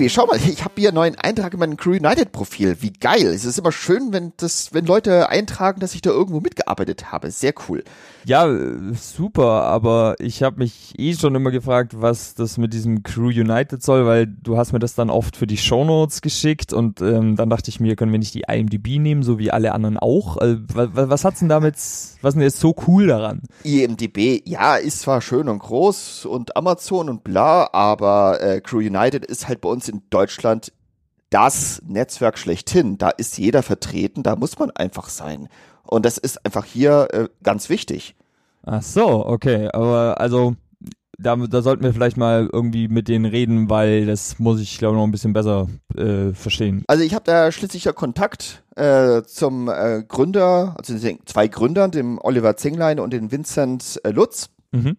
[0.00, 2.78] Sebi, schau mal, ich habe hier einen neuen Eintrag in meinem Crew United Profil.
[2.80, 3.26] Wie geil.
[3.26, 7.30] Es ist immer schön, wenn das, wenn Leute eintragen, dass ich da irgendwo mitgearbeitet habe.
[7.30, 7.84] Sehr cool.
[8.24, 8.48] Ja,
[8.94, 13.82] super, aber ich habe mich eh schon immer gefragt, was das mit diesem Crew United
[13.82, 17.50] soll, weil du hast mir das dann oft für die Shownotes geschickt und ähm, dann
[17.50, 20.36] dachte ich mir, können wir nicht die IMDb nehmen, so wie alle anderen auch?
[20.38, 23.42] Äh, was, was hat's denn damit, was ist denn jetzt so cool daran?
[23.64, 29.24] IMDb, ja, ist zwar schön und groß und Amazon und bla, aber äh, Crew United
[29.24, 30.72] ist halt bei uns in Deutschland
[31.30, 32.98] das Netzwerk schlechthin.
[32.98, 35.48] Da ist jeder vertreten, da muss man einfach sein.
[35.84, 38.16] Und das ist einfach hier äh, ganz wichtig.
[38.64, 39.68] Ach so, okay.
[39.72, 40.56] Aber also
[41.18, 44.94] da, da sollten wir vielleicht mal irgendwie mit denen reden, weil das muss ich, glaube
[44.94, 46.84] ich, noch ein bisschen besser äh, verstehen.
[46.86, 51.90] Also ich habe da schließlich ja Kontakt äh, zum äh, Gründer, also den zwei Gründern,
[51.90, 54.50] dem Oliver Zinglein und den Vincent äh, Lutz.
[54.72, 54.96] Mhm.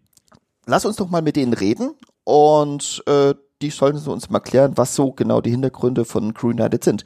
[0.65, 1.91] Lass uns doch mal mit denen reden
[2.23, 6.83] und äh, die sollen uns mal klären, was so genau die Hintergründe von Crew United
[6.83, 7.05] sind.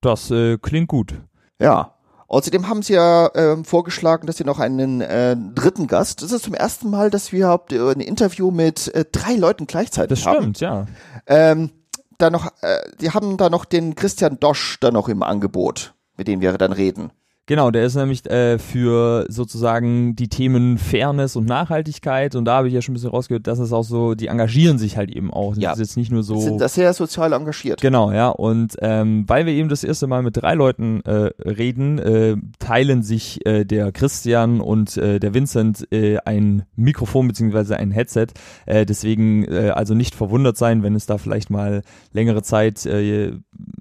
[0.00, 1.14] Das äh, klingt gut.
[1.60, 1.94] Ja.
[2.28, 6.22] Außerdem haben sie ja äh, vorgeschlagen, dass sie noch einen äh, dritten Gast.
[6.22, 10.20] Das ist zum ersten Mal, dass wir überhaupt ein Interview mit äh, drei Leuten gleichzeitig
[10.20, 10.54] das haben.
[10.54, 10.86] Das stimmt, ja.
[11.26, 11.70] Ähm,
[12.16, 16.26] da noch, äh, die haben da noch den Christian Dosch da noch im Angebot, mit
[16.26, 17.12] dem wir dann reden.
[17.46, 22.68] Genau, der ist nämlich äh, für sozusagen die Themen Fairness und Nachhaltigkeit und da habe
[22.68, 25.32] ich ja schon ein bisschen rausgehört, dass es auch so, die engagieren sich halt eben
[25.32, 25.56] auch.
[25.56, 25.70] Ja.
[25.70, 26.38] Das ist jetzt nicht nur so.
[26.38, 27.80] Sind da sehr sozial engagiert.
[27.80, 28.28] Genau, ja.
[28.28, 33.02] Und ähm, weil wir eben das erste Mal mit drei Leuten äh, reden, äh, teilen
[33.02, 38.28] sich äh, der Christian und äh, der Vincent äh, ein Mikrofon beziehungsweise ein Headset.
[38.66, 43.32] Äh, deswegen äh, also nicht verwundert sein, wenn es da vielleicht mal längere Zeit äh,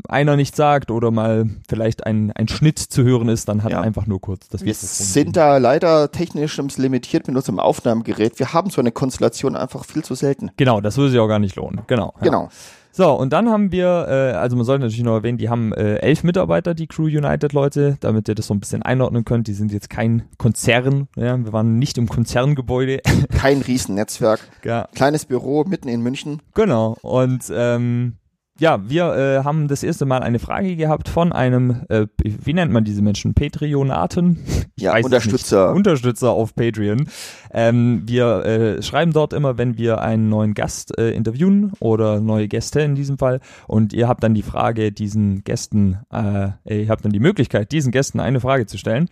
[0.07, 3.81] einer nicht sagt oder mal vielleicht ein, ein Schnitt zu hören ist dann hat ja.
[3.81, 8.39] einfach nur kurz das Wir sind da leider technisch limitiert mit unserem Aufnahmegerät.
[8.39, 10.51] Wir haben so eine Konstellation einfach viel zu selten.
[10.57, 11.81] Genau, das würde sich auch gar nicht lohnen.
[11.87, 12.13] Genau.
[12.21, 12.49] Genau.
[12.93, 15.95] So, und dann haben wir, äh, also man sollte natürlich noch erwähnen, die haben äh,
[15.95, 19.47] elf Mitarbeiter, die Crew United Leute, damit ihr das so ein bisschen einordnen könnt.
[19.47, 22.99] Die sind jetzt kein Konzern, ja, wir waren nicht im Konzerngebäude.
[23.37, 24.39] Kein Riesennetzwerk.
[24.63, 24.87] Ja.
[24.93, 26.41] Kleines Büro mitten in München.
[26.53, 28.17] Genau, und ähm,
[28.61, 32.71] ja, wir äh, haben das erste Mal eine Frage gehabt von einem, äh, wie nennt
[32.71, 33.33] man diese Menschen?
[33.33, 34.37] Patreonaten?
[34.77, 35.73] Ich ja, Unterstützer.
[35.73, 37.07] Unterstützer auf Patreon.
[37.51, 42.47] Ähm, wir äh, schreiben dort immer, wenn wir einen neuen Gast äh, interviewen oder neue
[42.47, 43.41] Gäste in diesem Fall.
[43.67, 47.91] Und ihr habt dann die Frage, diesen Gästen, äh, ihr habt dann die Möglichkeit, diesen
[47.91, 49.07] Gästen eine Frage zu stellen.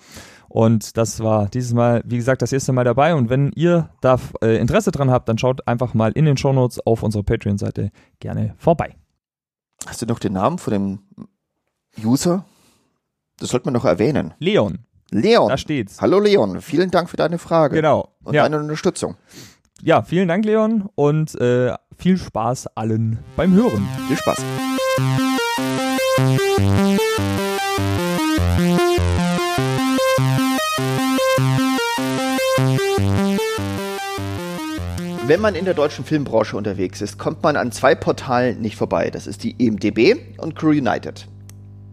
[0.47, 3.13] Und das war dieses Mal, wie gesagt, das erste Mal dabei.
[3.13, 6.79] Und wenn ihr da äh, Interesse dran habt, dann schaut einfach mal in den Shownotes
[6.79, 8.95] auf unserer Patreon-Seite gerne vorbei.
[9.85, 10.99] Hast du noch den Namen von dem
[12.03, 12.45] User?
[13.37, 14.33] Das sollte man noch erwähnen.
[14.39, 14.79] Leon.
[15.11, 15.49] Leon.
[15.49, 16.01] Da steht's.
[16.01, 17.75] Hallo Leon, vielen Dank für deine Frage.
[17.75, 18.13] Genau.
[18.23, 18.43] Und ja.
[18.43, 19.15] deine Unterstützung.
[19.81, 23.87] Ja, vielen Dank Leon und äh, viel Spaß allen beim Hören.
[24.07, 24.43] Viel Spaß.
[35.29, 39.11] Wenn man in der deutschen Filmbranche unterwegs ist, kommt man an zwei Portalen nicht vorbei.
[39.11, 41.27] Das ist die EMDB und Crew United.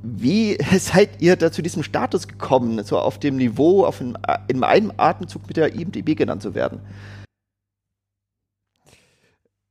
[0.03, 4.17] Wie seid ihr da zu diesem Status gekommen, so auf dem Niveau, auf ein,
[4.49, 6.81] in einem Atemzug mit der IMDb genannt zu werden?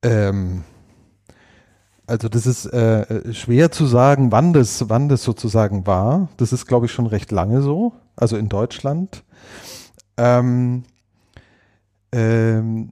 [0.03, 0.63] Ähm,
[2.05, 6.29] also das ist äh, schwer zu sagen, wann das, wann das sozusagen war.
[6.37, 9.23] Das ist, glaube ich, schon recht lange so, also in Deutschland.
[10.17, 10.83] Ähm,
[12.11, 12.91] ähm,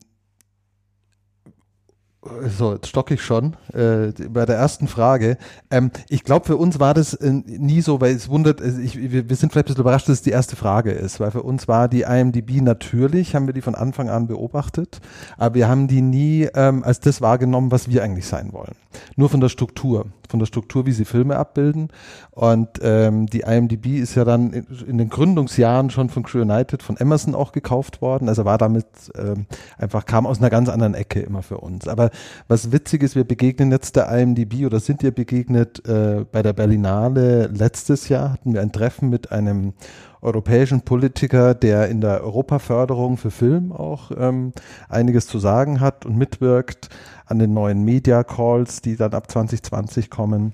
[2.48, 5.38] so, jetzt stocke ich schon äh, bei der ersten Frage.
[5.70, 9.30] Ähm, ich glaube, für uns war das äh, nie so, weil es wundert, ich, wir,
[9.30, 11.68] wir, sind vielleicht ein bisschen überrascht, dass es die erste Frage ist, weil für uns
[11.68, 15.02] war die IMDb natürlich, haben wir die von Anfang an beobachtet,
[15.38, 18.76] aber wir haben die nie ähm, als das wahrgenommen, was wir eigentlich sein wollen.
[19.16, 21.90] Nur von der Struktur, von der Struktur, wie sie Filme abbilden.
[22.32, 26.82] Und ähm, die IMDb ist ja dann in, in, den Gründungsjahren schon von Crew United,
[26.82, 28.30] von Emerson auch gekauft worden.
[28.30, 29.46] Also war damit ähm,
[29.78, 31.88] einfach, kam aus einer ganz anderen Ecke immer für uns.
[31.88, 32.10] Aber
[32.48, 36.54] was witzig ist, wir begegnen jetzt der IMDb oder sind ihr begegnet äh, bei der
[36.54, 39.74] Berlinale letztes Jahr, hatten wir ein Treffen mit einem
[40.22, 44.54] europäischen Politiker, der in der Europaförderung für Film auch ähm,
[44.88, 46.90] einiges zu sagen hat und mitwirkt
[47.26, 50.54] an den neuen Media Calls, die dann ab 2020 kommen.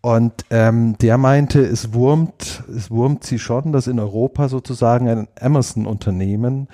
[0.00, 5.28] Und ähm, der meinte, es wurmt, es wurmt sie schon, dass in Europa sozusagen ein
[5.40, 6.68] Amazon-Unternehmen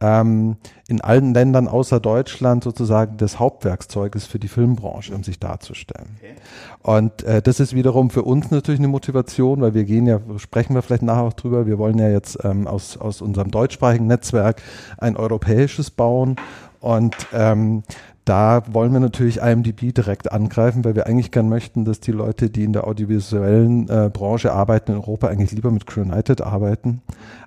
[0.00, 0.56] ähm,
[0.88, 6.16] in allen Ländern außer Deutschland sozusagen das Hauptwerkzeug ist für die Filmbranche, um sich darzustellen.
[6.18, 6.34] Okay.
[6.82, 10.74] Und äh, das ist wiederum für uns natürlich eine Motivation, weil wir gehen ja, sprechen
[10.74, 14.62] wir vielleicht nachher auch drüber, wir wollen ja jetzt ähm, aus, aus unserem deutschsprachigen Netzwerk
[14.98, 16.36] ein europäisches bauen.
[16.80, 17.82] Und ähm,
[18.26, 22.50] da wollen wir natürlich IMDb direkt angreifen, weil wir eigentlich gern möchten, dass die Leute,
[22.50, 27.02] die in der audiovisuellen äh, Branche arbeiten in Europa, eigentlich lieber mit Crew United arbeiten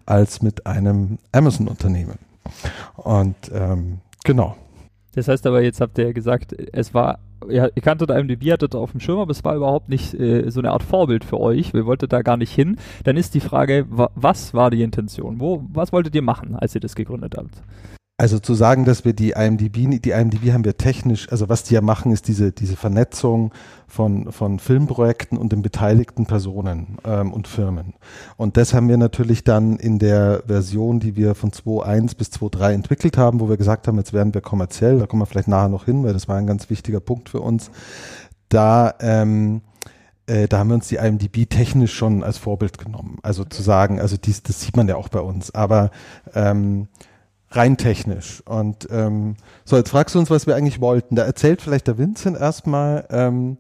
[0.06, 2.18] als mit einem Amazon-Unternehmen.
[2.96, 4.56] Und ähm, genau.
[5.16, 7.20] Das heißt aber, jetzt habt ihr gesagt, es war,
[7.50, 10.60] ihr, ihr kanntet IMDb, hattet auf dem Schirm, aber es war überhaupt nicht äh, so
[10.60, 11.74] eine Art Vorbild für euch.
[11.74, 12.78] Wir wolltet da gar nicht hin.
[13.04, 15.40] Dann ist die Frage, wa was war die Intention?
[15.40, 17.62] Wo, was wolltet ihr machen, als ihr das gegründet habt?
[18.20, 21.76] Also zu sagen, dass wir die IMDb, die IMDb haben wir technisch, also was die
[21.76, 23.54] ja machen, ist diese, diese Vernetzung
[23.88, 27.94] von, von Filmprojekten und den beteiligten Personen ähm, und Firmen.
[28.36, 32.74] Und das haben wir natürlich dann in der Version, die wir von 2.1 bis 2.3
[32.74, 35.70] entwickelt haben, wo wir gesagt haben, jetzt werden wir kommerziell, da kommen wir vielleicht nachher
[35.70, 37.72] noch hin, weil das war ein ganz wichtiger Punkt für uns.
[38.50, 39.62] Da, ähm,
[40.28, 43.20] äh, da haben wir uns die IMDb technisch schon als Vorbild genommen.
[43.24, 45.56] Also zu sagen, also dies, das sieht man ja auch bei uns.
[45.56, 45.92] Aber
[46.36, 46.90] ähm,
[47.52, 48.42] rein technisch.
[48.46, 49.36] Und ähm,
[49.66, 51.16] so, jetzt fragst du uns, was wir eigentlich wollten.
[51.16, 53.58] Da erzählt vielleicht der Vincent erstmal, ähm,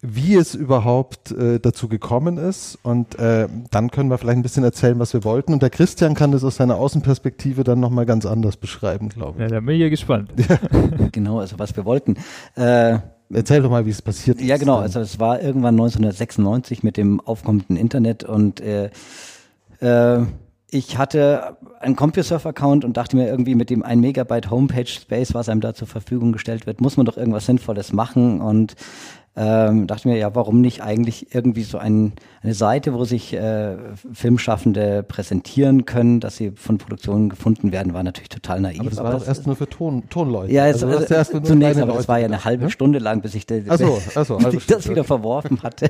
[0.00, 2.78] wie es überhaupt äh, dazu gekommen ist.
[2.82, 5.52] Und äh, dann können wir vielleicht ein bisschen erzählen, was wir wollten.
[5.52, 9.50] Und der Christian kann das aus seiner Außenperspektive dann nochmal ganz anders beschreiben, glaube ich.
[9.50, 10.30] Ja, da bin ich ja gespannt.
[11.12, 12.16] genau, also was wir wollten.
[12.54, 12.98] Äh,
[13.30, 14.46] Erzähl doch mal, wie es passiert ist.
[14.46, 14.78] Ja, genau.
[14.78, 18.90] Also es war irgendwann 1996 mit dem aufkommenden Internet und äh,
[19.80, 20.24] äh,
[20.70, 25.48] ich hatte einen CompuServe-Account und dachte mir irgendwie mit dem 1 Megabyte Homepage Space, was
[25.48, 28.74] einem da zur Verfügung gestellt wird, muss man doch irgendwas Sinnvolles machen und
[29.40, 32.12] ähm, dachte mir, ja, warum nicht eigentlich irgendwie so ein,
[32.42, 33.76] eine Seite, wo sich äh,
[34.12, 38.80] Filmschaffende präsentieren können, dass sie von Produktionen gefunden werden, war natürlich total naiv.
[38.80, 40.52] Aber das war doch erst nur für Ton, Tonleute.
[40.52, 42.70] Ja, es, also, äh, zunächst, aber es war ja eine halbe hm?
[42.70, 45.88] Stunde lang, bis ich, de, so, ach so, bis ich das wieder verworfen hatte.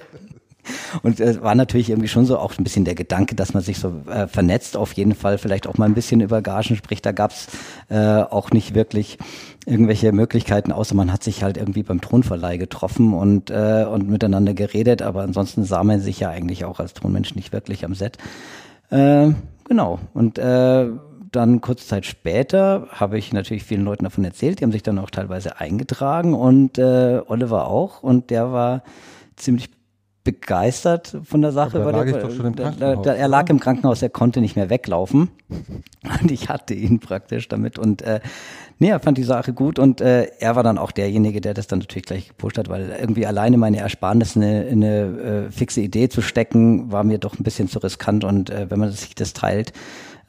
[1.02, 3.78] Und es war natürlich irgendwie schon so auch ein bisschen der Gedanke, dass man sich
[3.78, 7.04] so äh, vernetzt, auf jeden Fall vielleicht auch mal ein bisschen über Gagen spricht.
[7.06, 7.48] Da gab's
[7.88, 9.18] äh, auch nicht wirklich
[9.66, 14.54] irgendwelche Möglichkeiten, außer man hat sich halt irgendwie beim Thronverleih getroffen und, äh, und miteinander
[14.54, 18.16] geredet, aber ansonsten sah man sich ja eigentlich auch als Thronmensch nicht wirklich am Set.
[18.90, 19.32] Äh,
[19.68, 19.98] genau.
[20.14, 20.86] Und äh,
[21.30, 24.98] dann kurze Zeit später habe ich natürlich vielen Leuten davon erzählt, die haben sich dann
[24.98, 28.82] auch teilweise eingetragen und äh, Oliver auch und der war
[29.36, 29.70] ziemlich
[30.28, 31.80] begeistert von der Sache.
[31.80, 33.02] Aber da lag ich doch schon im Krankenhaus.
[33.02, 35.30] Da, er lag im Krankenhaus, er konnte nicht mehr weglaufen.
[36.20, 37.78] Und ich hatte ihn praktisch damit.
[37.78, 38.20] Und äh,
[38.78, 41.66] nee, er fand die Sache gut und äh, er war dann auch derjenige, der das
[41.66, 45.50] dann natürlich gleich gepusht hat, weil irgendwie alleine meine Ersparnis in eine, in eine äh,
[45.50, 48.24] fixe Idee zu stecken, war mir doch ein bisschen zu riskant.
[48.24, 49.72] Und äh, wenn man sich das teilt,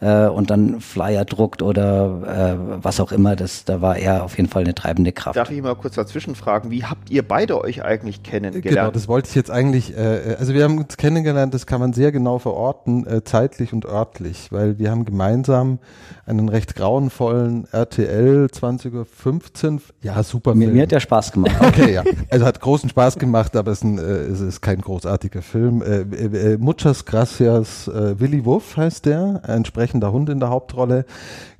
[0.01, 3.35] äh, und dann Flyer druckt oder äh, was auch immer.
[3.35, 5.35] Das, da war er auf jeden Fall eine treibende Kraft.
[5.35, 8.63] Darf ich mal kurz dazwischen fragen, wie habt ihr beide euch eigentlich kennengelernt?
[8.63, 11.93] Genau, das wollte ich jetzt eigentlich, äh, also wir haben uns kennengelernt, das kann man
[11.93, 15.79] sehr genau verorten, äh, zeitlich und örtlich, weil wir haben gemeinsam
[16.25, 21.55] einen recht grauenvollen RTL 20.15 Uhr, ja super Mir, mir hat der Spaß gemacht.
[21.69, 24.81] Okay, ja, also hat großen Spaß gemacht, aber es ist, ein, äh, es ist kein
[24.81, 25.81] großartiger Film.
[25.81, 31.05] Äh, äh, Muchas Gracias, äh, Willy Wuff heißt der, entsprechend sprechender Hund in der Hauptrolle.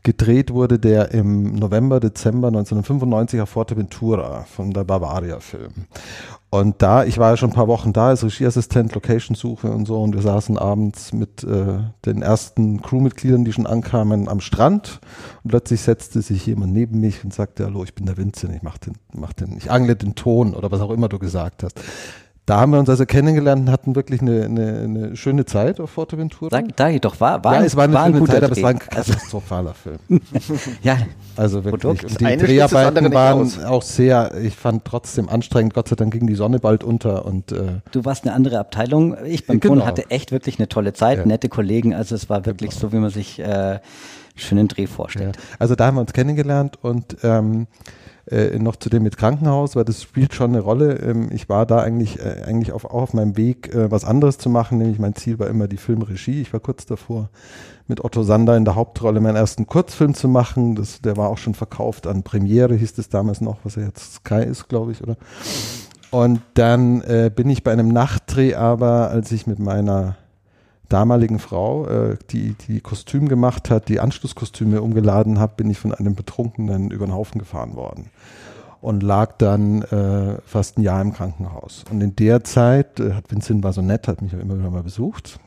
[0.04, 5.88] Gedreht wurde der im November, Dezember 1995 auf Forteventura von der Bavaria-Film.
[6.52, 10.02] Und da, ich war ja schon ein paar Wochen da als Regieassistent, Location-Suche und so,
[10.02, 15.00] und wir saßen abends mit äh, den ersten Crewmitgliedern, die schon ankamen, am Strand.
[15.44, 18.64] Und plötzlich setzte sich jemand neben mich und sagte, hallo, ich bin der Vincent, ich
[18.64, 21.80] mach den, mach den, ich angle den Ton oder was auch immer du gesagt hast
[22.50, 25.92] da haben wir uns also kennengelernt und hatten wirklich eine, eine, eine schöne Zeit auf
[25.92, 26.50] Forteventura.
[26.50, 28.54] Sag, sag ich doch, war, war, ja, es war eine war schöne ein Zeit, aber
[28.54, 30.00] es war ein also katastrophaler Film.
[30.82, 30.98] ja.
[31.36, 32.18] Also wirklich.
[32.18, 35.76] Die Dreharbeiten waren auch sehr, ich fand trotzdem anstrengend.
[35.76, 39.16] Gott sei Dank ging die Sonne bald unter und äh, Du warst eine andere Abteilung.
[39.26, 39.76] Ich beim genau.
[39.76, 41.26] Ton hatte echt wirklich eine tolle Zeit, ja.
[41.26, 41.94] nette Kollegen.
[41.94, 42.82] Also es war wirklich genau.
[42.82, 43.80] so, wie man sich äh,
[44.36, 45.36] schönen Dreh vorstellt.
[45.36, 45.56] Ja.
[45.60, 47.68] Also da haben wir uns kennengelernt und ähm,
[48.32, 50.96] äh, noch zu dem mit Krankenhaus, weil das spielt schon eine Rolle.
[50.98, 54.38] Ähm, ich war da eigentlich, äh, eigentlich auf, auch auf meinem Weg, äh, was anderes
[54.38, 56.42] zu machen, nämlich mein Ziel war immer die Filmregie.
[56.42, 57.30] Ich war kurz davor,
[57.88, 60.76] mit Otto Sander in der Hauptrolle meinen ersten Kurzfilm zu machen.
[60.76, 64.16] Das, der war auch schon verkauft an Premiere, hieß es damals noch, was er jetzt
[64.16, 65.18] Sky ist, glaube ich, oder?
[66.12, 70.18] Und dann äh, bin ich bei einem Nachtdreh aber, als ich mit meiner
[70.90, 75.94] damaligen Frau, äh, die die Kostüm gemacht hat, die Anschlusskostüme umgeladen hat, bin ich von
[75.94, 78.10] einem Betrunkenen über den Haufen gefahren worden
[78.82, 81.84] und lag dann äh, fast ein Jahr im Krankenhaus.
[81.92, 84.84] Und in der Zeit, äh, hat Vincent war so nett, hat mich immer wieder mal
[84.84, 85.40] besucht.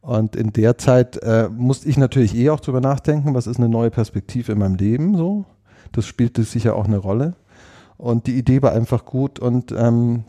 [0.00, 3.68] Und in der Zeit äh, musste ich natürlich eh auch drüber nachdenken, was ist eine
[3.68, 5.44] neue Perspektive in meinem Leben so.
[5.92, 7.34] Das spielte sicher auch eine Rolle.
[7.98, 10.24] Und die Idee war einfach gut und ähm,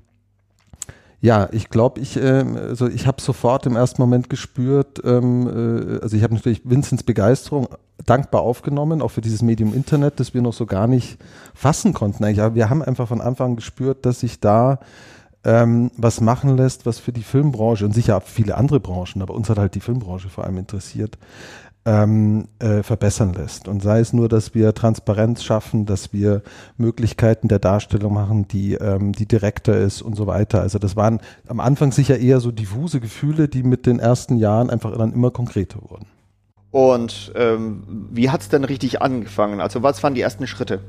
[1.24, 6.01] ja, ich glaube, ich, äh, also ich habe sofort im ersten Moment gespürt, ähm, äh,
[6.01, 7.70] also ich habe natürlich Vincents Begeisterung
[8.06, 11.18] dankbar aufgenommen, auch für dieses Medium Internet, das wir noch so gar nicht
[11.53, 12.25] fassen konnten.
[12.25, 12.42] Eigentlich.
[12.42, 14.80] Aber wir haben einfach von Anfang an gespürt, dass sich da
[15.46, 19.34] ähm, was machen lässt, was für die Filmbranche und sicher auch viele andere Branchen, aber
[19.34, 21.18] uns hat halt die Filmbranche vor allem interessiert,
[21.85, 23.67] ähm, äh, verbessern lässt.
[23.67, 26.41] Und sei es nur, dass wir Transparenz schaffen, dass wir
[26.77, 30.61] Möglichkeiten der Darstellung machen, die, ähm, die direkter ist und so weiter.
[30.61, 34.69] Also das waren am Anfang sicher eher so diffuse Gefühle, die mit den ersten Jahren
[34.69, 36.07] einfach dann immer konkreter wurden.
[36.71, 39.61] Und ähm, wie hat es denn richtig angefangen?
[39.61, 40.79] Also was waren die ersten Schritte?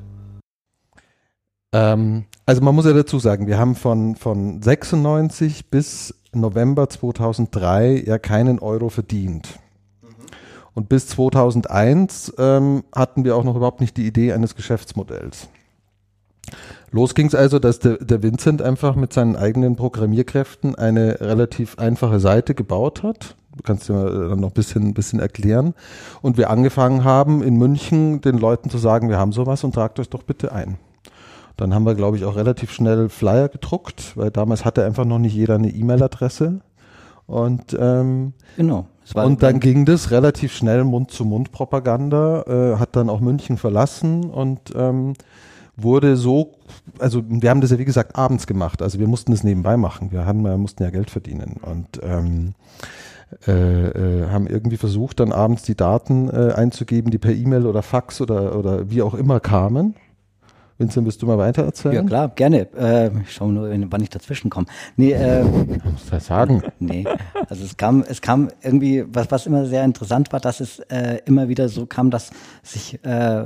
[1.72, 8.04] Ähm, also man muss ja dazu sagen, wir haben von, von 96 bis November 2003
[8.06, 9.58] ja keinen Euro verdient.
[10.74, 15.48] Und bis 2001 ähm, hatten wir auch noch überhaupt nicht die Idee eines Geschäftsmodells.
[16.90, 21.78] Los ging es also, dass der, der Vincent einfach mit seinen eigenen Programmierkräften eine relativ
[21.78, 23.36] einfache Seite gebaut hat.
[23.56, 25.74] Du kannst dir dann noch ein bisschen, bisschen erklären.
[26.22, 29.98] Und wir angefangen haben, in München den Leuten zu sagen, wir haben sowas und tragt
[30.00, 30.76] euch doch bitte ein.
[31.56, 35.20] Dann haben wir, glaube ich, auch relativ schnell Flyer gedruckt, weil damals hatte einfach noch
[35.20, 36.60] nicht jeder eine E-Mail-Adresse.
[37.26, 38.86] Und ähm, genau.
[39.12, 45.14] Und dann ging das relativ schnell Mund-zu-Mund-Propaganda, äh, hat dann auch München verlassen und ähm,
[45.76, 46.52] wurde so,
[46.98, 50.10] also wir haben das ja wie gesagt abends gemacht, also wir mussten das nebenbei machen,
[50.12, 51.56] wir, haben, wir mussten ja Geld verdienen.
[51.60, 52.54] Und ähm,
[53.46, 57.82] äh, äh, haben irgendwie versucht, dann abends die Daten äh, einzugeben, die per E-Mail oder
[57.82, 59.96] Fax oder, oder wie auch immer kamen
[60.76, 61.94] Vincent, willst du mal weiter erzählen?
[61.94, 62.66] Ja, klar, gerne.
[62.74, 64.66] Äh, ich schaue nur, wann ich dazwischen komme.
[64.96, 66.62] Nee, äh, muss das sagen.
[66.80, 67.04] Nee,
[67.48, 71.18] also es kam, es kam irgendwie, was, was immer sehr interessant war, dass es äh,
[71.26, 72.30] immer wieder so kam, dass
[72.62, 73.44] sich äh,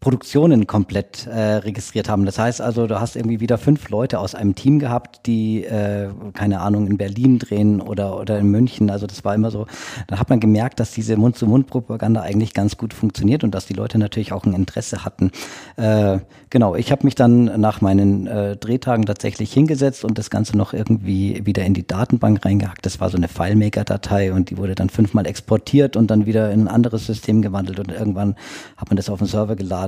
[0.00, 2.26] Produktionen komplett äh, registriert haben.
[2.26, 6.10] Das heißt also, du hast irgendwie wieder fünf Leute aus einem Team gehabt, die, äh,
[6.34, 8.90] keine Ahnung, in Berlin drehen oder, oder in München.
[8.90, 9.66] Also das war immer so,
[10.06, 13.98] da hat man gemerkt, dass diese Mund-zu-Mund-Propaganda eigentlich ganz gut funktioniert und dass die Leute
[13.98, 15.32] natürlich auch ein Interesse hatten.
[15.76, 16.18] Äh,
[16.50, 20.72] genau, ich habe mich dann nach meinen äh, Drehtagen tatsächlich hingesetzt und das Ganze noch
[20.72, 22.84] irgendwie wieder in die Datenbank reingehackt.
[22.86, 26.64] Das war so eine FileMaker-Datei und die wurde dann fünfmal exportiert und dann wieder in
[26.64, 28.36] ein anderes System gewandelt und irgendwann
[28.76, 29.85] hat man das auf den Server geladen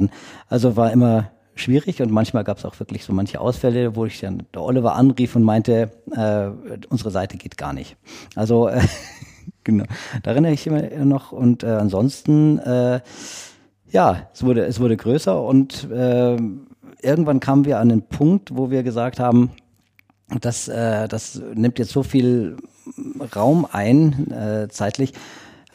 [0.48, 4.20] also war immer schwierig und manchmal gab es auch wirklich so manche Ausfälle, wo ich
[4.20, 6.50] dann der Oliver anrief und meinte, äh,
[6.88, 7.96] unsere Seite geht gar nicht.
[8.34, 8.80] Also äh,
[9.64, 9.84] genau,
[10.22, 13.00] da erinnere ich immer noch und äh, ansonsten äh,
[13.90, 16.36] ja, es wurde es wurde größer und äh,
[17.02, 19.50] irgendwann kamen wir an den Punkt, wo wir gesagt haben,
[20.40, 22.56] das äh, das nimmt jetzt so viel
[23.34, 25.12] Raum ein äh, zeitlich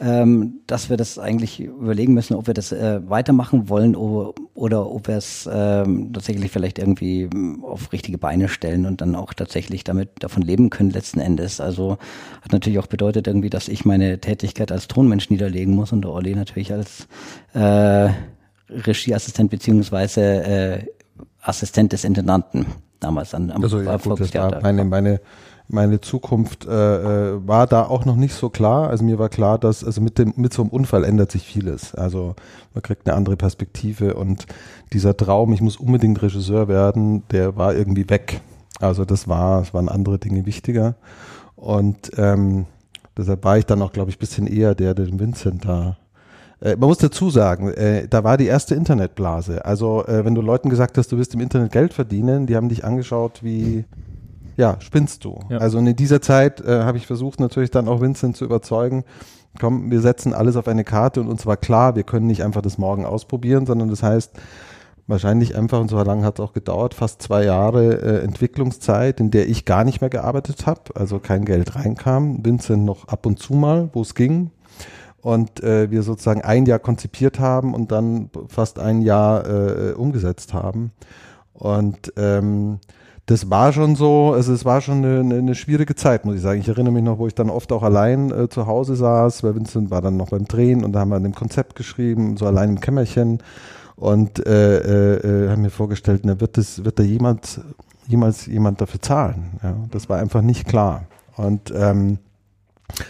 [0.03, 4.91] ähm, dass wir das eigentlich überlegen müssen, ob wir das äh, weitermachen wollen oder, oder
[4.91, 9.33] ob wir es ähm, tatsächlich vielleicht irgendwie ähm, auf richtige Beine stellen und dann auch
[9.33, 11.62] tatsächlich damit davon leben können letzten Endes.
[11.62, 11.98] Also
[12.41, 16.12] hat natürlich auch bedeutet irgendwie, dass ich meine Tätigkeit als Tonmensch niederlegen muss und der
[16.12, 17.07] Olli natürlich als
[17.53, 18.10] äh,
[18.69, 20.86] Regieassistent beziehungsweise äh,
[21.41, 22.65] Assistent des Intendanten
[23.00, 25.22] damals an am also, ja, gut, das war meine, meine
[25.74, 26.70] meine Zukunft äh,
[27.32, 28.89] äh, war da auch noch nicht so klar.
[28.89, 31.96] Also mir war klar, dass also mit dem mit so einem Unfall ändert sich vieles.
[31.96, 32.36] Also
[32.74, 34.46] man kriegt eine andere Perspektive und
[34.94, 38.42] dieser Traum, ich muss unbedingt Regisseur werden, der war irgendwie weg.
[38.80, 40.96] Also das war, es waren andere Dinge wichtiger
[41.56, 42.65] und ähm,
[43.18, 45.98] deshalb war ich dann auch, glaube ich, bisschen eher der, der den Vincent da
[46.62, 49.65] äh, man muss dazu sagen, äh, da war die erste Internetblase.
[49.65, 52.86] Also wenn du Leuten gesagt hast, du wirst im Internet Geld verdienen, die haben dich
[52.86, 53.86] angeschaut wie
[54.57, 55.39] ja, spinnst du.
[55.50, 55.57] Ja.
[55.57, 59.03] Also in dieser Zeit äh, habe ich versucht natürlich dann auch Vincent zu überzeugen,
[59.60, 62.62] komm, wir setzen alles auf eine Karte und uns war klar, wir können nicht einfach
[62.62, 64.33] das morgen ausprobieren, sondern das heißt,
[65.07, 69.31] wahrscheinlich einfach, und so lange hat es auch gedauert, fast zwei Jahre äh, Entwicklungszeit, in
[69.31, 73.39] der ich gar nicht mehr gearbeitet habe, also kein Geld reinkam, Vincent noch ab und
[73.39, 74.51] zu mal, wo es ging.
[75.22, 80.53] Und äh, wir sozusagen ein Jahr konzipiert haben und dann fast ein Jahr äh, umgesetzt
[80.53, 80.91] haben.
[81.53, 82.79] Und ähm,
[83.25, 86.60] das war schon so, also es war schon eine, eine, schwierige Zeit, muss ich sagen.
[86.60, 89.56] Ich erinnere mich noch, wo ich dann oft auch allein äh, zu Hause saß, weil
[89.56, 92.46] Vincent war dann noch beim Drehen und da haben wir an dem Konzept geschrieben, so
[92.46, 93.39] allein im Kämmerchen
[93.96, 97.62] und äh, äh, äh haben mir vorgestellt, na, wird das, wird da jemand,
[98.08, 99.51] jemals jemand dafür zahlen?
[99.63, 101.06] Ja, das war einfach nicht klar.
[101.38, 102.18] Und ähm,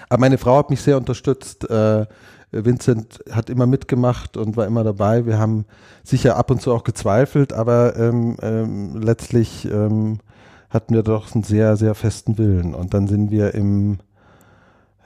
[0.10, 1.70] aber meine Frau hat mich sehr unterstützt.
[1.70, 2.06] Äh,
[2.54, 5.26] Vincent hat immer mitgemacht und war immer dabei.
[5.26, 5.66] Wir haben
[6.04, 10.20] sicher ab und zu auch gezweifelt, aber ähm, ähm, letztlich ähm,
[10.70, 12.74] hatten wir doch einen sehr, sehr festen Willen.
[12.74, 14.00] Und dann sind wir im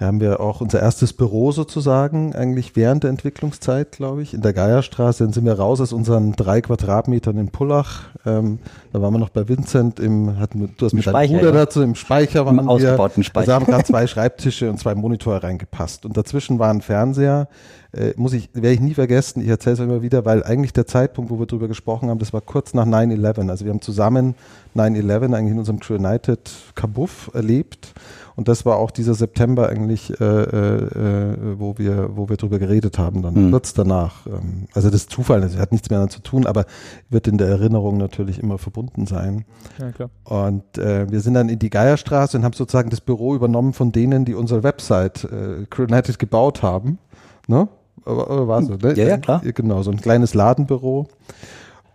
[0.05, 4.53] haben wir auch unser erstes Büro sozusagen, eigentlich während der Entwicklungszeit, glaube ich, in der
[4.53, 5.23] Geierstraße.
[5.23, 8.03] Dann sind wir raus aus unseren drei Quadratmetern in Pullach.
[8.25, 8.59] Ähm,
[8.93, 11.51] da waren wir noch bei Vincent im, hatten, du hast Im mit deinem Bruder ja.
[11.51, 13.23] dazu, im Speicher waren Im ausgebauten wir.
[13.23, 13.47] Speicher.
[13.47, 16.05] Da haben gerade zwei Schreibtische und zwei Monitore reingepasst.
[16.05, 17.47] Und dazwischen war ein Fernseher,
[17.91, 20.85] äh, muss ich, werde ich nie vergessen, ich erzähle es immer wieder, weil eigentlich der
[20.85, 23.49] Zeitpunkt, wo wir darüber gesprochen haben, das war kurz nach 9-11.
[23.49, 24.35] Also wir haben zusammen
[24.75, 27.93] 9-11 eigentlich in unserem True United Kabuff erlebt
[28.37, 32.99] und das war auch dieser September eigentlich, äh, äh, wo wir, wo wir drüber geredet
[32.99, 33.51] haben, dann mhm.
[33.51, 34.27] kurz danach.
[34.27, 36.65] Ähm, also das ist Zufall, das hat nichts mehr damit zu tun, aber
[37.09, 39.43] wird in der Erinnerung natürlich immer verbunden sein.
[39.79, 40.11] Ja, klar.
[40.23, 43.91] Und äh, wir sind dann in die Geierstraße und haben sozusagen das Büro übernommen von
[43.91, 46.99] denen, die unsere Website äh, United gebaut haben.
[47.47, 47.67] Ne?
[48.05, 48.93] Oder war so, ne?
[48.93, 49.41] Ja, ja, klar.
[49.43, 51.07] Genau, so ein kleines Ladenbüro.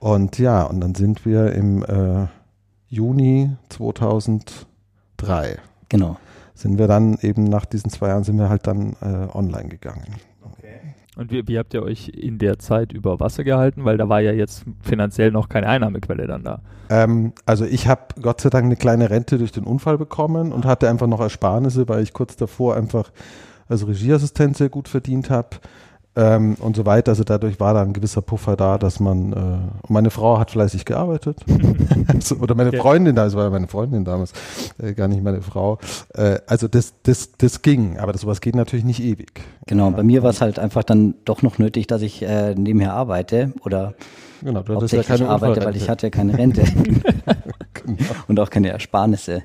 [0.00, 2.26] Und ja, und dann sind wir im äh,
[2.88, 5.60] Juni 2003.
[5.88, 6.16] Genau
[6.62, 10.14] sind wir dann eben nach diesen zwei Jahren sind wir halt dann äh, online gegangen.
[11.14, 13.84] Und wie, wie, habt ihr euch in der Zeit über Wasser gehalten?
[13.84, 16.62] Weil da war ja jetzt finanziell noch keine Einnahmequelle dann da.
[16.88, 20.64] Ähm, also ich habe Gott sei Dank eine kleine Rente durch den Unfall bekommen und
[20.64, 23.12] hatte einfach noch Ersparnisse, weil ich kurz davor einfach
[23.68, 25.50] als Regieassistent sehr gut verdient habe
[26.16, 27.12] ähm, und so weiter.
[27.12, 30.84] Also dadurch war da ein gewisser Puffer da, dass man, äh, meine Frau hat fleißig
[30.84, 31.38] gearbeitet.
[32.08, 34.32] also, oder meine Freundin, das war meine Freundin damals,
[34.78, 35.78] äh, gar nicht meine Frau.
[36.14, 39.40] Äh, also das, das, das ging, aber das, sowas geht natürlich nicht ewig.
[39.66, 42.92] Genau, bei mir war es halt einfach dann doch noch nötig, dass ich äh, nebenher
[42.92, 43.94] arbeite oder
[44.42, 46.62] genau, du hauptsächlich ja keine arbeite, weil ich hatte keine Rente.
[47.74, 47.96] genau.
[48.28, 49.42] Und auch keine Ersparnisse.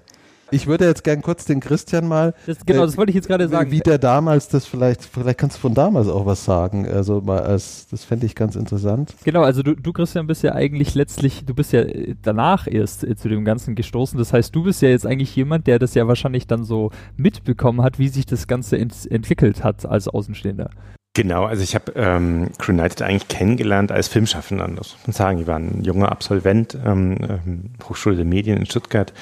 [0.51, 2.33] Ich würde jetzt gern kurz den Christian mal.
[2.45, 3.71] Das, genau, äh, das wollte ich jetzt gerade sagen.
[3.71, 6.87] Wie der damals das vielleicht, vielleicht kannst du von damals auch was sagen.
[6.87, 9.13] Also mal als, das fände ich ganz interessant.
[9.23, 13.03] Genau, also du, du Christian bist ja eigentlich letztlich, du bist ja äh, danach erst
[13.03, 14.17] äh, zu dem Ganzen gestoßen.
[14.17, 17.81] Das heißt, du bist ja jetzt eigentlich jemand, der das ja wahrscheinlich dann so mitbekommen
[17.81, 20.69] hat, wie sich das Ganze ent entwickelt hat als Außenstehender.
[21.17, 25.39] Genau, also ich habe ähm, Crew United eigentlich kennengelernt als Filmschaffender, das muss man sagen.
[25.39, 29.13] Ich war ein junger Absolvent, ähm, ähm, Hochschule der Medien in Stuttgart,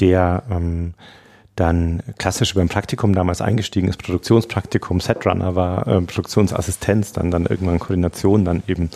[0.00, 0.94] der ähm,
[1.56, 7.46] dann klassisch über ein Praktikum damals eingestiegen ist, Produktionspraktikum, Setrunner war, äh, Produktionsassistenz, dann, dann
[7.46, 8.90] irgendwann Koordination, dann eben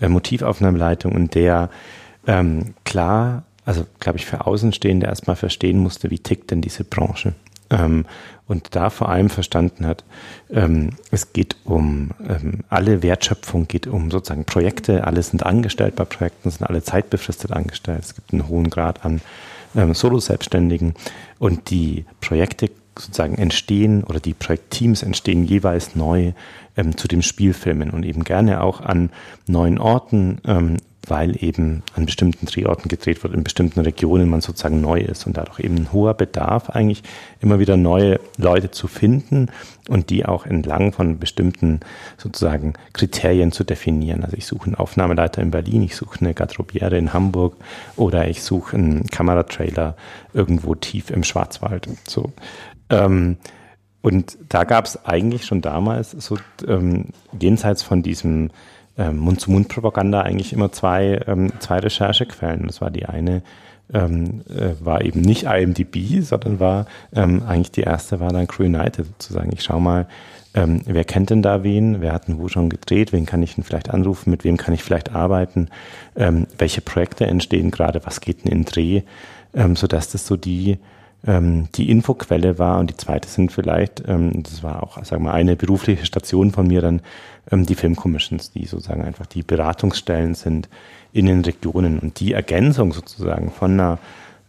[0.00, 1.70] äh, Motivaufnahmeleitung und der
[2.26, 7.34] ähm, klar, also glaube ich für Außenstehende erstmal verstehen musste, wie tickt denn diese Branche.
[7.70, 8.04] Ähm,
[8.46, 10.04] und da vor allem verstanden hat,
[10.50, 16.04] ähm, es geht um ähm, alle Wertschöpfung, geht um sozusagen Projekte, alle sind angestellt bei
[16.04, 18.04] Projekten, sind alle zeitbefristet angestellt.
[18.04, 19.20] Es gibt einen hohen Grad an
[19.74, 20.94] ähm, Solo-Selbstständigen.
[21.38, 26.32] Und die Projekte sozusagen entstehen oder die Projektteams entstehen jeweils neu
[26.76, 29.10] ähm, zu dem Spielfilmen und eben gerne auch an
[29.46, 34.80] neuen Orten, ähm, weil eben an bestimmten Drehorten gedreht wird, in bestimmten Regionen man sozusagen
[34.80, 37.02] neu ist und dadurch eben ein hoher Bedarf eigentlich
[37.40, 39.50] immer wieder neue Leute zu finden
[39.88, 41.80] und die auch entlang von bestimmten
[42.16, 44.24] sozusagen Kriterien zu definieren.
[44.24, 47.56] Also ich suche einen Aufnahmeleiter in Berlin, ich suche eine Garderobiere in Hamburg
[47.96, 49.96] oder ich suche einen Kameratrailer
[50.34, 51.88] irgendwo tief im Schwarzwald.
[52.08, 52.32] So.
[52.90, 53.36] Ähm,
[54.02, 56.38] und da gab es eigentlich schon damals so
[56.68, 57.06] ähm,
[57.40, 58.50] jenseits von diesem
[58.98, 62.66] ähm, Mund-zu-Mund-Propaganda eigentlich immer zwei, ähm, zwei Recherchequellen.
[62.66, 63.42] Das war die eine,
[63.92, 68.64] ähm, äh, war eben nicht IMDb, sondern war ähm, eigentlich die erste war dann Crew
[68.64, 69.50] United sozusagen.
[69.52, 70.06] Ich schau mal,
[70.54, 73.54] ähm, wer kennt denn da wen, wer hat denn wo schon gedreht, wen kann ich
[73.54, 75.68] denn vielleicht anrufen, mit wem kann ich vielleicht arbeiten,
[76.16, 79.02] ähm, welche Projekte entstehen gerade, was geht denn in Dreh,
[79.54, 80.78] ähm, sodass das so die
[81.26, 85.30] ähm, die Infoquelle war und die zweite sind vielleicht, ähm, das war auch, sagen wir
[85.30, 87.02] mal, eine berufliche Station von mir dann,
[87.50, 90.68] ähm, die Filmcommissions, die sozusagen einfach die Beratungsstellen sind
[91.12, 93.98] in den Regionen und die Ergänzung sozusagen von einer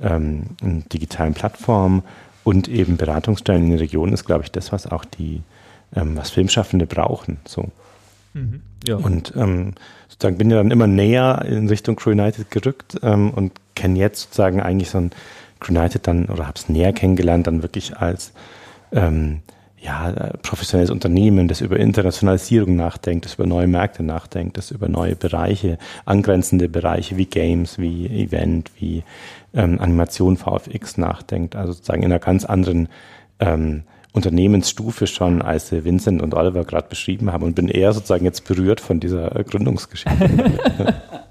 [0.01, 2.03] ähm, digitalen Plattform
[2.43, 5.41] und eben Beratungsstellen in den Regionen ist, glaube ich, das, was auch die,
[5.95, 7.37] ähm, was Filmschaffende brauchen.
[7.45, 7.69] So.
[8.33, 8.97] Mhm, ja.
[8.97, 9.73] Und ähm,
[10.07, 14.21] sozusagen bin ja dann immer näher in Richtung Crew United gerückt ähm, und kenne jetzt
[14.21, 15.11] sozusagen eigentlich so ein
[15.67, 18.33] United dann oder habe es näher kennengelernt, dann wirklich als
[18.91, 19.41] ähm,
[19.79, 25.15] ja, professionelles Unternehmen, das über Internationalisierung nachdenkt, das über neue Märkte nachdenkt, das über neue
[25.15, 29.03] Bereiche, angrenzende Bereiche wie Games, wie Event, wie
[29.53, 32.89] ähm, Animation VFX nachdenkt, also sozusagen in einer ganz anderen
[33.39, 38.45] ähm, Unternehmensstufe schon, als Vincent und Oliver gerade beschrieben haben und bin eher sozusagen jetzt
[38.45, 40.53] berührt von dieser Gründungsgeschichte.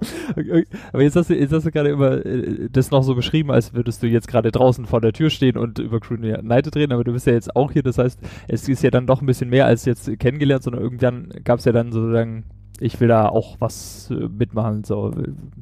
[0.92, 3.74] Aber jetzt hast du, jetzt hast du gerade immer äh, das noch so beschrieben, als
[3.74, 7.04] würdest du jetzt gerade draußen vor der Tür stehen und über Crew United reden, aber
[7.04, 9.50] du bist ja jetzt auch hier, das heißt, es ist ja dann doch ein bisschen
[9.50, 12.44] mehr als jetzt kennengelernt, sondern irgendwann gab es ja dann sozusagen,
[12.78, 15.12] ich will da auch was äh, mitmachen, so,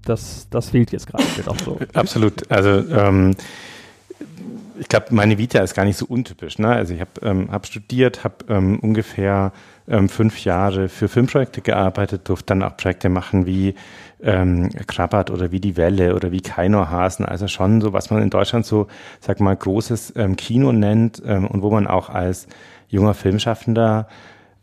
[0.04, 1.78] das, das fehlt jetzt gerade auch so.
[1.94, 3.34] Absolut, also ähm,
[4.80, 6.58] ich glaube, meine Vita ist gar nicht so untypisch.
[6.58, 6.68] Ne?
[6.68, 9.52] Also ich habe ähm, hab studiert, habe ähm, ungefähr
[9.88, 13.74] ähm, fünf Jahre für Filmprojekte gearbeitet, durfte dann auch Projekte machen wie
[14.22, 17.24] ähm, Krabbert oder wie die Welle oder wie Kainorhasen.
[17.24, 18.86] Also schon so, was man in Deutschland so,
[19.20, 22.46] sag mal, großes ähm, Kino nennt ähm, und wo man auch als
[22.88, 24.08] junger Filmschaffender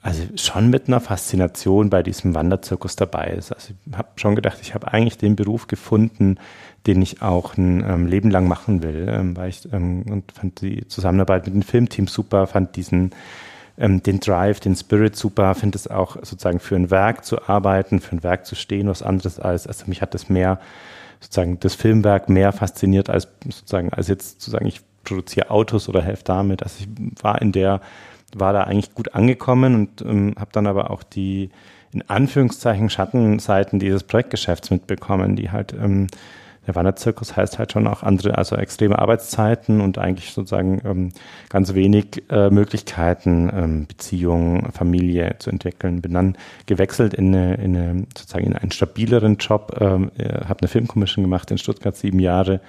[0.05, 3.51] also schon mit einer Faszination bei diesem Wanderzirkus dabei ist.
[3.51, 6.37] Also ich habe schon gedacht, ich habe eigentlich den Beruf gefunden,
[6.85, 10.61] den ich auch ein ähm, Leben lang machen will, ähm, weil ich ähm, und fand
[10.61, 13.15] die Zusammenarbeit mit dem Filmteam super, fand diesen
[13.77, 17.99] ähm, den Drive, den Spirit super, finde es auch sozusagen für ein Werk zu arbeiten,
[17.99, 20.59] für ein Werk zu stehen, was anderes als, also mich hat das mehr
[21.19, 26.01] sozusagen das Filmwerk mehr fasziniert als sozusagen als jetzt zu sagen, ich produziere Autos oder
[26.01, 26.63] helfe damit.
[26.63, 27.81] Also ich war in der
[28.35, 31.49] war da eigentlich gut angekommen und ähm, habe dann aber auch die
[31.93, 36.07] in Anführungszeichen Schattenseiten dieses Projektgeschäfts mitbekommen, die halt ähm,
[36.67, 41.11] der Wanderzirkus heißt halt schon auch andere, also extreme Arbeitszeiten und eigentlich sozusagen ähm,
[41.49, 46.01] ganz wenig äh, Möglichkeiten, ähm, Beziehungen, Familie zu entwickeln.
[46.01, 50.61] Bin dann gewechselt in, eine, in eine, sozusagen in einen stabileren Job, ähm, äh, habe
[50.61, 52.61] eine Filmkommission gemacht in Stuttgart sieben Jahre,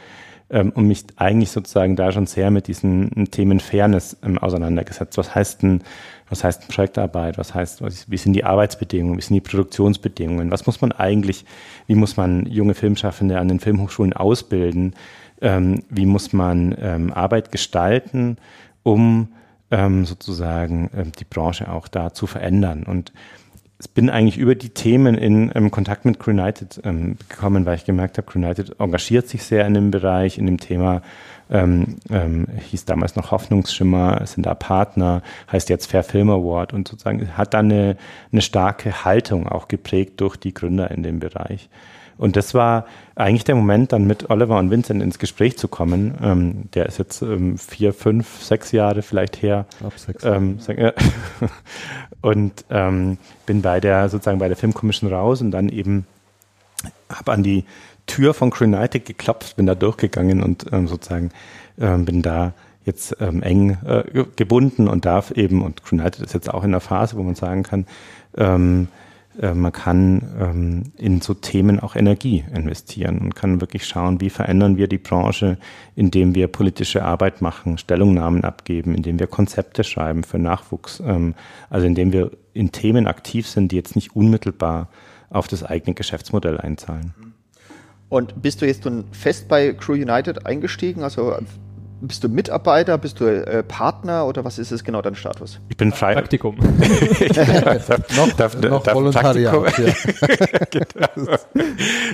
[0.49, 5.19] ähm, und mich eigentlich sozusagen da schon sehr mit diesen Themen Fairness ähm, auseinandergesetzt.
[5.19, 5.83] Was heißt denn,
[6.29, 7.39] was heißt Projektarbeit?
[7.39, 9.19] Was heißt, wie sind die Arbeitsbedingungen?
[9.19, 10.51] Wie sind die Produktionsbedingungen?
[10.51, 11.45] Was muss man eigentlich,
[11.87, 14.95] wie muss man junge Filmschaffende an den Filmhochschulen ausbilden?
[15.41, 18.39] Ähm, wie muss man ähm, Arbeit gestalten,
[18.83, 19.29] um
[19.71, 22.83] ähm, sozusagen ähm, die Branche auch da zu verändern?
[22.85, 23.13] Und
[23.81, 27.77] ich bin eigentlich über die Themen in ähm, Kontakt mit Crew United ähm, gekommen, weil
[27.77, 31.03] ich gemerkt habe, Crew United engagiert sich sehr in dem Bereich, in dem Thema,
[31.51, 36.89] ähm, ähm, hieß damals noch Hoffnungsschimmer, sind da Partner, heißt jetzt Fair Film Award und
[36.89, 37.97] sozusagen hat da eine,
[38.33, 41.69] eine starke Haltung auch geprägt durch die Gründer in dem Bereich.
[42.19, 46.15] Und das war eigentlich der Moment, dann mit Oliver und Vincent ins Gespräch zu kommen.
[46.23, 49.67] Ähm, der ist jetzt ähm, vier, fünf, sechs Jahre vielleicht her.
[49.85, 50.25] Ab sechs.
[50.25, 50.59] Ähm,
[52.23, 56.07] und ähm, bin bei der sozusagen bei der Filmkommission raus und dann eben
[57.11, 57.65] habe an die
[58.07, 61.31] Tür von Crenitic geklopft, bin da durchgegangen und ähm, sozusagen
[61.79, 62.53] ähm, bin da
[62.85, 66.81] jetzt ähm, eng äh, gebunden und darf eben, und Crenitic ist jetzt auch in der
[66.81, 67.87] Phase, wo man sagen kann,
[68.37, 68.89] ähm,
[69.41, 74.31] äh, man kann ähm, in so Themen auch Energie investieren und kann wirklich schauen, wie
[74.31, 75.59] verändern wir die Branche,
[75.95, 81.35] indem wir politische Arbeit machen, Stellungnahmen abgeben, indem wir Konzepte schreiben für Nachwuchs, ähm,
[81.71, 84.89] also indem wir in Themen aktiv sind, die jetzt nicht unmittelbar
[85.29, 87.26] auf das eigene Geschäftsmodell einzahlen.
[88.09, 91.03] Und bist du jetzt nun fest bei Crew United eingestiegen?
[91.03, 91.37] Also
[92.01, 95.61] bist du Mitarbeiter, bist du äh, Partner oder was ist es genau dein Status?
[95.69, 96.15] Ich bin frei.
[96.15, 96.57] Praktikum.
[98.17, 99.75] noch darf, noch darf Volontariat.
[100.71, 101.37] genau.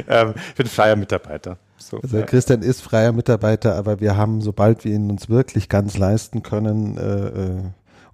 [0.08, 1.58] ähm, ich bin freier Mitarbeiter.
[1.76, 2.24] So, also ja.
[2.24, 6.96] Christian ist freier Mitarbeiter, aber wir haben, sobald wir ihn uns wirklich ganz leisten können
[6.96, 7.62] äh, äh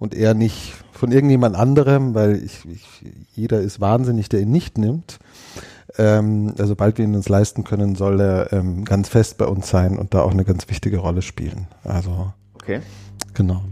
[0.00, 4.78] und er nicht von irgendjemand anderem, weil ich, ich, jeder ist wahnsinnig, der ihn nicht
[4.78, 5.18] nimmt,
[5.98, 9.68] ähm, also sobald wir ihn uns leisten können, soll er ähm, ganz fest bei uns
[9.68, 11.66] sein und da auch eine ganz wichtige Rolle spielen.
[11.84, 12.80] Also okay,
[13.34, 13.62] genau.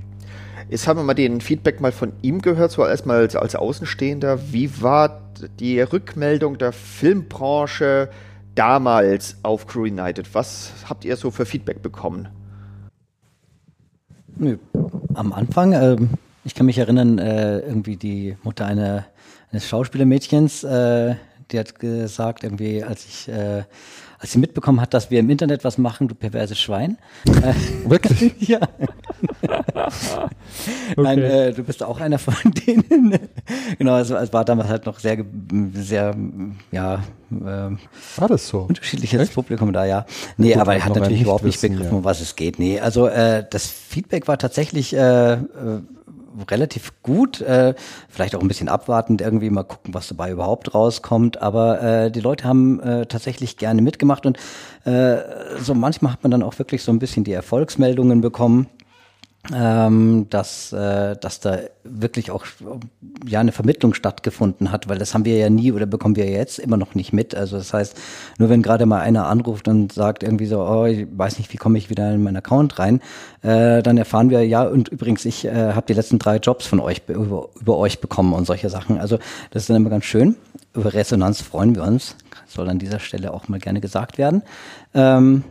[0.68, 4.52] Jetzt haben wir mal den Feedback mal von ihm gehört, so erstmal als, als Außenstehender.
[4.52, 5.20] Wie war
[5.60, 8.10] die Rückmeldung der Filmbranche
[8.56, 10.34] damals auf Crew United?
[10.34, 12.28] Was habt ihr so für Feedback bekommen?
[15.14, 15.96] Am Anfang, äh,
[16.44, 19.06] ich kann mich erinnern, äh, irgendwie die Mutter eine,
[19.52, 21.14] eines Schauspielermädchens, äh,
[21.52, 23.62] die hat gesagt, irgendwie, als ich, äh,
[24.18, 26.98] als sie mitbekommen hat, dass wir im Internet was machen, du perverses Schwein.
[27.84, 28.34] Wirklich?
[28.48, 28.60] ja.
[29.42, 30.30] okay.
[30.96, 32.34] Nein, äh, du bist auch einer von
[32.66, 33.18] denen.
[33.78, 35.24] genau, es, es, war damals halt noch sehr,
[35.74, 36.16] sehr,
[36.72, 37.70] ja, äh,
[38.16, 38.60] war das so?
[38.62, 39.34] Unterschiedliches Echt?
[39.34, 40.06] Publikum da, ja.
[40.36, 41.96] Nee, Gut, aber er hat natürlich überhaupt nicht begriffen, ja.
[41.98, 42.58] um was es geht.
[42.58, 45.38] Nee, also äh, das Feedback war tatsächlich äh, äh
[46.50, 47.74] relativ gut, äh,
[48.08, 51.42] vielleicht auch ein bisschen abwartend, irgendwie mal gucken, was dabei überhaupt rauskommt.
[51.42, 54.38] Aber äh, die Leute haben äh, tatsächlich gerne mitgemacht und
[54.84, 55.18] äh,
[55.60, 58.68] so manchmal hat man dann auch wirklich so ein bisschen die Erfolgsmeldungen bekommen
[59.54, 62.44] ähm, dass, äh, dass da wirklich auch
[63.26, 66.58] ja eine Vermittlung stattgefunden hat, weil das haben wir ja nie oder bekommen wir jetzt
[66.58, 67.34] immer noch nicht mit.
[67.34, 67.96] Also das heißt,
[68.38, 71.56] nur wenn gerade mal einer anruft und sagt irgendwie so, oh, ich weiß nicht, wie
[71.56, 73.00] komme ich wieder in meinen Account rein,
[73.42, 76.80] äh, dann erfahren wir, ja, und übrigens, ich äh, habe die letzten drei Jobs von
[76.80, 78.98] euch über, über euch bekommen und solche Sachen.
[78.98, 79.18] Also
[79.50, 80.36] das ist dann immer ganz schön.
[80.74, 82.16] Über Resonanz freuen wir uns.
[82.46, 84.42] Soll an dieser Stelle auch mal gerne gesagt werden.
[84.94, 85.44] Ähm,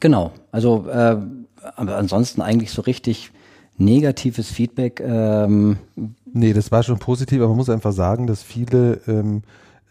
[0.00, 1.16] genau, also äh,
[1.76, 3.30] aber ansonsten eigentlich so richtig
[3.78, 5.00] negatives Feedback.
[5.00, 5.78] Ähm
[6.24, 9.42] nee, das war schon positiv, aber man muss einfach sagen, dass viele, ähm,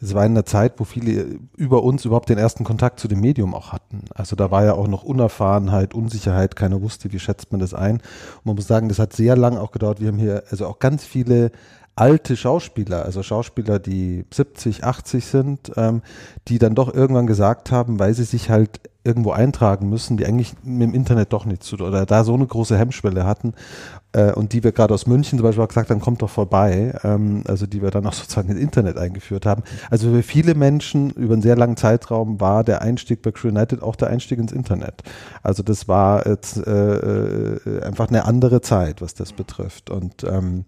[0.02, 3.22] es war in einer Zeit, wo viele über uns überhaupt den ersten Kontakt zu dem
[3.22, 4.02] Medium auch hatten.
[4.14, 7.96] Also da war ja auch noch Unerfahrenheit, Unsicherheit, keiner wusste, wie schätzt man das ein.
[7.96, 10.02] Und man muss sagen, das hat sehr lang auch gedauert.
[10.02, 11.52] Wir haben hier also auch ganz viele
[11.96, 16.04] alte Schauspieler, also Schauspieler, die 70, 80 sind, ähm,
[16.48, 20.54] die dann doch irgendwann gesagt haben, weil sie sich halt irgendwo eintragen müssen, die eigentlich
[20.64, 23.54] mit dem Internet doch nichts zu tun oder da so eine große Hemmschwelle hatten,
[24.14, 26.94] äh, und die wir gerade aus München zum Beispiel auch gesagt haben, kommt doch vorbei,
[27.04, 29.64] ähm, also die wir dann auch sozusagen ins Internet eingeführt haben.
[29.90, 33.84] Also für viele Menschen über einen sehr langen Zeitraum war der Einstieg bei Crew United
[33.84, 35.04] auch der Einstieg ins Internet.
[35.44, 39.90] Also das war jetzt äh, äh, einfach eine andere Zeit, was das betrifft.
[39.90, 40.66] Und ähm,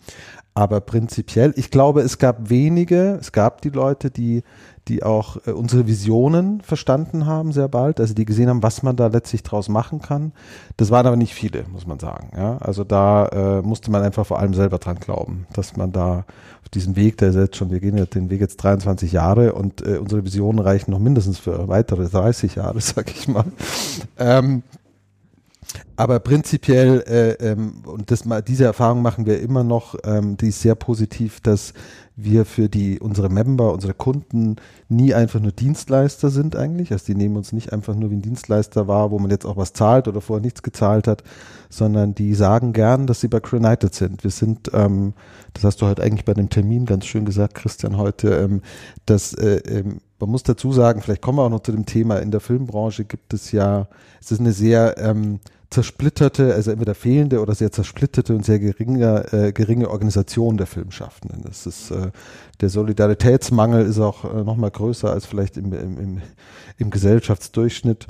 [0.53, 4.43] aber prinzipiell, ich glaube, es gab wenige, es gab die Leute, die
[4.89, 8.95] die auch äh, unsere Visionen verstanden haben sehr bald, also die gesehen haben, was man
[8.95, 10.33] da letztlich draus machen kann.
[10.77, 12.31] Das waren aber nicht viele, muss man sagen.
[12.35, 12.57] Ja?
[12.57, 16.25] Also da äh, musste man einfach vor allem selber dran glauben, dass man da
[16.61, 19.53] auf diesem Weg, der ist jetzt schon, wir gehen ja den Weg jetzt 23 Jahre
[19.53, 23.45] und äh, unsere Visionen reichen noch mindestens für weitere 30 Jahre, sag ich mal.
[24.17, 24.63] Ähm,
[25.99, 30.61] aber prinzipiell, äh, ähm, und das, diese Erfahrung machen wir immer noch, ähm, die ist
[30.61, 31.73] sehr positiv, dass
[32.15, 34.55] wir für die, unsere Member, unsere Kunden
[34.87, 36.93] nie einfach nur Dienstleister sind eigentlich.
[36.93, 39.57] Also die nehmen uns nicht einfach nur wie ein Dienstleister wahr, wo man jetzt auch
[39.57, 41.21] was zahlt oder vorher nichts gezahlt hat,
[41.69, 44.23] sondern die sagen gern, dass sie bei Crenited sind.
[44.23, 45.13] Wir sind, ähm,
[45.53, 48.61] das hast du heute eigentlich bei dem Termin ganz schön gesagt, Christian, heute, ähm,
[49.05, 52.19] dass äh, ähm, man muss dazu sagen, vielleicht kommen wir auch noch zu dem Thema,
[52.19, 53.89] in der Filmbranche gibt es ja,
[54.21, 59.31] es ist eine sehr ähm, zersplitterte, also entweder fehlende oder sehr zersplitterte und sehr geringe,
[59.31, 61.43] äh, geringe Organisation der Filmschaffenden.
[61.43, 62.11] Das ist, äh,
[62.59, 66.21] der Solidaritätsmangel ist auch äh, noch mal größer als vielleicht im, im, im,
[66.77, 68.07] im Gesellschaftsdurchschnitt.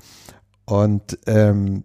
[0.66, 1.84] Und ähm,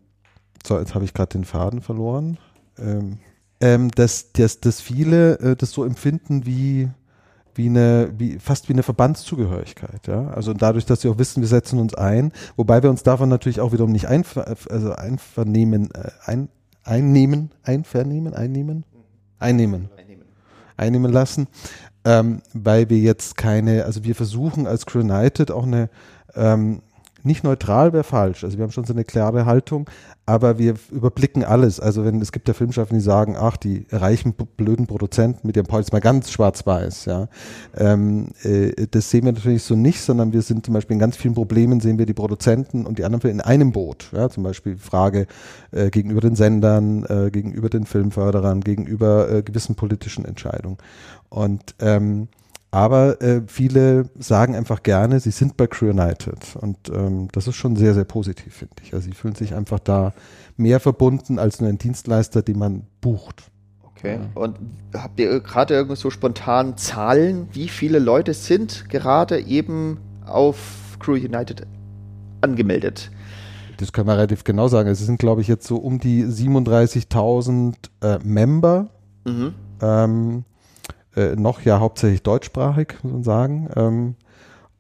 [0.64, 2.38] so, jetzt habe ich gerade den Faden verloren.
[2.78, 3.18] Ähm,
[3.60, 6.90] ähm, dass, dass, dass viele äh, das so empfinden wie
[7.54, 10.28] wie eine, wie, fast wie eine Verbandszugehörigkeit, ja.
[10.28, 13.60] Also dadurch, dass sie auch wissen, wir setzen uns ein, wobei wir uns davon natürlich
[13.60, 16.48] auch wiederum nicht einver, also einvernehmen, äh, ein,
[16.82, 18.84] einnehmen, einvernehmen, einnehmen,
[19.38, 19.88] einnehmen,
[20.76, 21.48] einnehmen lassen,
[22.04, 25.88] ähm, weil wir jetzt keine, also wir versuchen als Crew United auch eine,
[26.34, 26.82] ähm,
[27.24, 28.44] nicht neutral wäre falsch.
[28.44, 29.88] Also wir haben schon so eine klare Haltung,
[30.26, 31.80] aber wir überblicken alles.
[31.80, 35.66] Also wenn es gibt ja Filmschaffende, die sagen, ach, die reichen blöden Produzenten mit ihrem
[35.66, 37.28] Paul, mal ganz schwarz-weiß, ja.
[37.76, 41.16] Ähm, äh, das sehen wir natürlich so nicht, sondern wir sind zum Beispiel in ganz
[41.16, 44.10] vielen Problemen sehen wir die Produzenten und die anderen in einem Boot.
[44.12, 45.26] Ja, zum Beispiel Frage
[45.72, 50.78] äh, gegenüber den Sendern, äh, gegenüber den Filmförderern, gegenüber äh, gewissen politischen Entscheidungen.
[51.30, 52.28] Und ähm,
[52.74, 56.56] aber äh, viele sagen einfach gerne, sie sind bei Crew United.
[56.56, 58.92] Und ähm, das ist schon sehr, sehr positiv, finde ich.
[58.92, 60.12] Also sie fühlen sich einfach da
[60.56, 63.44] mehr verbunden als nur ein Dienstleister, den man bucht.
[63.80, 64.18] Okay.
[64.18, 64.42] Ja.
[64.42, 64.58] Und
[64.92, 71.12] habt ihr gerade irgendwie so spontan Zahlen, wie viele Leute sind gerade eben auf Crew
[71.12, 71.68] United
[72.40, 73.12] angemeldet?
[73.76, 74.88] Das können wir relativ genau sagen.
[74.88, 78.88] Es sind, glaube ich, jetzt so um die 37.000 äh, Member.
[79.24, 79.54] Mhm.
[79.80, 80.44] Ähm,
[81.16, 83.68] äh, noch ja hauptsächlich deutschsprachig, muss man sagen.
[83.76, 84.14] Ähm,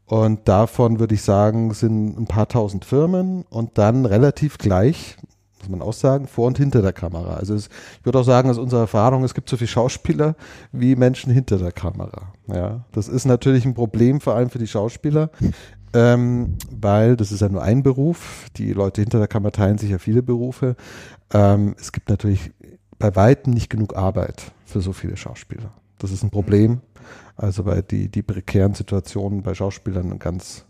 [0.06, 5.16] und davon würde ich sagen, sind ein paar tausend Firmen und dann relativ gleich,
[5.60, 7.34] muss man auch sagen, vor und hinter der Kamera.
[7.34, 7.68] Also es,
[7.98, 10.36] ich würde auch sagen, aus unserer Erfahrung, es gibt so viele Schauspieler
[10.72, 12.32] wie Menschen hinter der Kamera.
[12.48, 15.30] Ja, das ist natürlich ein Problem, vor allem für die Schauspieler,
[15.94, 18.50] ähm, weil das ist ja nur ein Beruf.
[18.56, 20.76] Die Leute hinter der Kamera teilen sich ja viele Berufe.
[21.32, 22.52] Ähm, es gibt natürlich
[22.98, 25.72] bei weitem nicht genug Arbeit für so viele Schauspieler.
[26.04, 26.82] Das ist ein Problem.
[27.34, 30.66] Also weil die, die prekären Situationen bei Schauspielern ganz,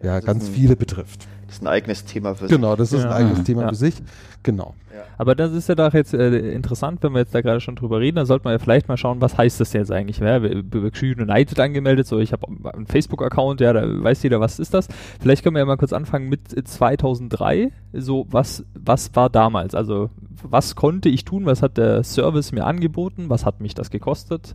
[0.00, 1.26] ja, ja ganz viele betrifft.
[1.46, 2.56] Das ist ein eigenes Thema für sich.
[2.56, 3.10] Genau, das ist ja.
[3.10, 3.68] ein eigenes Thema ja.
[3.68, 3.94] für sich.
[4.42, 4.74] Genau.
[5.18, 8.00] Aber das ist ja doch jetzt äh, interessant, wenn wir jetzt da gerade schon drüber
[8.00, 10.18] reden, dann sollte man ja vielleicht mal schauen, was heißt das jetzt eigentlich?
[10.18, 14.74] Ja, bei United angemeldet, so ich habe einen Facebook-Account, ja, da weiß jeder, was ist
[14.74, 14.88] das.
[15.20, 17.72] Vielleicht können wir ja mal kurz anfangen mit 2003.
[17.92, 19.74] So, was, was war damals?
[19.74, 20.10] Also,
[20.42, 21.46] was konnte ich tun?
[21.46, 23.28] Was hat der Service mir angeboten?
[23.28, 24.52] Was hat mich das gekostet?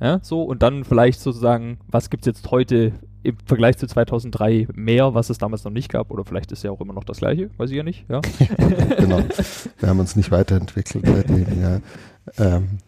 [0.00, 4.68] Ja, so, und dann vielleicht sozusagen, was gibt es jetzt heute im Vergleich zu 2003
[4.74, 7.18] mehr, was es damals noch nicht gab, oder vielleicht ist ja auch immer noch das
[7.18, 8.06] gleiche, weiß ich ja nicht.
[8.08, 8.20] Ja.
[8.98, 9.20] genau.
[9.78, 11.80] Wir haben uns nicht weiterentwickelt seitdem, ja.
[12.38, 12.78] Ähm,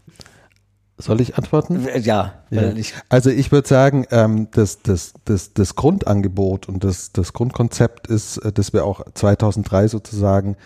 [0.99, 1.87] soll ich antworten?
[2.03, 2.35] Ja.
[2.51, 2.73] ja.
[2.73, 8.07] Ich also ich würde sagen, ähm, das, das, das, das Grundangebot und das, das Grundkonzept
[8.07, 10.57] ist, äh, dass wir auch 2003 sozusagen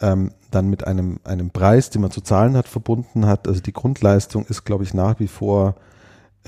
[0.00, 3.48] ähm, dann mit einem, einem Preis, den man zu zahlen hat, verbunden hat.
[3.48, 5.74] Also die Grundleistung ist, glaube ich, nach wie vor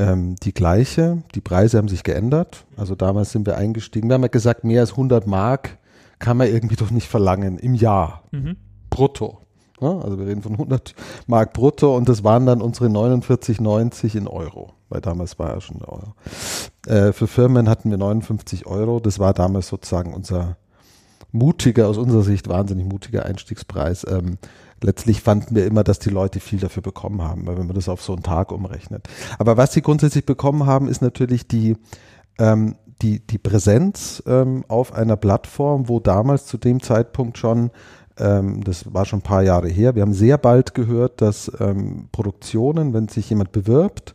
[0.01, 1.23] ähm, die gleiche.
[1.35, 2.65] Die Preise haben sich geändert.
[2.77, 4.09] Also damals sind wir eingestiegen.
[4.09, 5.79] Wir haben ja gesagt, mehr als 100 Mark
[6.19, 8.23] kann man irgendwie doch nicht verlangen im Jahr.
[8.31, 8.57] Mhm.
[8.89, 9.39] Brutto.
[9.81, 10.95] Ja, also wir reden von 100
[11.27, 15.79] Mark brutto und das waren dann unsere 49,90 in Euro, weil damals war ja schon
[15.79, 16.15] der Euro.
[16.87, 19.01] Äh, für Firmen hatten wir 59 Euro.
[19.01, 20.59] Das war damals sozusagen unser
[21.33, 24.07] mutiger, aus unserer Sicht wahnsinnig mutiger Einstiegspreis.
[24.07, 24.37] Ähm,
[24.83, 27.89] letztlich fanden wir immer, dass die Leute viel dafür bekommen haben, weil wenn man das
[27.89, 29.09] auf so einen Tag umrechnet.
[29.39, 31.77] Aber was sie grundsätzlich bekommen haben, ist natürlich die,
[32.39, 37.71] ähm, die, die Präsenz ähm, auf einer Plattform, wo damals zu dem Zeitpunkt schon
[38.19, 42.09] ähm, das war schon ein paar Jahre her, wir haben sehr bald gehört, dass ähm,
[42.13, 44.15] Produktionen, wenn sich jemand bewirbt,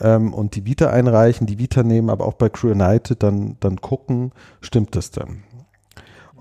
[0.00, 3.80] ähm, und die Vita einreichen, die Vita nehmen, aber auch bei Crew United dann, dann
[3.80, 5.42] gucken, stimmt das denn?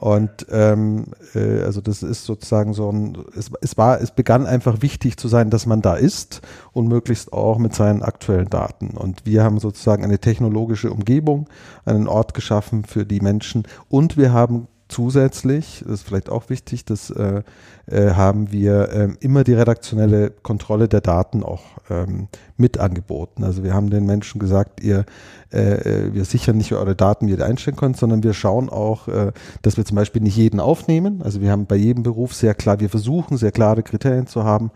[0.02, 4.82] Und ähm, äh, also das ist sozusagen so ein, es, es war, es begann einfach
[4.82, 6.42] wichtig zu sein, dass man da ist
[6.74, 8.98] und möglichst auch mit seinen aktuellen Daten.
[8.98, 11.48] Und wir haben sozusagen eine technologische Umgebung,
[11.86, 16.84] einen Ort geschaffen für die Menschen und wir haben zusätzlich, das ist vielleicht auch wichtig,
[16.84, 17.44] das äh,
[17.92, 22.28] äh, haben wir äh, immer die redaktionelle Kontrolle der Daten auch ähm,
[22.62, 23.44] mit angeboten.
[23.44, 25.06] Also wir haben den Menschen gesagt, ihr,
[25.52, 29.08] äh, äh, wir sichern nicht eure Daten, wie ihr einstellen könnt, sondern wir schauen auch,
[29.10, 31.22] äh, dass wir zum Beispiel nicht jeden aufnehmen.
[31.22, 34.72] Also wir haben bei jedem Beruf sehr klar, wir versuchen sehr klare Kriterien zu haben.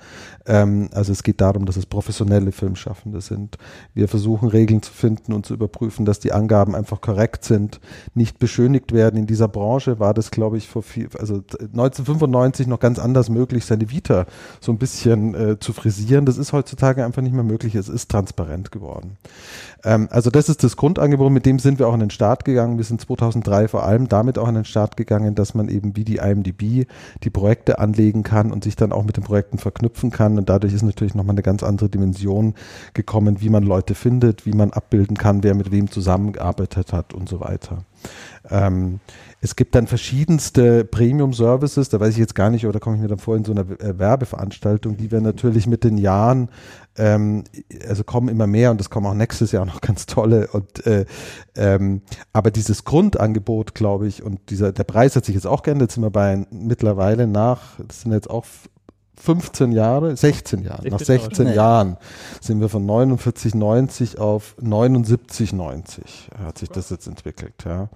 [0.45, 3.58] Ähm, also es geht darum, dass es professionelle Filmschaffende sind.
[3.93, 7.80] Wir versuchen Regeln zu finden und zu überprüfen, dass die Angaben einfach korrekt sind,
[8.13, 9.17] nicht beschönigt werden.
[9.17, 13.63] In dieser Branche war das, glaube ich, vor viel, also 1995 noch ganz anders möglich,
[13.63, 14.25] seine Vita
[14.59, 16.25] so ein bisschen äh, zu frisieren.
[16.25, 17.75] Das ist heutzutage einfach nicht mehr möglich.
[17.75, 19.17] Es ist transparent geworden.
[19.85, 22.77] Ähm, also das ist das Grundangebot, mit dem sind wir auch in den Start gegangen.
[22.77, 26.03] Wir sind 2003 vor allem damit auch in den Start gegangen, dass man eben wie
[26.03, 26.87] die IMDb
[27.23, 30.37] die Projekte anlegen kann und sich dann auch mit den Projekten verknüpfen kann.
[30.37, 32.55] Und dadurch ist natürlich nochmal eine ganz andere Dimension
[32.93, 37.29] gekommen, wie man Leute findet, wie man abbilden kann, wer mit wem zusammengearbeitet hat und
[37.29, 37.83] so weiter.
[38.49, 38.99] Ähm,
[39.41, 43.07] es gibt dann verschiedenste Premium-Services, da weiß ich jetzt gar nicht, oder komme ich mir
[43.07, 46.49] dann vor in so einer äh, Werbeveranstaltung, die wir natürlich mit den Jahren,
[46.97, 47.43] ähm,
[47.87, 50.47] also kommen immer mehr und es kommen auch nächstes Jahr noch ganz tolle.
[50.47, 51.05] Und äh,
[51.55, 52.01] ähm,
[52.33, 56.03] aber dieses Grundangebot, glaube ich, und dieser der Preis hat sich jetzt auch geändert, sind
[56.03, 58.45] wir bei mittlerweile nach, das sind jetzt auch
[59.17, 61.97] 15 Jahre, 16 Jahre, nach 16 Jahren
[62.41, 66.01] sind wir von 49,90 auf 79,90
[66.43, 67.54] hat sich das jetzt entwickelt.
[67.65, 67.89] Ja.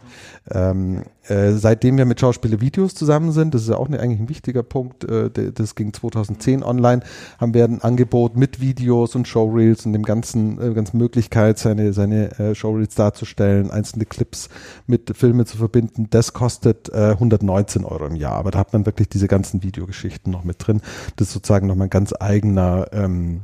[0.50, 4.20] Ähm, äh, seitdem wir mit Schauspieler Videos zusammen sind, das ist ja auch eine, eigentlich
[4.20, 7.02] ein wichtiger Punkt, äh, das ging 2010 online,
[7.38, 11.94] haben wir ein Angebot mit Videos und Showreels und dem ganzen, äh, ganzen Möglichkeit, seine,
[11.94, 14.50] seine äh, Showreels darzustellen, einzelne Clips
[14.88, 16.08] mit Filmen zu verbinden.
[16.10, 20.32] Das kostet äh, 119 Euro im Jahr, aber da hat man wirklich diese ganzen Videogeschichten
[20.32, 20.82] noch mit drin.
[21.15, 23.42] Das ist sozusagen nochmal ein ganz eigener ähm,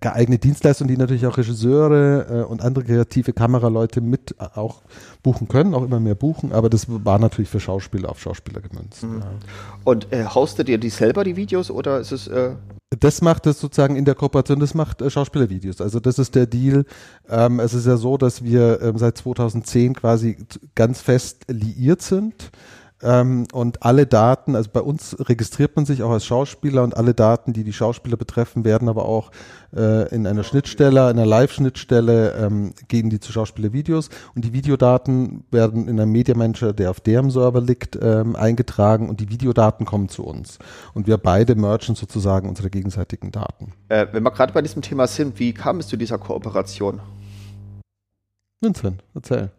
[0.00, 4.82] geeignete Dienstleistung, die natürlich auch Regisseure äh, und andere kreative Kameraleute mit äh, auch
[5.22, 9.02] buchen können, auch immer mehr buchen, aber das war natürlich für Schauspieler auf Schauspieler gemünzt.
[9.02, 9.20] Mhm.
[9.20, 9.26] Ja.
[9.84, 12.28] Und äh, hostet ihr die selber, die Videos, oder ist es...
[12.28, 12.52] Äh
[12.98, 15.80] das macht es sozusagen in der Kooperation, das macht äh, Schauspielervideos.
[15.80, 16.84] Also das ist der Deal.
[17.28, 20.36] Ähm, es ist ja so, dass wir ähm, seit 2010 quasi
[20.74, 22.50] ganz fest liiert sind
[23.02, 27.14] ähm, und alle Daten, also bei uns registriert man sich auch als Schauspieler und alle
[27.14, 29.30] Daten, die die Schauspieler betreffen, werden aber auch
[29.74, 35.88] äh, in einer Schnittstelle, einer Live-Schnittstelle, ähm, gehen die zu Schauspielervideos und die Videodaten werden
[35.88, 40.08] in einem Media Manager, der auf deren Server liegt, ähm, eingetragen und die Videodaten kommen
[40.08, 40.58] zu uns.
[40.92, 43.72] Und wir beide merchen sozusagen unsere gegenseitigen Daten.
[43.88, 47.00] Äh, wenn wir gerade bei diesem Thema sind, wie kam es zu dieser Kooperation?
[48.60, 49.50] Vincent, erzähl.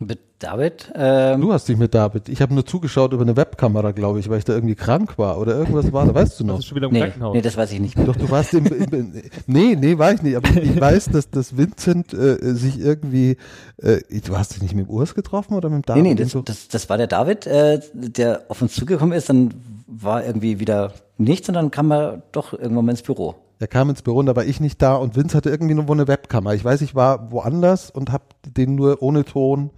[0.00, 0.92] Mit David?
[0.94, 2.28] Ähm, du hast dich mit David.
[2.28, 5.40] Ich habe nur zugeschaut über eine Webkamera, glaube ich, weil ich da irgendwie krank war
[5.40, 6.06] oder irgendwas war.
[6.06, 6.62] Da weißt du noch.
[6.62, 7.34] schon wieder im nee, Krankenhaus.
[7.34, 8.06] Nee, das weiß ich nicht mehr.
[8.06, 10.36] Doch, du warst im, im, Nee, nee, war ich nicht.
[10.36, 13.38] Aber ich weiß, dass, dass Vincent äh, sich irgendwie.
[13.78, 16.02] Äh, du hast dich nicht mit dem Urs getroffen oder mit dem David?
[16.04, 16.42] Nee, nee, das, so?
[16.42, 19.28] das, das war der David, äh, der auf uns zugekommen ist.
[19.28, 19.52] Dann
[19.88, 23.34] war irgendwie wieder nichts und dann kam er doch irgendwann mal ins Büro.
[23.60, 25.90] Er kam ins Büro und da war ich nicht da und Vince hatte irgendwie nur
[25.90, 26.54] eine Webkamera.
[26.54, 29.70] Ich weiß, ich war woanders und habe den nur ohne Ton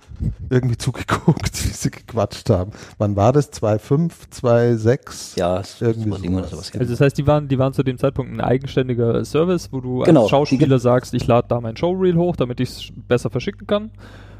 [0.50, 2.72] irgendwie zugeguckt, wie sie gequatscht haben.
[2.98, 3.50] Wann war das?
[3.52, 4.12] 2,5,
[4.42, 5.38] 2,6?
[5.38, 6.50] Ja, irgendwie sowas.
[6.50, 6.72] sowas.
[6.78, 10.00] Also das heißt, die waren, die waren zu dem Zeitpunkt ein eigenständiger Service, wo du
[10.00, 13.66] genau, als Schauspieler sagst, ich lade da mein Showreel hoch, damit ich es besser verschicken
[13.66, 13.92] kann.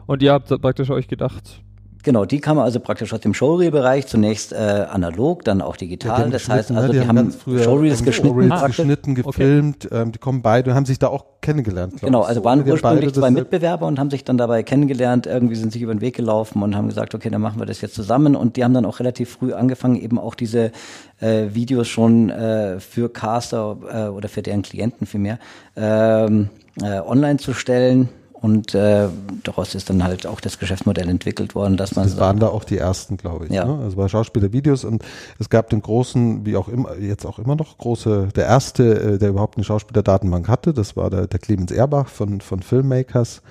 [0.06, 1.62] Und ihr habt praktisch euch gedacht,
[2.02, 6.20] Genau, die kann man also praktisch aus dem Showreel-Bereich zunächst äh, analog, dann auch digital.
[6.22, 6.92] Ja, das heißt, also ne?
[6.92, 9.86] die, die haben, haben Showreels geschnitten, Showreels geschnitten, gefilmt.
[9.86, 10.02] Okay.
[10.02, 12.00] Ähm, die kommen beide und haben sich da auch kennengelernt.
[12.00, 15.26] Genau, also waren ursprünglich zwei Mitbewerber und haben sich dann dabei kennengelernt.
[15.26, 17.82] Irgendwie sind sich über den Weg gelaufen und haben gesagt, okay, dann machen wir das
[17.82, 18.34] jetzt zusammen.
[18.34, 20.72] Und die haben dann auch relativ früh angefangen, eben auch diese
[21.20, 25.38] äh, Videos schon äh, für Caster äh, oder für deren Klienten vielmehr
[25.76, 26.48] ähm,
[26.82, 28.08] äh, online zu stellen
[28.40, 29.08] und äh,
[29.44, 32.06] daraus ist dann halt auch das Geschäftsmodell entwickelt worden, dass man.
[32.06, 33.52] Das waren da auch die ersten, glaube ich.
[33.52, 33.66] Ja.
[33.66, 33.82] Ne?
[33.84, 35.04] Also bei Schauspielervideos und
[35.38, 39.18] es gab den großen, wie auch immer, jetzt auch immer noch große, der erste, äh,
[39.18, 43.42] der überhaupt eine Schauspielerdatenbank hatte, das war der, der Clemens Erbach von, von Filmmakers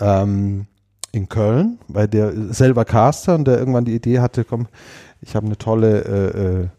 [0.00, 0.66] ähm,
[1.12, 4.66] in Köln, weil der selber Caster und der irgendwann die Idee hatte, komm,
[5.20, 6.70] ich habe eine tolle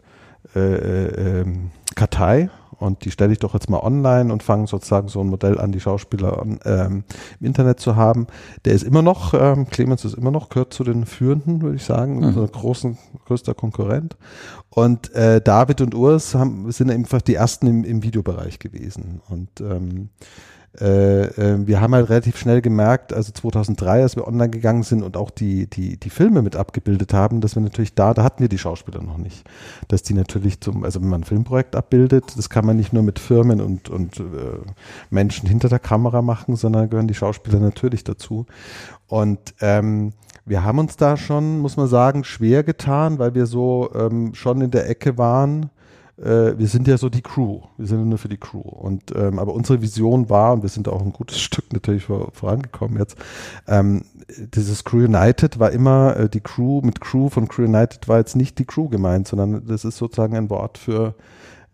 [0.54, 1.46] äh, äh, äh, äh,
[1.94, 5.58] Kartei und die stelle ich doch jetzt mal online und fange sozusagen so ein Modell
[5.58, 7.04] an, die Schauspieler ähm,
[7.40, 8.26] im Internet zu haben.
[8.64, 11.84] Der ist immer noch, ähm, Clemens ist immer noch, gehört zu den Führenden, würde ich
[11.84, 12.24] sagen, mhm.
[12.24, 14.16] unser großen, größter Konkurrent.
[14.70, 19.20] Und äh, David und Urs haben, sind einfach die ersten im, im Videobereich gewesen.
[19.28, 24.50] Und ähm, äh, äh, wir haben halt relativ schnell gemerkt, also 2003, als wir online
[24.50, 28.12] gegangen sind und auch die, die, die Filme mit abgebildet haben, dass wir natürlich da,
[28.12, 29.44] da hatten wir die Schauspieler noch nicht,
[29.86, 33.04] dass die natürlich zum, also wenn man ein Filmprojekt abbildet, das kann man nicht nur
[33.04, 34.22] mit Firmen und, und äh,
[35.10, 38.46] Menschen hinter der Kamera machen, sondern gehören die Schauspieler natürlich dazu.
[39.06, 40.12] Und ähm,
[40.46, 44.60] wir haben uns da schon, muss man sagen, schwer getan, weil wir so ähm, schon
[44.60, 45.70] in der Ecke waren,
[46.18, 47.60] äh, wir sind ja so die Crew.
[47.76, 48.60] Wir sind nur für die Crew.
[48.60, 52.30] Und ähm, aber unsere Vision war, und wir sind auch ein gutes Stück natürlich vor,
[52.32, 53.16] vorangekommen jetzt,
[53.66, 54.02] ähm,
[54.54, 58.36] dieses Crew United war immer äh, die Crew mit Crew von Crew United war jetzt
[58.36, 61.14] nicht die Crew gemeint, sondern das ist sozusagen ein Wort für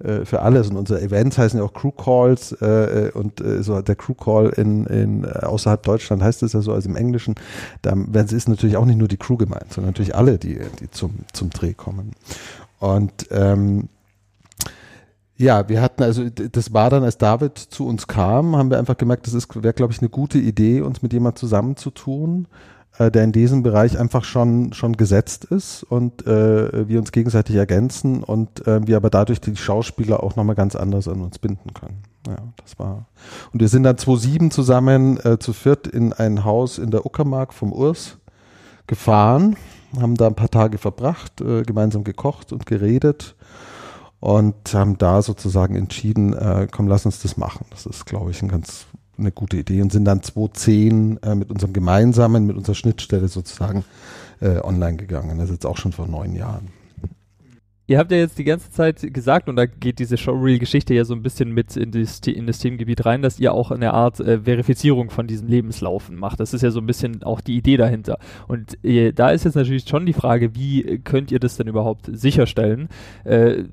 [0.02, 3.62] äh, für alles und unsere Events heißen ja auch Crew Calls äh, äh, und äh,
[3.62, 7.34] so der Crew Call in, in außerhalb Deutschland heißt es ja so, also im Englischen,
[7.82, 11.16] da ist natürlich auch nicht nur die Crew gemeint, sondern natürlich alle, die, die zum,
[11.32, 12.12] zum Dreh kommen.
[12.78, 13.88] Und ähm,
[15.40, 18.98] ja, wir hatten also, das war dann, als David zu uns kam, haben wir einfach
[18.98, 22.46] gemerkt, das wäre, glaube ich, eine gute Idee, uns mit jemand zusammenzutun,
[22.98, 27.56] äh, der in diesem Bereich einfach schon, schon gesetzt ist und äh, wir uns gegenseitig
[27.56, 31.72] ergänzen und äh, wir aber dadurch die Schauspieler auch nochmal ganz anders an uns binden
[31.72, 32.02] können.
[32.26, 33.06] Ja, das war.
[33.54, 37.54] Und wir sind dann 2007 zusammen äh, zu viert in ein Haus in der Uckermark
[37.54, 38.18] vom Urs
[38.86, 39.56] gefahren,
[39.98, 43.36] haben da ein paar Tage verbracht, äh, gemeinsam gekocht und geredet
[44.20, 47.66] und haben da sozusagen entschieden, äh, komm, lass uns das machen.
[47.70, 48.86] Das ist, glaube ich, ein ganz
[49.18, 53.84] eine gute Idee und sind dann 2010 äh, mit unserem gemeinsamen, mit unserer Schnittstelle sozusagen
[54.40, 55.38] äh, online gegangen.
[55.38, 56.68] Das ist jetzt auch schon vor neun Jahren.
[57.86, 61.12] Ihr habt ja jetzt die ganze Zeit gesagt, und da geht diese Showreel-Geschichte ja so
[61.12, 64.38] ein bisschen mit in das, in das, Themengebiet rein, dass ihr auch eine Art äh,
[64.42, 66.38] Verifizierung von diesem Lebenslaufen macht.
[66.38, 68.20] Das ist ja so ein bisschen auch die Idee dahinter.
[68.46, 72.08] Und äh, da ist jetzt natürlich schon die Frage, wie könnt ihr das denn überhaupt
[72.12, 72.88] sicherstellen?
[73.24, 73.64] Äh,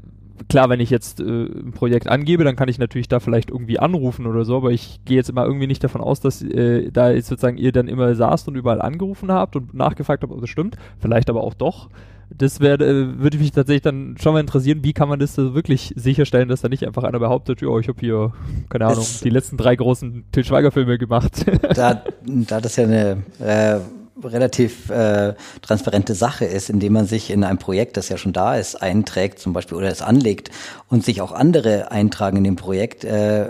[0.50, 3.80] klar, wenn ich jetzt äh, ein Projekt angebe, dann kann ich natürlich da vielleicht irgendwie
[3.80, 7.12] anrufen oder so, aber ich gehe jetzt immer irgendwie nicht davon aus, dass äh, da
[7.12, 10.50] jetzt sozusagen ihr dann immer saßt und überall angerufen habt und nachgefragt habt, ob das
[10.50, 10.78] stimmt.
[11.00, 11.90] Vielleicht aber auch doch.
[12.30, 15.56] Das wäre, äh, würde mich tatsächlich dann schon mal interessieren, wie kann man das so
[15.56, 18.34] wirklich sicherstellen, dass da nicht einfach einer behauptet, ja, ich habe hier,
[18.70, 21.46] keine Ahnung, es die letzten drei großen Til Schweiger-Filme gemacht.
[21.76, 23.80] da, da das ja eine äh,
[24.24, 28.56] relativ äh, transparente Sache ist, indem man sich in ein Projekt, das ja schon da
[28.56, 30.52] ist, einträgt zum Beispiel oder es anlegt
[30.90, 33.50] und sich auch andere eintragen in dem Projekt, äh,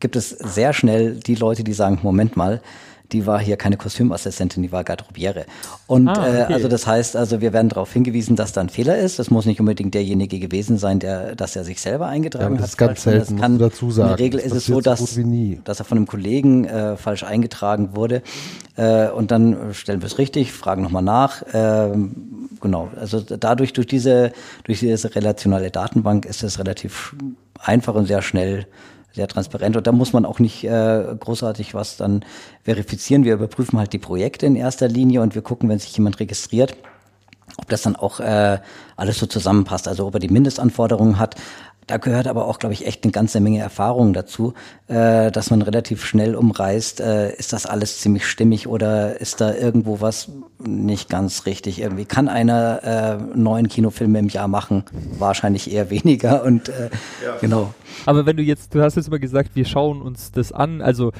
[0.00, 2.60] gibt es sehr schnell die Leute, die sagen, Moment mal,
[3.12, 5.46] die war hier keine Kostümassistentin, die war Garderobiere.
[5.86, 6.52] Und ah, äh, okay.
[6.52, 9.18] äh, also das heißt, also wir werden darauf hingewiesen, dass da ein Fehler ist.
[9.18, 12.72] Das muss nicht unbedingt derjenige gewesen sein, der, dass er sich selber eingetragen ja, das
[12.72, 12.78] hat.
[12.78, 14.10] Ganz selten, das kann, dazu sagen.
[14.10, 15.22] In der Regel das ist es so, dass, so
[15.64, 18.22] dass er von einem Kollegen äh, falsch eingetragen wurde.
[18.76, 21.42] Äh, und dann stellen wir es richtig, fragen nochmal nach.
[21.54, 21.90] Äh,
[22.60, 24.32] genau, also dadurch, durch diese,
[24.64, 27.16] durch diese relationale Datenbank ist es relativ
[27.58, 28.66] einfach und sehr schnell
[29.12, 29.76] sehr transparent.
[29.76, 32.24] Und da muss man auch nicht äh, großartig was dann
[32.62, 33.24] verifizieren.
[33.24, 36.76] Wir überprüfen halt die Projekte in erster Linie und wir gucken, wenn sich jemand registriert,
[37.56, 38.58] ob das dann auch äh,
[38.96, 41.34] alles so zusammenpasst, also ob er die Mindestanforderungen hat,
[41.88, 44.52] da gehört aber auch, glaube ich, echt eine ganze Menge Erfahrung dazu,
[44.88, 49.54] äh, dass man relativ schnell umreißt, äh, ist das alles ziemlich stimmig oder ist da
[49.54, 50.30] irgendwo was
[50.64, 51.80] nicht ganz richtig?
[51.80, 54.84] Irgendwie kann einer äh, neun Kinofilme im Jahr machen,
[55.18, 56.90] wahrscheinlich eher weniger und äh,
[57.24, 57.36] ja.
[57.40, 57.72] genau.
[58.04, 61.12] Aber wenn du jetzt, du hast jetzt immer gesagt, wir schauen uns das an, also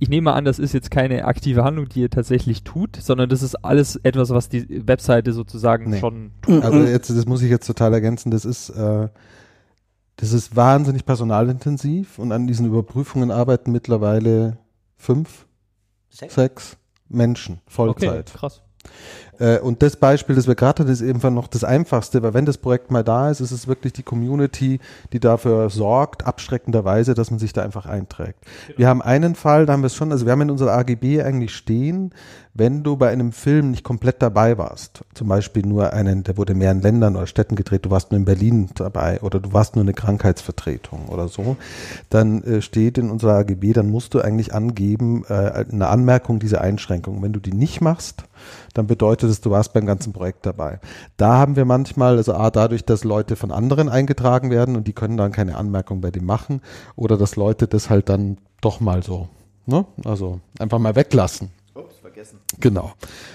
[0.00, 3.42] ich nehme an, das ist jetzt keine aktive Handlung, die ihr tatsächlich tut, sondern das
[3.42, 6.00] ist alles etwas, was die Webseite sozusagen nee.
[6.00, 6.64] schon tut.
[6.64, 9.08] Also jetzt, das muss ich jetzt total ergänzen, das ist äh,
[10.16, 14.58] das ist wahnsinnig personalintensiv und an diesen Überprüfungen arbeiten mittlerweile
[14.96, 15.46] fünf,
[16.08, 16.76] sechs, sechs
[17.08, 18.28] Menschen Vollzeit.
[18.28, 18.62] Okay, krass.
[19.38, 22.46] Äh, und das Beispiel, das wir gerade hatten, ist eben noch das Einfachste, weil wenn
[22.46, 24.80] das Projekt mal da ist, ist es wirklich die Community,
[25.12, 28.38] die dafür sorgt, abschreckenderweise, dass man sich da einfach einträgt.
[28.66, 28.78] Genau.
[28.78, 31.22] Wir haben einen Fall, da haben wir es schon, also wir haben in unserer AGB
[31.22, 32.12] eigentlich stehen,
[32.56, 36.52] wenn du bei einem Film nicht komplett dabei warst, zum Beispiel nur einen, der wurde
[36.52, 39.74] in mehreren Ländern oder Städten gedreht, du warst nur in Berlin dabei oder du warst
[39.74, 41.56] nur eine Krankheitsvertretung oder so,
[42.10, 46.60] dann äh, steht in unserer AGB, dann musst du eigentlich angeben, äh, eine Anmerkung dieser
[46.60, 47.22] Einschränkung.
[47.22, 48.24] Wenn du die nicht machst,
[48.74, 50.80] dann bedeutet es, du warst beim ganzen Projekt dabei.
[51.16, 54.92] Da haben wir manchmal, also A, dadurch, dass Leute von anderen eingetragen werden und die
[54.92, 56.60] können dann keine Anmerkung bei dem machen
[56.96, 59.28] oder dass Leute das halt dann doch mal so,
[59.66, 59.84] ne?
[60.04, 61.50] also einfach mal weglassen
[62.14, 62.38] vergessen.
[62.60, 62.92] Genau.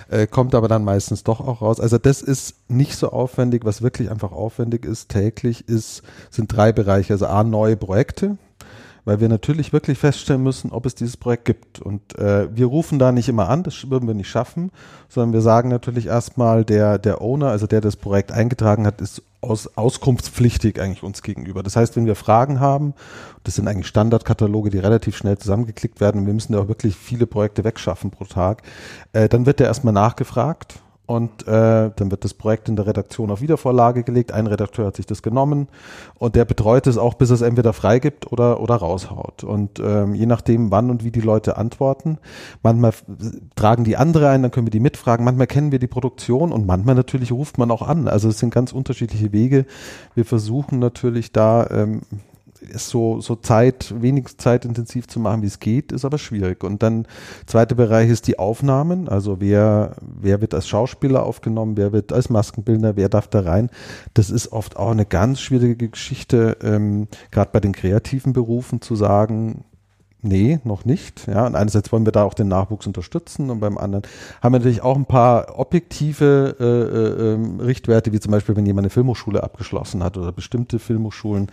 [0.09, 1.79] Äh, kommt aber dann meistens doch auch raus.
[1.79, 3.65] Also das ist nicht so aufwendig.
[3.65, 7.13] Was wirklich einfach aufwendig ist täglich, ist, sind drei Bereiche.
[7.13, 8.37] Also A, neue Projekte
[9.09, 11.81] weil wir natürlich wirklich feststellen müssen, ob es dieses Projekt gibt.
[11.81, 14.71] Und äh, wir rufen da nicht immer an, das würden wir nicht schaffen,
[15.07, 19.23] sondern wir sagen natürlich erstmal, der, der Owner, also der das Projekt eingetragen hat, ist
[19.41, 21.63] aus, auskunftspflichtig eigentlich uns gegenüber.
[21.63, 22.93] Das heißt, wenn wir Fragen haben,
[23.43, 26.95] das sind eigentlich Standardkataloge, die relativ schnell zusammengeklickt werden, und wir müssen ja auch wirklich
[26.95, 28.61] viele Projekte wegschaffen pro Tag,
[29.13, 33.31] äh, dann wird der erstmal nachgefragt und äh, dann wird das Projekt in der Redaktion
[33.31, 34.31] auf Wiedervorlage gelegt.
[34.31, 35.67] Ein Redakteur hat sich das genommen
[36.19, 39.43] und der betreut es auch, bis es entweder freigibt oder, oder raushaut.
[39.43, 42.19] Und ähm, je nachdem, wann und wie die Leute antworten,
[42.61, 42.93] manchmal
[43.55, 46.67] tragen die andere ein, dann können wir die mitfragen, manchmal kennen wir die Produktion und
[46.67, 48.07] manchmal natürlich ruft man auch an.
[48.07, 49.65] Also es sind ganz unterschiedliche Wege.
[50.13, 52.01] Wir versuchen natürlich da ähm,
[52.73, 56.63] es so, so Zeit, wenig zeitintensiv zu machen, wie es geht, ist aber schwierig.
[56.63, 57.07] Und dann
[57.45, 59.07] zweiter Bereich ist die Aufnahmen.
[59.07, 63.69] Also wer, wer wird als Schauspieler aufgenommen, wer wird als Maskenbildner, wer darf da rein.
[64.13, 68.95] Das ist oft auch eine ganz schwierige Geschichte, ähm, gerade bei den kreativen Berufen zu
[68.95, 69.63] sagen,
[70.21, 71.27] Nee, noch nicht.
[71.27, 74.03] Ja, und einerseits wollen wir da auch den Nachwuchs unterstützen und beim anderen
[74.41, 78.65] haben wir natürlich auch ein paar objektive äh, äh, ähm, Richtwerte, wie zum Beispiel, wenn
[78.65, 81.47] jemand eine Filmhochschule abgeschlossen hat oder bestimmte Filmhochschulen,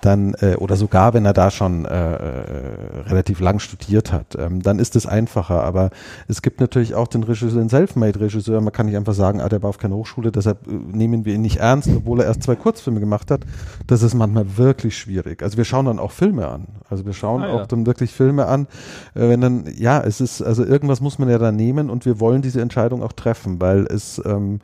[0.00, 4.62] dann äh, oder sogar wenn er da schon äh, äh, relativ lang studiert hat, ähm,
[4.62, 5.62] dann ist es einfacher.
[5.62, 5.90] Aber
[6.26, 8.60] es gibt natürlich auch den Regisseur, den Selfmade-Regisseur.
[8.60, 11.34] Man kann nicht einfach sagen, ah, der war auf keine Hochschule, deshalb äh, nehmen wir
[11.34, 13.42] ihn nicht ernst, obwohl er erst zwei Kurzfilme gemacht hat.
[13.86, 15.40] Das ist manchmal wirklich schwierig.
[15.40, 16.66] Also wir schauen dann auch Filme an.
[16.90, 17.54] Also wir schauen ah, ja.
[17.54, 18.66] auch dann wirklich sich Filme an,
[19.14, 22.20] äh, wenn dann, ja, es ist, also irgendwas muss man ja da nehmen und wir
[22.20, 24.60] wollen diese Entscheidung auch treffen, weil es ähm,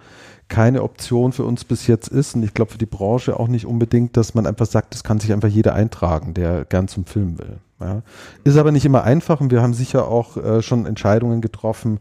[0.48, 3.66] keine Option für uns bis jetzt ist und ich glaube für die Branche auch nicht
[3.66, 7.38] unbedingt, dass man einfach sagt, das kann sich einfach jeder eintragen, der gern zum Film
[7.38, 7.58] will.
[7.80, 8.02] Ja.
[8.44, 11.98] Ist aber nicht immer einfach und wir haben sicher auch äh, schon Entscheidungen getroffen,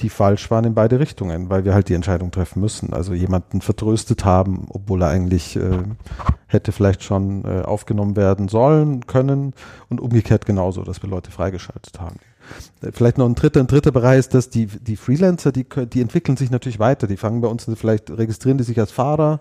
[0.00, 2.92] die falsch waren in beide Richtungen, weil wir halt die Entscheidung treffen müssen.
[2.92, 5.78] Also jemanden vertröstet haben, obwohl er eigentlich äh,
[6.46, 9.54] hätte vielleicht schon äh, aufgenommen werden sollen, können
[9.88, 12.16] und umgekehrt genauso, dass wir Leute freigeschaltet haben.
[12.82, 16.02] Äh, vielleicht noch ein dritter, ein dritter Bereich ist, dass die, die Freelancer, die, die
[16.02, 17.06] entwickeln sich natürlich weiter.
[17.06, 19.40] Die fangen bei uns, vielleicht registrieren die sich als Fahrer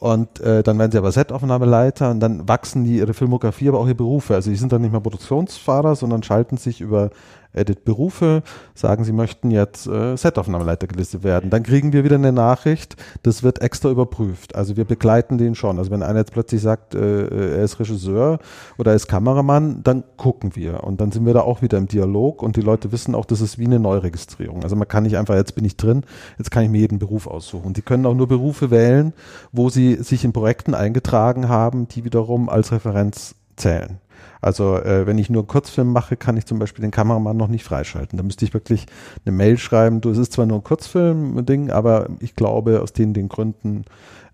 [0.00, 3.86] und äh, dann werden sie aber Setaufnahmeleiter und dann wachsen die ihre Filmografie, aber auch
[3.86, 4.34] ihre Berufe.
[4.34, 7.10] Also die sind dann nicht mehr Produktionsfahrer, sondern schalten sich über
[7.52, 8.42] Edit Berufe,
[8.74, 11.50] sagen, sie möchten jetzt äh, Setaufnahmeleiter gelistet werden.
[11.50, 14.54] Dann kriegen wir wieder eine Nachricht, das wird extra überprüft.
[14.54, 15.78] Also wir begleiten den schon.
[15.78, 18.38] Also wenn einer jetzt plötzlich sagt, äh, er ist Regisseur
[18.78, 20.84] oder er ist Kameramann, dann gucken wir.
[20.84, 23.40] Und dann sind wir da auch wieder im Dialog und die Leute wissen auch, das
[23.40, 24.62] ist wie eine Neuregistrierung.
[24.62, 26.04] Also man kann nicht einfach, jetzt bin ich drin,
[26.38, 27.72] jetzt kann ich mir jeden Beruf aussuchen.
[27.72, 29.12] Die können auch nur Berufe wählen,
[29.52, 33.98] wo sie sich in Projekten eingetragen haben, die wiederum als Referenz zählen.
[34.40, 37.48] Also äh, wenn ich nur einen Kurzfilm mache, kann ich zum Beispiel den Kameramann noch
[37.48, 38.16] nicht freischalten.
[38.16, 38.86] Da müsste ich wirklich
[39.24, 43.12] eine Mail schreiben, du, es ist zwar nur ein Kurzfilm-Ding, aber ich glaube, aus den,
[43.14, 43.84] den Gründen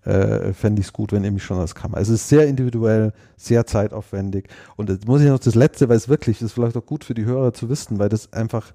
[0.05, 1.99] äh, fände ich es gut, wenn ihr mich schon als Kamera.
[1.99, 4.47] Also es ist sehr individuell, sehr zeitaufwendig.
[4.77, 7.03] Und jetzt muss ich noch das Letzte, weil es wirklich, das ist vielleicht auch gut
[7.03, 8.71] für die Hörer zu wissen, weil das einfach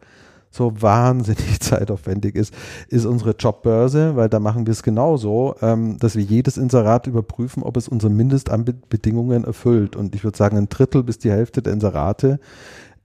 [0.53, 2.55] so wahnsinnig zeitaufwendig ist,
[2.88, 7.62] ist unsere Jobbörse, weil da machen wir es genauso, ähm, dass wir jedes Inserat überprüfen,
[7.62, 9.96] ob es unsere Mindestanbedingungen erfüllt.
[9.96, 12.38] Und ich würde sagen, ein Drittel bis die Hälfte der Inserate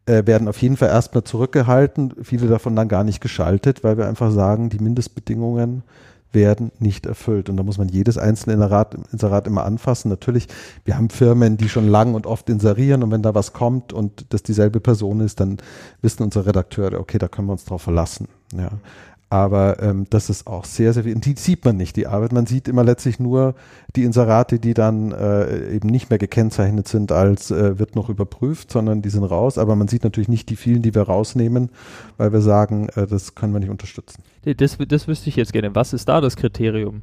[0.05, 4.07] äh, werden auf jeden Fall erstmal zurückgehalten, viele davon dann gar nicht geschaltet, weil wir
[4.07, 5.83] einfach sagen, die Mindestbedingungen
[6.38, 7.49] werden nicht erfüllt.
[7.49, 10.09] Und da muss man jedes einzelne Inserat, Inserat immer anfassen.
[10.09, 10.47] Natürlich,
[10.85, 14.27] wir haben Firmen, die schon lang und oft inserieren und wenn da was kommt und
[14.29, 15.57] das dieselbe Person ist, dann
[16.01, 18.27] wissen unsere Redakteure, okay, da können wir uns drauf verlassen.
[18.53, 18.69] Ja.
[19.30, 21.15] Aber ähm, das ist auch sehr, sehr viel.
[21.15, 22.32] Die sieht man nicht, die Arbeit.
[22.32, 23.55] Man sieht immer letztlich nur
[23.95, 28.71] die Inserate, die dann äh, eben nicht mehr gekennzeichnet sind als äh, wird noch überprüft,
[28.71, 29.57] sondern die sind raus.
[29.57, 31.69] Aber man sieht natürlich nicht die vielen, die wir rausnehmen,
[32.15, 34.23] weil wir sagen, äh, das können wir nicht unterstützen.
[34.43, 35.75] Das, das wüsste ich jetzt gerne.
[35.75, 37.01] Was ist da das Kriterium?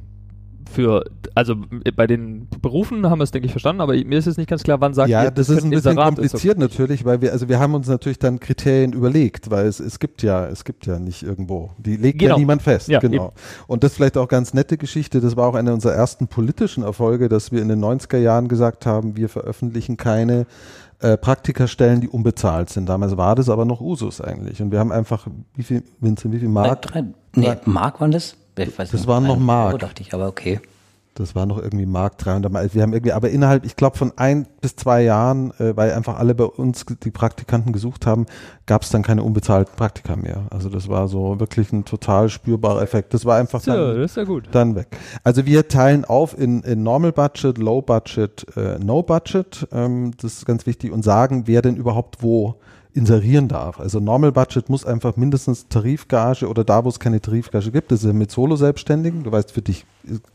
[0.71, 1.05] Für,
[1.35, 1.55] also
[1.95, 4.63] bei den Berufen haben wir es, denke ich, verstanden, aber mir ist jetzt nicht ganz
[4.63, 6.59] klar, wann sagt ja, ihr, das, das ist ein bisschen kompliziert ist okay.
[6.59, 10.23] natürlich, weil wir, also wir haben uns natürlich dann Kriterien überlegt, weil es, es gibt
[10.23, 12.33] ja, es gibt ja nicht irgendwo, die legt genau.
[12.33, 13.27] ja niemand fest, ja, genau.
[13.27, 13.33] Eben.
[13.67, 17.29] Und das vielleicht auch ganz nette Geschichte, das war auch eine unserer ersten politischen Erfolge,
[17.29, 20.45] dass wir in den 90er Jahren gesagt haben, wir veröffentlichen keine
[20.99, 22.87] äh, Praktikerstellen, die unbezahlt sind.
[22.87, 24.61] Damals war das aber noch Usus eigentlich.
[24.61, 26.83] Und wir haben einfach, wie viel, Vincent, wie viel Mark?
[26.83, 27.03] Drei,
[27.35, 28.37] nee, Mark waren das?
[28.55, 29.69] Das nicht, waren noch Mark.
[29.69, 30.59] Euro dachte ich, aber okay.
[31.17, 32.73] Das war noch irgendwie Mark 300 Mal.
[32.73, 36.19] Wir haben irgendwie, aber innerhalb, ich glaube, von ein bis zwei Jahren, äh, weil einfach
[36.19, 38.25] alle bei uns die Praktikanten gesucht haben,
[38.65, 40.43] gab es dann keine unbezahlten Praktika mehr.
[40.49, 43.13] Also das war so wirklich ein total spürbarer Effekt.
[43.13, 44.49] Das war einfach dann, ja, das ist ja gut.
[44.51, 44.87] dann weg.
[45.23, 49.69] Also wir teilen auf in, in Normal Budget, Low Budget, äh, No Budget.
[49.71, 52.55] Ähm, das ist ganz wichtig und sagen, wer denn überhaupt wo
[52.95, 53.79] inserieren darf.
[53.79, 58.03] Also Normal Budget muss einfach mindestens Tarifgage oder da, wo es keine Tarifgage gibt, das
[58.03, 59.85] ist mit Solo-Selbstständigen, du weißt, für dich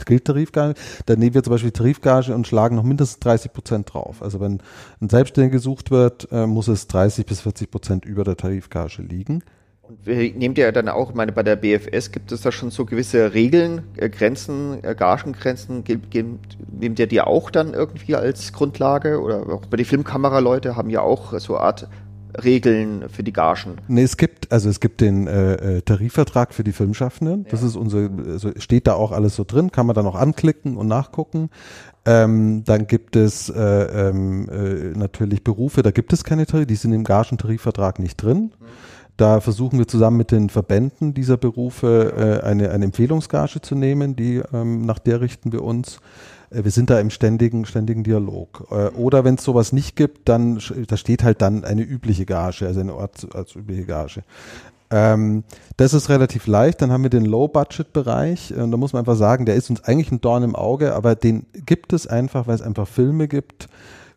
[0.05, 0.75] gilt Tarifgage,
[1.07, 4.23] dann nehmen wir zum Beispiel Tarifgage und schlagen noch mindestens 30 Prozent drauf.
[4.23, 4.61] Also wenn
[5.01, 9.43] ein Selbstständiger gesucht wird, äh, muss es 30 bis 40 Prozent über der Tarifgage liegen.
[9.83, 10.07] Und
[10.37, 13.33] nehmt ihr dann auch, ich meine, bei der BFS gibt es da schon so gewisse
[13.33, 15.83] Regeln, äh, Grenzen, äh, Gagengrenzen,
[16.79, 19.21] nehmt ihr die auch dann irgendwie als Grundlage?
[19.21, 21.89] Oder auch bei den Filmkameraleute haben ja auch so eine Art
[22.43, 23.79] Regeln für die Gagen?
[23.89, 27.47] Nee, es gibt, also es gibt den äh, äh Tarifvertrag für die Filmschaffenden.
[27.51, 27.69] Das ja.
[27.69, 30.87] ist unser, also steht da auch alles so drin, kann man dann auch anklicken und
[30.89, 31.51] nachgucken.
[32.07, 36.77] Ähm, dann gibt es äh, ähm, äh, natürlich Berufe, da gibt es keine Tarif, die
[36.77, 38.53] sind im Gagentarifvertrag nicht drin.
[38.59, 38.67] Mhm.
[39.21, 44.17] Da versuchen wir zusammen mit den Verbänden dieser Berufe äh, eine, eine Empfehlungsgage zu nehmen,
[44.17, 46.01] die, ähm, nach der richten wir uns.
[46.51, 48.67] Äh, wir sind da im ständigen, ständigen Dialog.
[48.71, 52.67] Äh, oder wenn es sowas nicht gibt, dann da steht halt dann eine übliche Gage,
[52.67, 54.23] also eine Ort als übliche Gage.
[54.93, 55.45] Ähm,
[55.77, 56.83] das ist relativ leicht.
[56.83, 58.55] Dann haben wir den Low-Budget-Bereich.
[58.55, 61.15] Und da muss man einfach sagen, der ist uns eigentlich ein Dorn im Auge, aber
[61.15, 63.69] den gibt es einfach, weil es einfach Filme gibt,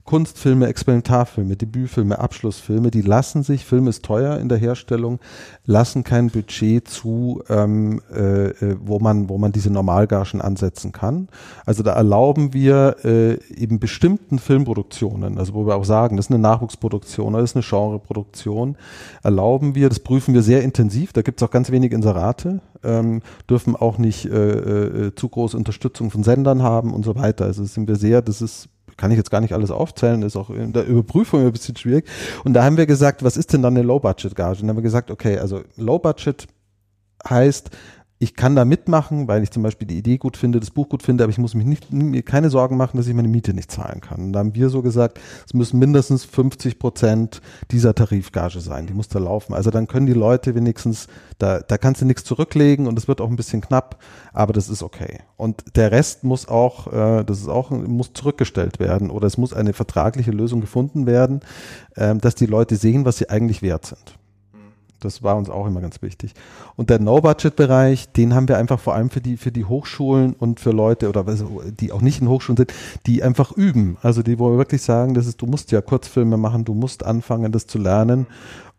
[0.06, 5.20] Kunstfilme, Experimentarfilme, Debütfilme, Abschlussfilme, die lassen sich, Film ist teuer in der Herstellung,
[5.66, 11.30] lassen kein Budget zu, ähm, äh, äh, wo man, wo man diese Normalgagen ansetzen kann.
[11.66, 16.32] Also da erlauben wir äh, eben bestimmten Filmproduktionen, also wo wir auch sagen, das ist
[16.32, 18.76] eine Nachwuchsproduktion das ist eine Genreproduktion,
[19.24, 23.22] erlauben wir, das prüfen wir sehr intensiv, da gibt es auch ganz wenig Inserate, ähm,
[23.49, 27.45] dürfen auch nicht äh, äh, zu große Unterstützung von Sendern haben und so weiter.
[27.45, 30.49] Also sind wir sehr, das ist kann ich jetzt gar nicht alles aufzählen, ist auch
[30.49, 32.05] in der Überprüfung ein bisschen schwierig.
[32.43, 34.51] Und da haben wir gesagt, was ist denn dann eine Low-Budget-Gage?
[34.51, 36.47] Und dann haben wir gesagt, okay, also Low-Budget
[37.27, 37.69] heißt,
[38.24, 41.03] ich kann da mitmachen, weil ich zum Beispiel die Idee gut finde, das Buch gut
[41.03, 43.69] finde, aber ich muss mich nicht, mir keine Sorgen machen, dass ich meine Miete nicht
[43.69, 44.21] zahlen kann.
[44.21, 48.93] Und da haben wir so gesagt, es müssen mindestens 50 Prozent dieser Tarifgage sein, die
[48.93, 49.53] muss da laufen.
[49.53, 51.07] Also dann können die Leute wenigstens,
[51.38, 54.01] da, da kannst du nichts zurücklegen und es wird auch ein bisschen knapp,
[54.32, 55.19] aber das ist okay.
[55.36, 59.51] Und der Rest muss auch, äh, das ist auch, muss zurückgestellt werden oder es muss
[59.51, 61.41] eine vertragliche Lösung gefunden werden,
[61.95, 64.17] äh, dass die Leute sehen, was sie eigentlich wert sind.
[65.04, 66.34] Das war uns auch immer ganz wichtig.
[66.76, 70.60] Und der No-Budget-Bereich, den haben wir einfach vor allem für die, für die Hochschulen und
[70.60, 71.26] für Leute oder
[71.80, 72.74] die auch nicht in Hochschulen sind,
[73.06, 73.97] die einfach üben.
[74.01, 77.06] Also die, wo wir wirklich sagen, das ist, du musst ja Kurzfilme machen, du musst
[77.06, 78.28] anfangen, das zu lernen.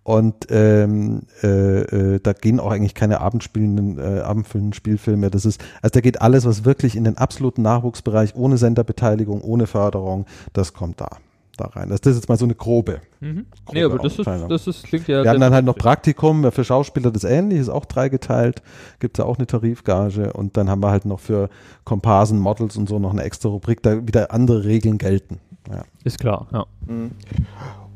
[0.02, 5.30] Und ähm, äh, äh, da gehen auch eigentlich keine abendspielenden, äh, abendfüllenden Spielfilme.
[5.30, 9.66] Das ist, also da geht alles, was wirklich in den absoluten Nachwuchsbereich ohne Senderbeteiligung, ohne
[9.66, 11.08] Förderung, das kommt da
[11.56, 11.88] da rein.
[11.88, 13.00] Das ist jetzt mal so eine grobe.
[13.20, 13.46] Mhm.
[13.64, 15.22] grobe nee, aber das ist, das ist, klingt ja.
[15.22, 18.62] Wir haben dann halt noch Praktikum, für Schauspieler das ähnlich, ist auch dreigeteilt,
[19.00, 21.48] gibt es ja auch eine Tarifgage und dann haben wir halt noch für
[21.84, 25.40] Komparsen, Models und so noch eine extra Rubrik, da wieder andere Regeln gelten.
[25.70, 25.84] Ja.
[26.04, 26.66] Ist klar, ja.
[26.86, 27.12] Mhm.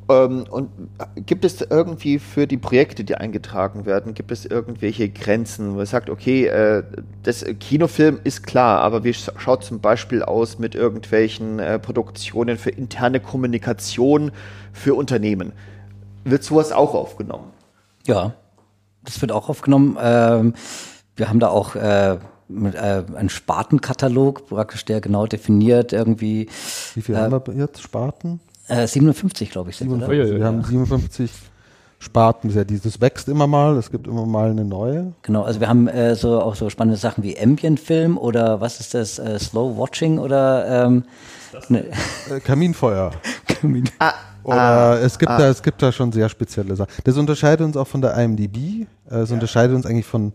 [0.08, 0.70] Ähm, und
[1.26, 5.86] gibt es irgendwie für die Projekte, die eingetragen werden, gibt es irgendwelche Grenzen, wo man
[5.86, 6.82] sagt, okay, äh,
[7.22, 12.70] das Kinofilm ist klar, aber wie schaut zum Beispiel aus mit irgendwelchen äh, Produktionen für
[12.70, 14.32] interne Kommunikation
[14.72, 15.52] für Unternehmen?
[16.24, 17.52] Wird sowas auch aufgenommen?
[18.06, 18.34] Ja,
[19.04, 19.96] das wird auch aufgenommen.
[20.00, 20.54] Ähm,
[21.16, 26.48] wir haben da auch äh, mit, äh, einen Spartenkatalog, praktisch der genau definiert irgendwie.
[26.94, 28.40] Wie viele äh, haben wir jetzt Sparten?
[28.68, 29.76] Äh, 57, glaube ich.
[29.76, 31.30] Sind, 57, wir haben 57
[31.98, 32.52] Sparten.
[32.54, 35.12] Das wächst immer mal, es gibt immer mal eine neue.
[35.22, 38.94] Genau, also wir haben äh, so auch so spannende Sachen wie Ambient-Film oder was ist
[38.94, 41.04] das, äh, Slow Watching oder ähm,
[41.68, 41.86] ne.
[42.30, 43.12] Äh, Kaminfeuer.
[43.46, 43.88] Kamin.
[43.98, 44.12] Ah,
[44.44, 45.38] oder ah, es gibt ah.
[45.38, 46.92] da, es gibt da schon sehr spezielle Sachen.
[47.04, 48.86] Das unterscheidet uns auch von der IMDb.
[49.06, 49.34] Es ja.
[49.34, 50.32] unterscheidet uns eigentlich von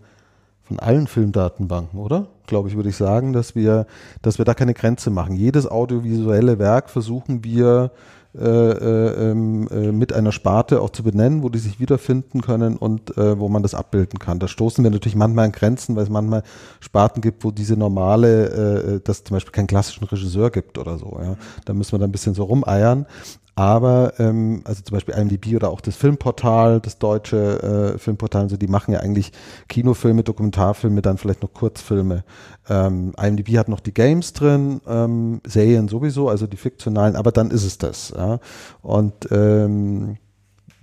[0.63, 2.27] von allen Filmdatenbanken, oder?
[2.47, 3.85] Glaube ich, würde ich sagen, dass wir,
[4.21, 5.35] dass wir da keine Grenze machen.
[5.35, 7.91] Jedes audiovisuelle Werk versuchen wir
[8.35, 12.77] äh, äh, ähm, äh, mit einer Sparte auch zu benennen, wo die sich wiederfinden können
[12.77, 14.39] und wo man das abbilden kann.
[14.39, 16.43] Da stoßen wir natürlich manchmal an Grenzen, weil es manchmal
[16.79, 21.19] Sparten gibt, wo diese normale, dass zum Beispiel keinen klassischen Regisseur gibt oder so.
[21.21, 21.35] Ja.
[21.65, 23.05] Da müssen wir dann ein bisschen so rumeiern.
[23.55, 28.57] Aber ähm, also zum Beispiel IMDb oder auch das Filmportal, das deutsche äh, Filmportal, so
[28.57, 29.31] die machen ja eigentlich
[29.69, 32.23] Kinofilme, Dokumentarfilme, dann vielleicht noch Kurzfilme.
[32.67, 37.51] Ähm, IMDb hat noch die Games drin, ähm, Serien sowieso, also die fiktionalen, aber dann
[37.51, 38.11] ist es das.
[38.17, 38.39] Ja?
[38.81, 40.17] Und ähm,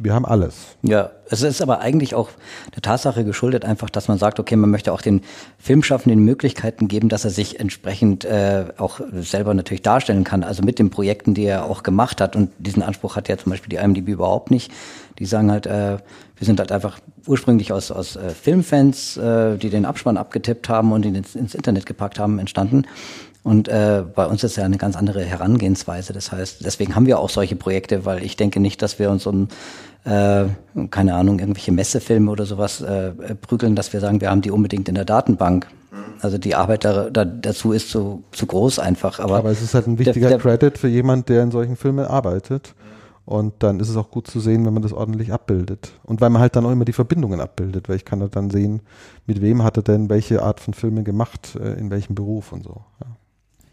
[0.03, 0.77] wir haben alles.
[0.83, 2.31] Ja, es ist aber eigentlich auch
[2.75, 5.21] der Tatsache geschuldet, einfach, dass man sagt, okay, man möchte auch den
[5.59, 10.43] Filmschaffenden Möglichkeiten geben, dass er sich entsprechend äh, auch selber natürlich darstellen kann.
[10.43, 12.35] Also mit den Projekten, die er auch gemacht hat.
[12.35, 14.73] Und diesen Anspruch hat ja zum Beispiel die IMDb überhaupt nicht.
[15.19, 15.99] Die sagen halt, äh,
[16.37, 20.93] wir sind halt einfach ursprünglich aus, aus äh, Filmfans, äh, die den Abspann abgetippt haben
[20.93, 22.87] und ihn ins, ins Internet gepackt haben, entstanden.
[23.43, 26.13] Und äh, bei uns ist ja eine ganz andere Herangehensweise.
[26.13, 29.27] Das heißt, deswegen haben wir auch solche Projekte, weil ich denke nicht, dass wir uns
[29.27, 29.49] um,
[30.05, 30.45] äh,
[30.91, 34.89] keine Ahnung, irgendwelche Messefilme oder sowas äh, prügeln, dass wir sagen, wir haben die unbedingt
[34.89, 35.67] in der Datenbank.
[36.21, 39.21] Also die Arbeit da, da, dazu ist zu, zu groß einfach.
[39.21, 41.77] Aber, aber es ist halt ein wichtiger der, der, Credit für jemand, der in solchen
[41.77, 42.75] Filmen arbeitet.
[43.25, 45.93] Und dann ist es auch gut zu sehen, wenn man das ordentlich abbildet.
[46.03, 48.83] Und weil man halt dann auch immer die Verbindungen abbildet, weil ich kann dann sehen,
[49.27, 52.65] mit wem hat er denn welche Art von Filme gemacht, äh, in welchem Beruf und
[52.65, 52.83] so.
[53.01, 53.07] Ja.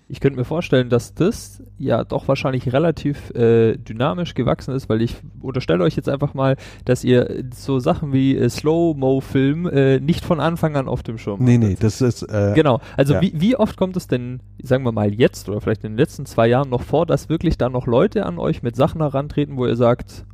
[0.09, 5.01] Ich könnte mir vorstellen, dass das ja doch wahrscheinlich relativ äh, dynamisch gewachsen ist, weil
[5.01, 6.55] ich unterstelle euch jetzt einfach mal,
[6.85, 11.43] dass ihr so Sachen wie äh, Slow-Mo-Film äh, nicht von Anfang an auf dem Schirm
[11.43, 12.23] Nee, nee, das ist.
[12.23, 12.79] Äh, genau.
[12.95, 13.21] Also, ja.
[13.21, 16.25] wie, wie oft kommt es denn, sagen wir mal jetzt oder vielleicht in den letzten
[16.25, 19.65] zwei Jahren noch vor, dass wirklich da noch Leute an euch mit Sachen herantreten, wo
[19.65, 20.25] ihr sagt,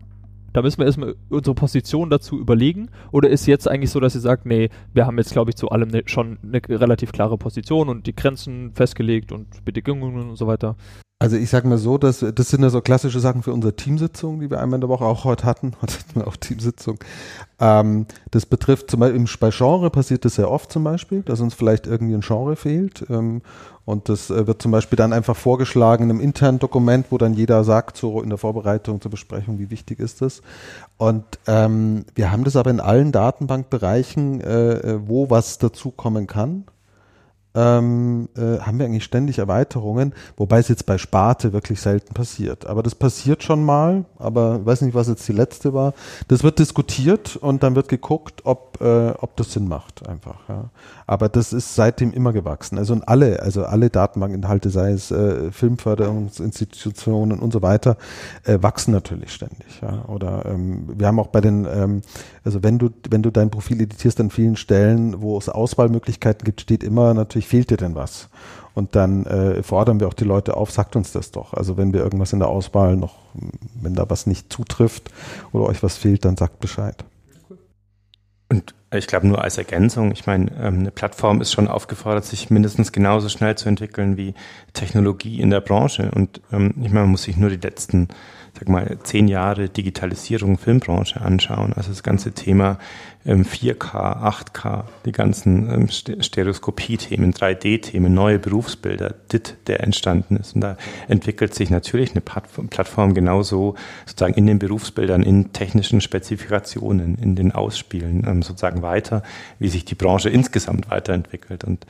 [0.53, 2.89] da müssen wir erstmal unsere Position dazu überlegen.
[3.11, 5.69] Oder ist jetzt eigentlich so, dass ihr sagt, nee, wir haben jetzt, glaube ich, zu
[5.69, 10.47] allem ne, schon eine relativ klare Position und die Grenzen festgelegt und Bedingungen und so
[10.47, 10.75] weiter?
[11.23, 14.41] Also ich sage mal so, dass das sind ja so klassische Sachen für unsere Teamsitzung,
[14.41, 15.71] die wir einmal in der Woche auch heute hatten.
[15.81, 16.99] Heute hatten wir auch Teamsitzung.
[17.61, 21.53] Ähm, das betrifft zum Beispiel bei Genre passiert das sehr oft zum Beispiel, dass uns
[21.53, 23.05] vielleicht irgendwie ein Genre fehlt.
[23.09, 23.41] Ähm,
[23.85, 27.33] und das äh, wird zum Beispiel dann einfach vorgeschlagen in einem internen Dokument, wo dann
[27.33, 30.41] jeder sagt, so in der Vorbereitung zur Besprechung, wie wichtig ist das.
[30.97, 36.65] Und ähm, wir haben das aber in allen Datenbankbereichen, äh, äh wo was dazukommen kann
[37.55, 42.65] ähm, äh, haben wir eigentlich ständig Erweiterungen, wobei es jetzt bei Sparte wirklich selten passiert.
[42.65, 45.93] Aber das passiert schon mal, aber ich weiß nicht, was jetzt die letzte war.
[46.27, 50.39] Das wird diskutiert und dann wird geguckt, ob, äh, ob das Sinn macht einfach.
[50.49, 50.65] Ja.
[51.05, 52.77] Aber das ist seitdem immer gewachsen.
[52.77, 57.97] Also und alle, also alle Datenbankinhalte, sei es äh, Filmförderungsinstitutionen und so weiter,
[58.45, 59.81] äh, wachsen natürlich ständig.
[59.81, 60.05] Ja.
[60.07, 62.01] Oder ähm, wir haben auch bei den, ähm,
[62.43, 66.61] also wenn du, wenn du dein Profil editierst an vielen Stellen, wo es Auswahlmöglichkeiten gibt,
[66.61, 68.29] steht immer natürlich, fehlt dir denn was?
[68.73, 71.53] Und dann äh, fordern wir auch die Leute auf, sagt uns das doch.
[71.53, 73.15] Also wenn wir irgendwas in der Auswahl noch,
[73.79, 75.11] wenn da was nicht zutrifft
[75.51, 77.03] oder euch was fehlt, dann sagt Bescheid.
[78.49, 82.49] Und ich glaube nur als Ergänzung, ich meine, ähm, eine Plattform ist schon aufgefordert, sich
[82.49, 84.33] mindestens genauso schnell zu entwickeln wie
[84.73, 86.11] Technologie in der Branche.
[86.13, 88.09] Und ähm, ich meine, man muss sich nur die letzten
[88.53, 91.73] sag mal, zehn Jahre Digitalisierung Filmbranche anschauen.
[91.73, 92.77] Also das ganze Thema
[93.25, 100.55] 4K, 8K, die ganzen ähm, Stereoskopie-Themen, 3D-Themen, neue Berufsbilder, DIT, der entstanden ist.
[100.55, 107.17] Und da entwickelt sich natürlich eine Plattform genauso sozusagen in den Berufsbildern, in technischen Spezifikationen,
[107.17, 109.23] in den Ausspielen ähm, sozusagen weiter,
[109.57, 111.63] wie sich die Branche insgesamt weiterentwickelt.
[111.63, 111.85] Und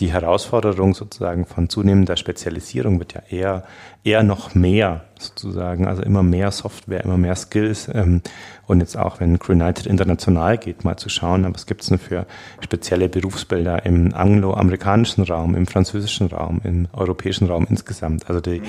[0.00, 3.64] die Herausforderung sozusagen von zunehmender Spezialisierung wird ja eher,
[4.04, 7.88] eher noch mehr sozusagen, also immer mehr Software, immer mehr Skills.
[7.92, 8.20] Ähm,
[8.66, 12.26] und jetzt auch, wenn United international geht, mal zu schauen, was gibt es denn für
[12.60, 18.28] spezielle Berufsbilder im angloamerikanischen Raum, im französischen Raum, im europäischen Raum insgesamt.
[18.28, 18.60] Also die,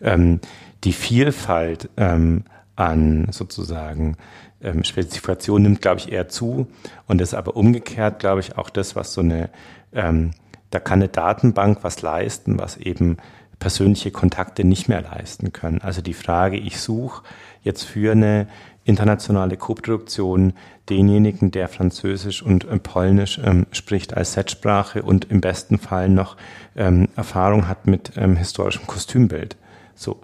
[0.00, 0.40] ähm,
[0.84, 2.44] die Vielfalt ähm,
[2.76, 4.16] an sozusagen
[4.62, 6.68] ähm, Spezifikation nimmt, glaube ich, eher zu.
[7.06, 9.50] Und das ist aber umgekehrt, glaube ich, auch das, was so eine
[9.92, 10.30] ähm,
[10.70, 13.16] da kann eine Datenbank was leisten, was eben
[13.58, 15.80] persönliche Kontakte nicht mehr leisten können.
[15.82, 17.22] Also die Frage, ich suche
[17.62, 18.48] jetzt für eine
[18.84, 20.54] internationale Koproduktion
[20.88, 26.36] denjenigen, der Französisch und äh, Polnisch ähm, spricht als Setsprache und im besten Fall noch
[26.74, 29.56] ähm, Erfahrung hat mit ähm, historischem Kostümbild.
[29.94, 30.20] So,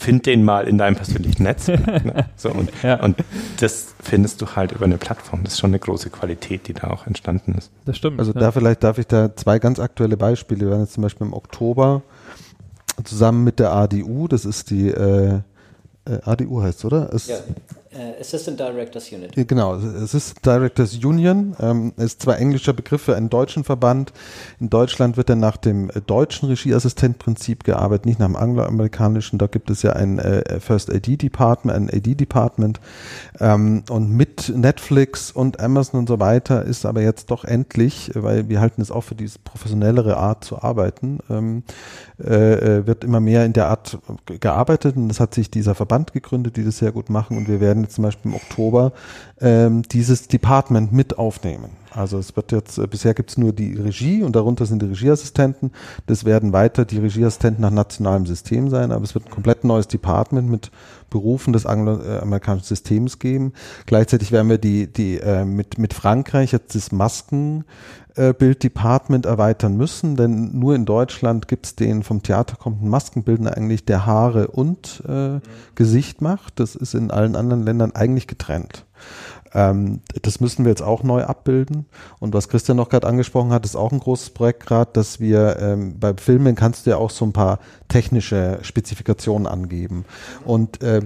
[0.00, 1.68] find den mal in deinem persönlichen Netz.
[1.68, 2.26] ne?
[2.36, 3.02] so, und, ja.
[3.02, 3.22] und
[3.60, 5.44] das findest du halt über eine Plattform.
[5.44, 7.70] Das ist schon eine große Qualität, die da auch entstanden ist.
[7.84, 8.18] Das stimmt.
[8.18, 8.40] Also ja.
[8.40, 10.60] da vielleicht darf ich da zwei ganz aktuelle Beispiele.
[10.62, 12.02] Wir waren jetzt zum Beispiel im Oktober
[13.04, 15.40] zusammen mit der ADU, das ist die äh,
[16.06, 17.12] äh, ADU heißt, oder?
[17.12, 17.36] Es, ja.
[17.92, 19.32] Uh, Assistant Directors Unit.
[19.48, 24.12] Genau, Assistant Directors Union ähm, ist zwar englischer Begriff für einen deutschen Verband.
[24.60, 29.40] In Deutschland wird er nach dem äh, deutschen Regieassistentprinzip gearbeitet, nicht nach dem angloamerikanischen.
[29.40, 32.78] Da gibt es ja ein äh, First AD Department, ein AD Department.
[33.40, 38.48] Ähm, und mit Netflix und Amazon und so weiter ist aber jetzt doch endlich, weil
[38.48, 41.64] wir halten es auch für diese professionellere Art zu arbeiten, ähm,
[42.18, 43.98] äh, wird immer mehr in der Art
[44.38, 47.60] gearbeitet und es hat sich dieser Verband gegründet, die das sehr gut machen und wir
[47.60, 48.92] werden werden zum Beispiel im Oktober
[49.40, 51.79] ähm, dieses Department mit aufnehmen.
[51.92, 54.86] Also es wird jetzt, äh, bisher gibt es nur die Regie und darunter sind die
[54.86, 55.72] Regieassistenten.
[56.06, 59.88] Das werden weiter die Regieassistenten nach nationalem System sein, aber es wird ein komplett neues
[59.88, 60.70] Department mit
[61.10, 63.52] Berufen des angloamerikanischen Systems geben.
[63.86, 70.56] Gleichzeitig werden wir die, die äh, mit, mit Frankreich jetzt das Maskenbild-Department erweitern müssen, denn
[70.56, 75.34] nur in Deutschland gibt es den vom Theater kommenden Maskenbildner eigentlich, der Haare und äh,
[75.34, 75.40] mhm.
[75.74, 76.60] Gesicht macht.
[76.60, 78.86] Das ist in allen anderen Ländern eigentlich getrennt.
[79.54, 81.86] Ähm, das müssen wir jetzt auch neu abbilden.
[82.18, 85.58] Und was Christian noch gerade angesprochen hat, ist auch ein großes Projekt gerade, dass wir
[85.60, 90.04] ähm, beim Filmen kannst du ja auch so ein paar technische Spezifikationen angeben.
[90.44, 91.02] Und äh,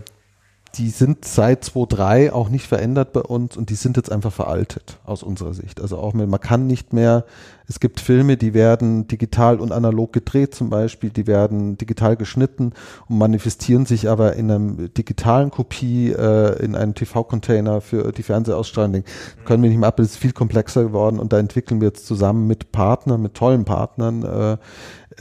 [0.76, 4.98] die sind seit 2003 auch nicht verändert bei uns und die sind jetzt einfach veraltet
[5.04, 5.80] aus unserer Sicht.
[5.80, 7.24] Also auch mit, man kann nicht mehr,
[7.66, 12.72] es gibt Filme, die werden digital und analog gedreht zum Beispiel, die werden digital geschnitten
[13.08, 19.04] und manifestieren sich aber in einem digitalen Kopie, äh, in einem TV-Container für die Fernsehausstrahlung.
[19.44, 22.06] Können wir nicht mehr ab, es ist viel komplexer geworden und da entwickeln wir jetzt
[22.06, 24.56] zusammen mit Partnern, mit tollen Partnern, äh,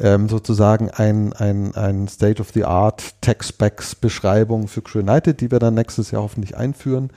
[0.02, 6.58] ähm, sozusagen ein, ein, ein State-of-the-Art Tech-Specs-Beschreibung für United, die wir dann nächstes Jahr hoffentlich
[6.58, 7.12] einführen.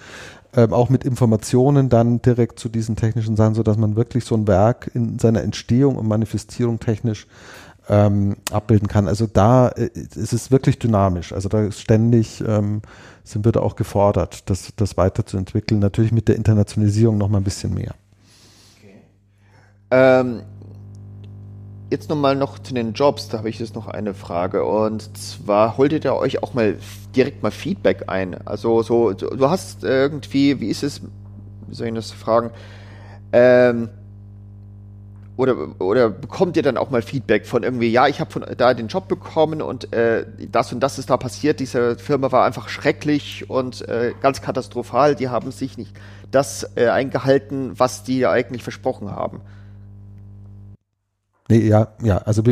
[0.54, 4.46] Ähm, auch mit Informationen dann direkt zu diesen technischen Sachen, sodass man wirklich so ein
[4.46, 7.26] Werk in seiner Entstehung und Manifestierung technisch
[7.88, 9.06] ähm, abbilden kann.
[9.06, 11.32] Also da äh, ist es wirklich dynamisch.
[11.32, 12.82] Also da ist ständig ähm,
[13.22, 15.80] sind wir da auch gefordert, das, das weiterzuentwickeln.
[15.80, 17.94] Natürlich mit der Internationalisierung noch mal ein bisschen mehr.
[18.76, 18.94] Okay.
[19.90, 20.42] Ähm,
[21.88, 24.64] Jetzt nochmal noch zu den Jobs, da habe ich jetzt noch eine Frage.
[24.64, 26.76] Und zwar holtet ihr euch auch mal
[27.14, 28.36] direkt mal Feedback ein.
[28.46, 31.02] Also so, du hast irgendwie, wie ist es,
[31.68, 32.50] wie soll ich das fragen?
[33.32, 33.88] Ähm,
[35.36, 38.72] oder, oder bekommt ihr dann auch mal Feedback von irgendwie, ja, ich habe von da
[38.72, 42.68] den Job bekommen und äh, das und das ist da passiert, diese Firma war einfach
[42.68, 45.94] schrecklich und äh, ganz katastrophal, die haben sich nicht
[46.30, 49.42] das äh, eingehalten, was die eigentlich versprochen haben.
[51.48, 52.42] Nee, ja, ja, also,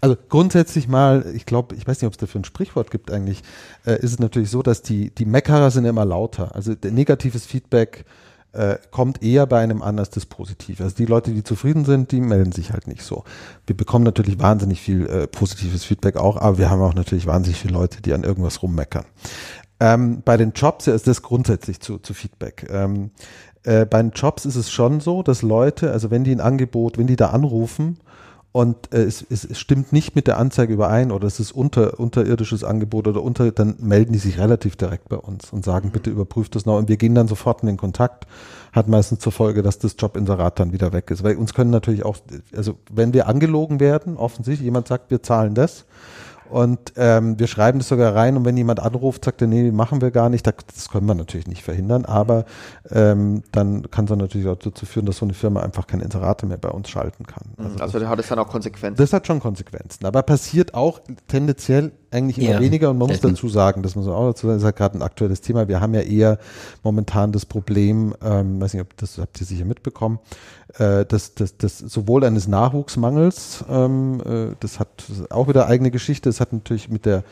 [0.00, 3.42] also grundsätzlich mal, ich glaube, ich weiß nicht, ob es dafür ein Sprichwort gibt eigentlich,
[3.84, 6.54] äh, ist es natürlich so, dass die, die Meckerer sind immer lauter.
[6.54, 8.06] Also negatives Feedback
[8.52, 10.82] äh, kommt eher bei einem an als das Positive.
[10.82, 13.24] Also die Leute, die zufrieden sind, die melden sich halt nicht so.
[13.66, 17.60] Wir bekommen natürlich wahnsinnig viel äh, positives Feedback auch, aber wir haben auch natürlich wahnsinnig
[17.60, 19.04] viele Leute, die an irgendwas rummeckern.
[19.78, 22.66] Ähm, bei den Jobs ja, ist das grundsätzlich zu, zu Feedback.
[22.70, 23.10] Ähm,
[23.62, 26.96] äh, bei den Jobs ist es schon so, dass Leute, also wenn die ein Angebot,
[26.96, 27.98] wenn die da anrufen
[28.56, 32.64] und äh, es, es, stimmt nicht mit der Anzeige überein oder es ist unter, unterirdisches
[32.64, 36.54] Angebot oder unter, dann melden die sich relativ direkt bei uns und sagen, bitte überprüft
[36.54, 38.26] das noch und wir gehen dann sofort in den Kontakt.
[38.72, 41.22] Hat meistens zur Folge, dass das Jobinserat dann wieder weg ist.
[41.22, 42.16] Weil uns können natürlich auch,
[42.56, 45.84] also wenn wir angelogen werden, offensichtlich jemand sagt, wir zahlen das,
[46.50, 50.00] und ähm, wir schreiben das sogar rein und wenn jemand anruft, sagt er, nee, machen
[50.00, 50.46] wir gar nicht.
[50.46, 52.44] Das können wir natürlich nicht verhindern, aber
[52.90, 56.46] ähm, dann kann es natürlich auch dazu führen, dass so eine Firma einfach keine Inserate
[56.46, 57.44] mehr bei uns schalten kann.
[57.56, 57.64] Mhm.
[57.64, 58.96] Also, also das, hat es dann auch Konsequenzen.
[58.96, 63.20] Das hat schon Konsequenzen, aber passiert auch tendenziell eigentlich immer ja, weniger und man muss
[63.20, 65.68] dazu sagen, das muss man auch dazu sagen, das ist halt gerade ein aktuelles Thema.
[65.68, 66.38] Wir haben ja eher
[66.82, 70.18] momentan das Problem, ähm, weiß nicht, ob das habt ihr sicher mitbekommen,
[70.78, 76.28] äh, dass das, das sowohl eines Nachwuchsmangels, ähm, äh, das hat auch wieder eigene Geschichte,
[76.28, 77.24] es hat natürlich mit der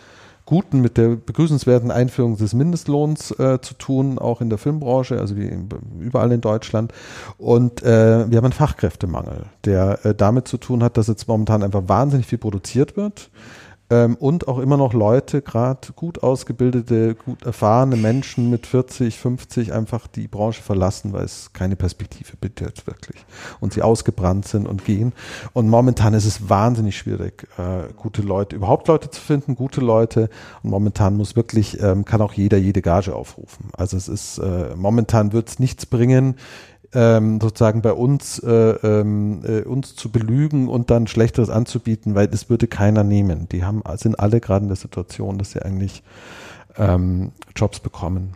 [0.47, 5.37] guten, mit der begrüßenswerten Einführung des Mindestlohns äh, zu tun, auch in der Filmbranche, also
[5.37, 5.51] wie
[5.99, 6.93] überall in Deutschland.
[7.39, 11.63] Und äh, wir haben einen Fachkräftemangel, der äh, damit zu tun hat, dass jetzt momentan
[11.63, 13.31] einfach wahnsinnig viel produziert wird
[13.95, 19.73] ähm, und auch immer noch Leute, gerade gut ausgebildete, gut erfahrene Menschen mit 40, 50
[19.73, 23.25] einfach die Branche verlassen, weil es keine Perspektive bietet wirklich
[23.61, 25.13] und sie ausgebrannt sind und gehen.
[25.53, 30.29] Und momentan ist es wahnsinnig schwierig, äh, gute Leute, überhaupt Leute zu finden, gute Leute.
[30.65, 33.69] Und momentan muss wirklich, ähm, kann auch jeder jede Gage aufrufen.
[33.77, 36.35] Also es ist, äh, momentan wird es nichts bringen,
[36.95, 42.29] ähm, sozusagen bei uns, äh, ähm, äh, uns zu belügen und dann Schlechteres anzubieten, weil
[42.29, 43.49] das würde keiner nehmen.
[43.51, 46.03] Die haben, sind alle gerade in der Situation, dass sie eigentlich
[46.77, 48.35] ähm, Jobs bekommen.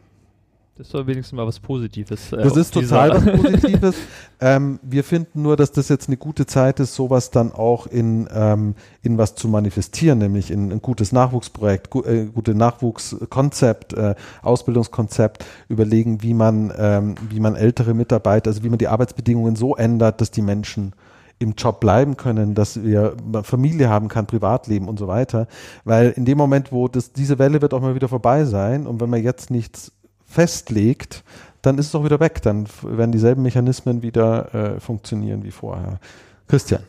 [0.79, 2.33] Das war wenigstens mal was Positives.
[2.33, 3.97] Äh, das ist total was Positives.
[4.41, 8.29] ähm, wir finden nur, dass das jetzt eine gute Zeit ist, sowas dann auch in,
[8.33, 14.15] ähm, in was zu manifestieren, nämlich in ein gutes Nachwuchsprojekt, gu äh, gute Nachwuchskonzept, äh,
[14.43, 19.75] Ausbildungskonzept, überlegen, wie man, ähm, wie man ältere Mitarbeiter, also wie man die Arbeitsbedingungen so
[19.75, 20.93] ändert, dass die Menschen
[21.41, 25.47] im Job bleiben können, dass wir Familie haben kann, Privatleben und so weiter.
[25.85, 29.01] Weil in dem Moment, wo das, diese Welle wird auch mal wieder vorbei sein und
[29.01, 29.93] wenn man jetzt nichts
[30.29, 31.25] festlegt,
[31.63, 32.43] dann ist es auch wieder weg.
[32.43, 35.99] Dann werden dieselben Mechanismen wieder äh, funktionieren wie vorher.
[36.47, 36.83] Christian.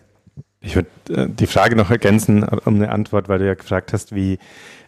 [0.61, 4.13] Ich würde äh, die Frage noch ergänzen um eine Antwort, weil du ja gefragt hast,
[4.13, 4.39] wie,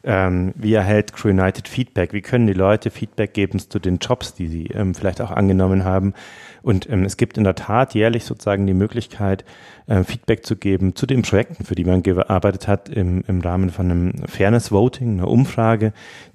[0.04, 2.12] ähm, wie erhält Crew United Feedback?
[2.12, 5.86] Wie können die Leute Feedback geben zu den Jobs, die sie ähm, vielleicht auch angenommen
[5.86, 6.14] haben?
[6.62, 9.46] Und ähm, es gibt in der Tat jährlich sozusagen die Möglichkeit,
[9.92, 13.70] äh, Feedback zu geben zu den Projekten, für die man gearbeitet hat, im, im Rahmen
[13.70, 15.92] von einem Fairness Voting, einer Umfrage,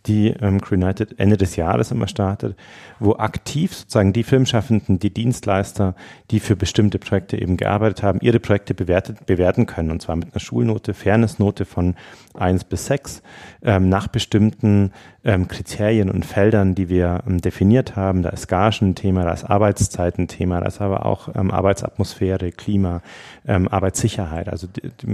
[0.07, 2.55] die ähm, United Ende des Jahres immer startet,
[2.99, 5.95] wo aktiv sozusagen die Filmschaffenden, die Dienstleister,
[6.31, 9.91] die für bestimmte Projekte eben gearbeitet haben, ihre Projekte bewertet, bewerten können.
[9.91, 11.95] Und zwar mit einer Schulnote, Fairnessnote von
[12.35, 13.23] eins bis sechs
[13.63, 14.93] ähm, nach bestimmten
[15.25, 18.23] ähm, Kriterien und Feldern, die wir ähm, definiert haben.
[18.23, 21.51] Da ist Gagen ein Thema, da ist Arbeitszeit ein Thema, da ist aber auch ähm,
[21.51, 23.03] Arbeitsatmosphäre, Klima,
[23.47, 24.67] ähm, Arbeitssicherheit, also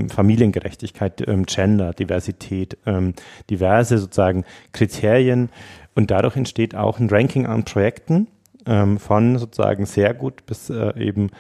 [0.09, 3.15] Familiengerechtigkeit, ähm, Gender, Diversität, ähm,
[3.51, 5.51] diverse sozusagen Kriterien.
[5.95, 8.29] Und dadurch entsteht auch ein Ranking an Projekten
[8.67, 11.31] ähm, von sozusagen sehr gut bis äh, eben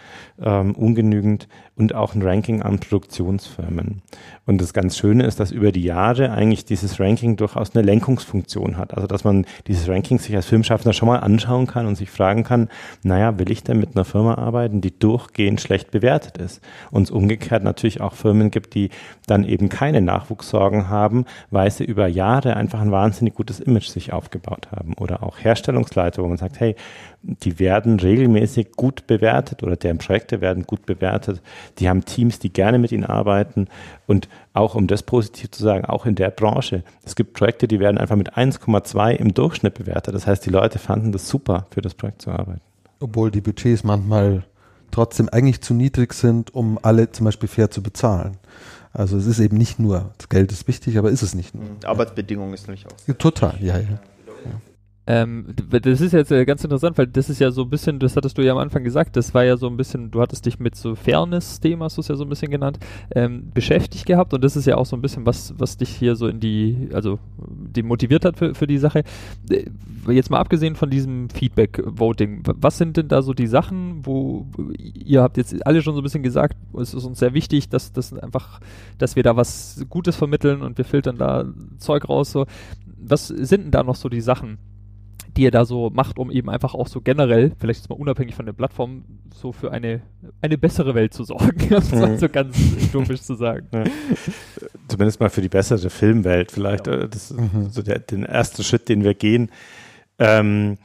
[0.40, 4.02] ähm, ungenügend und auch ein Ranking an Produktionsfirmen.
[4.44, 8.76] Und das ganz Schöne ist, dass über die Jahre eigentlich dieses Ranking durchaus eine Lenkungsfunktion
[8.76, 8.94] hat.
[8.94, 12.44] Also dass man dieses Ranking sich als Filmschaffender schon mal anschauen kann und sich fragen
[12.44, 12.68] kann,
[13.02, 16.60] naja, will ich denn mit einer Firma arbeiten, die durchgehend schlecht bewertet ist?
[16.90, 18.90] Und es umgekehrt natürlich auch Firmen gibt, die
[19.26, 24.12] dann eben keine Nachwuchssorgen haben, weil sie über Jahre einfach ein wahnsinnig gutes Image sich
[24.12, 24.94] aufgebaut haben.
[24.94, 26.76] Oder auch Herstellungsleiter, wo man sagt, hey,
[27.22, 31.40] die werden regelmäßig gut bewertet oder deren Projekte werden gut bewertet.
[31.78, 33.68] Die haben Teams, die gerne mit ihnen arbeiten.
[34.06, 37.80] Und auch um das positiv zu sagen, auch in der Branche, es gibt Projekte, die
[37.80, 40.14] werden einfach mit 1,2 im Durchschnitt bewertet.
[40.14, 42.60] Das heißt, die Leute fanden das super, für das Projekt zu arbeiten.
[42.98, 44.44] Obwohl die Budgets manchmal
[44.90, 48.36] trotzdem eigentlich zu niedrig sind, um alle zum Beispiel fair zu bezahlen.
[48.92, 51.64] Also es ist eben nicht nur, das Geld ist wichtig, aber ist es nicht nur.
[51.84, 53.14] Arbeitsbedingungen ist nämlich auch.
[53.14, 54.00] Total, ja, ja.
[55.04, 58.16] Ähm, das ist jetzt äh, ganz interessant, weil das ist ja so ein bisschen, das
[58.16, 60.60] hattest du ja am Anfang gesagt, das war ja so ein bisschen, du hattest dich
[60.60, 62.78] mit so Fairness-Thema, hast du es ja so ein bisschen genannt,
[63.16, 66.14] ähm, beschäftigt gehabt und das ist ja auch so ein bisschen was, was dich hier
[66.14, 69.02] so in die, also die motiviert hat für, für die Sache.
[69.50, 69.64] Äh,
[70.08, 74.46] jetzt mal abgesehen von diesem Feedback-Voting, was sind denn da so die Sachen, wo
[74.78, 77.92] ihr habt jetzt alle schon so ein bisschen gesagt, es ist uns sehr wichtig, dass
[77.92, 78.60] das einfach,
[78.98, 81.44] dass wir da was Gutes vermitteln und wir filtern da
[81.78, 82.46] Zeug raus, so.
[83.04, 84.58] Was sind denn da noch so die Sachen?
[85.36, 88.34] Die ihr da so macht, um eben einfach auch so generell, vielleicht jetzt mal unabhängig
[88.34, 89.04] von der Plattform,
[89.34, 90.02] so für eine,
[90.40, 92.18] eine bessere Welt zu sorgen, um mhm.
[92.18, 93.66] so ganz utopisch zu sagen.
[93.72, 93.84] Ja.
[94.88, 96.86] Zumindest mal für die bessere Filmwelt vielleicht.
[96.86, 97.06] Ja.
[97.06, 97.70] Das ist mhm.
[97.70, 99.50] so der, den ersten Schritt, den wir gehen.
[100.18, 100.76] Ähm,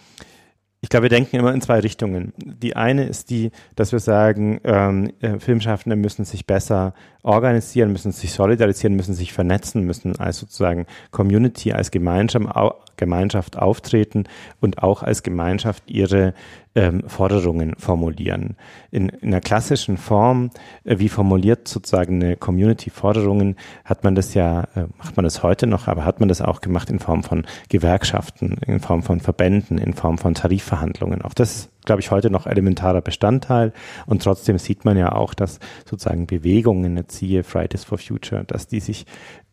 [0.79, 2.33] ich glaube, wir denken immer in zwei Richtungen.
[2.37, 6.93] Die eine ist die, dass wir sagen, ähm, äh, Filmschaffende müssen sich besser
[7.23, 12.45] organisieren, müssen sich solidarisieren, müssen sich vernetzen, müssen als sozusagen Community, als Gemeinschaft,
[12.97, 14.25] Gemeinschaft auftreten
[14.59, 16.33] und auch als Gemeinschaft ihre
[16.77, 18.55] ähm, Forderungen formulieren.
[18.91, 20.51] In, in einer klassischen Form,
[20.83, 25.41] äh, wie formuliert sozusagen eine Community Forderungen, hat man das ja, äh, macht man das
[25.41, 29.19] heute noch, aber hat man das auch gemacht in Form von Gewerkschaften, in Form von
[29.19, 31.23] Verbänden, in Form von Tarifverhandlungen.
[31.23, 33.73] Auch das glaube ich, heute noch elementarer Bestandteil.
[34.05, 38.67] Und trotzdem sieht man ja auch, dass sozusagen Bewegungen, jetzt siehe Fridays for Future, dass
[38.67, 39.05] die sich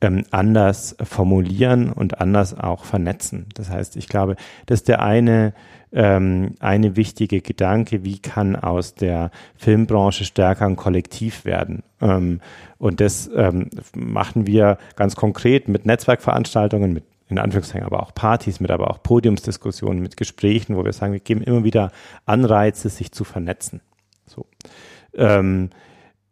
[0.05, 3.47] ähm, anders formulieren und anders auch vernetzen.
[3.55, 4.37] Das heißt, ich glaube,
[4.67, 5.55] das ist der eine,
[5.93, 11.83] ähm, eine wichtige Gedanke, wie kann aus der Filmbranche stärker ein Kollektiv werden.
[12.01, 12.41] Ähm,
[12.79, 18.61] und das ähm, machen wir ganz konkret mit Netzwerkveranstaltungen, mit in Anführungszeichen aber auch Partys,
[18.61, 21.91] mit aber auch Podiumsdiskussionen, mit Gesprächen, wo wir sagen, wir geben immer wieder
[22.27, 23.81] Anreize, sich zu vernetzen.
[24.27, 24.45] So.
[25.15, 25.71] Ähm,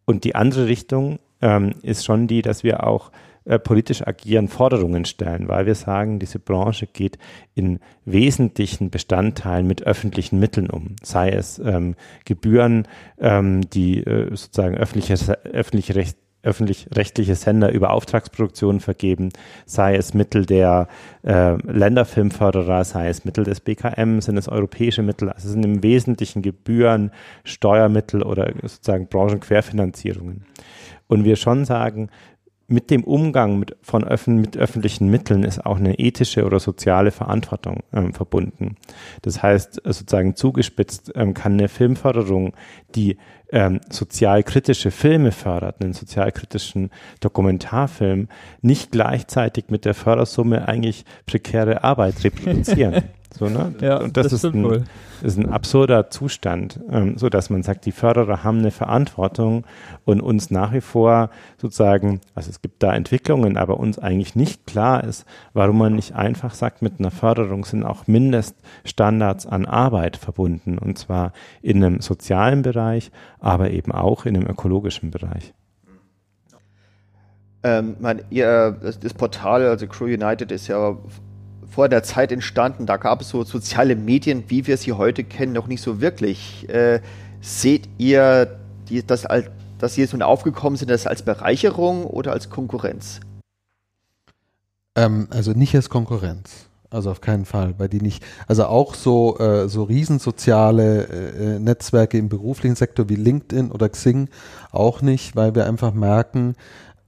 [0.04, 3.10] und die andere Richtung ähm, ist schon die, dass wir auch
[3.44, 7.18] äh, politisch agieren, Forderungen stellen, weil wir sagen, diese Branche geht
[7.54, 12.86] in wesentlichen Bestandteilen mit öffentlichen Mitteln um, sei es ähm, Gebühren,
[13.18, 15.14] ähm, die äh, sozusagen öffentliche,
[15.44, 19.30] öffentliche Recht, öffentlich-rechtliche Sender über Auftragsproduktionen vergeben,
[19.64, 20.88] sei es Mittel der
[21.22, 26.42] äh, Länderfilmförderer, sei es Mittel des BKM, sind es europäische Mittel, also sind im Wesentlichen
[26.42, 27.12] Gebühren,
[27.44, 30.44] Steuermittel oder sozusagen Branchenquerfinanzierungen.
[31.06, 32.08] Und wir schon sagen,
[32.72, 37.10] mit dem Umgang mit, von öffn mit öffentlichen Mitteln ist auch eine ethische oder soziale
[37.10, 38.76] Verantwortung ähm, verbunden.
[39.20, 42.54] Das heißt, sozusagen zugespitzt ähm, kann eine Filmförderung,
[42.94, 43.18] die
[43.50, 48.28] ähm, sozialkritische Filme fördert, einen sozialkritischen Dokumentarfilm,
[48.62, 53.04] nicht gleichzeitig mit der Fördersumme eigentlich prekäre Arbeit reproduzieren.
[53.38, 53.74] So, ne?
[53.80, 54.84] ja, und das, das ist, ein,
[55.22, 59.64] ist, ein, absurder Zustand, ähm, so dass man sagt, die Förderer haben eine Verantwortung
[60.04, 64.66] und uns nach wie vor sozusagen, also es gibt da Entwicklungen, aber uns eigentlich nicht
[64.66, 65.24] klar ist,
[65.54, 70.98] warum man nicht einfach sagt, mit einer Förderung sind auch Mindeststandards an Arbeit verbunden und
[70.98, 75.54] zwar in einem sozialen Bereich, aber eben auch in einem ökologischen Bereich.
[77.64, 80.96] Ähm, mein, ihr, das, das Portal, also Crew United, ist ja
[81.72, 82.86] vor der Zeit entstanden.
[82.86, 86.68] Da gab es so soziale Medien, wie wir sie heute kennen, noch nicht so wirklich.
[86.68, 87.00] Äh,
[87.40, 88.58] seht ihr,
[88.88, 89.26] die, das,
[89.78, 93.20] dass sie jetzt nun aufgekommen sind, das als Bereicherung oder als Konkurrenz?
[94.94, 96.68] Ähm, also nicht als Konkurrenz.
[96.90, 102.18] Also auf keinen Fall, weil die nicht, also auch so, äh, so riesensoziale äh, Netzwerke
[102.18, 104.28] im beruflichen Sektor wie LinkedIn oder Xing
[104.72, 106.54] auch nicht, weil wir einfach merken,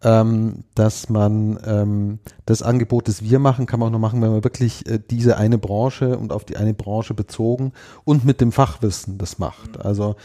[0.05, 4.31] ähm, dass man ähm, das Angebot, das wir machen, kann man auch nur machen, wenn
[4.31, 7.73] man wirklich äh, diese eine Branche und auf die eine Branche bezogen
[8.05, 9.81] und mit dem Fachwissen das macht.
[9.81, 10.17] Also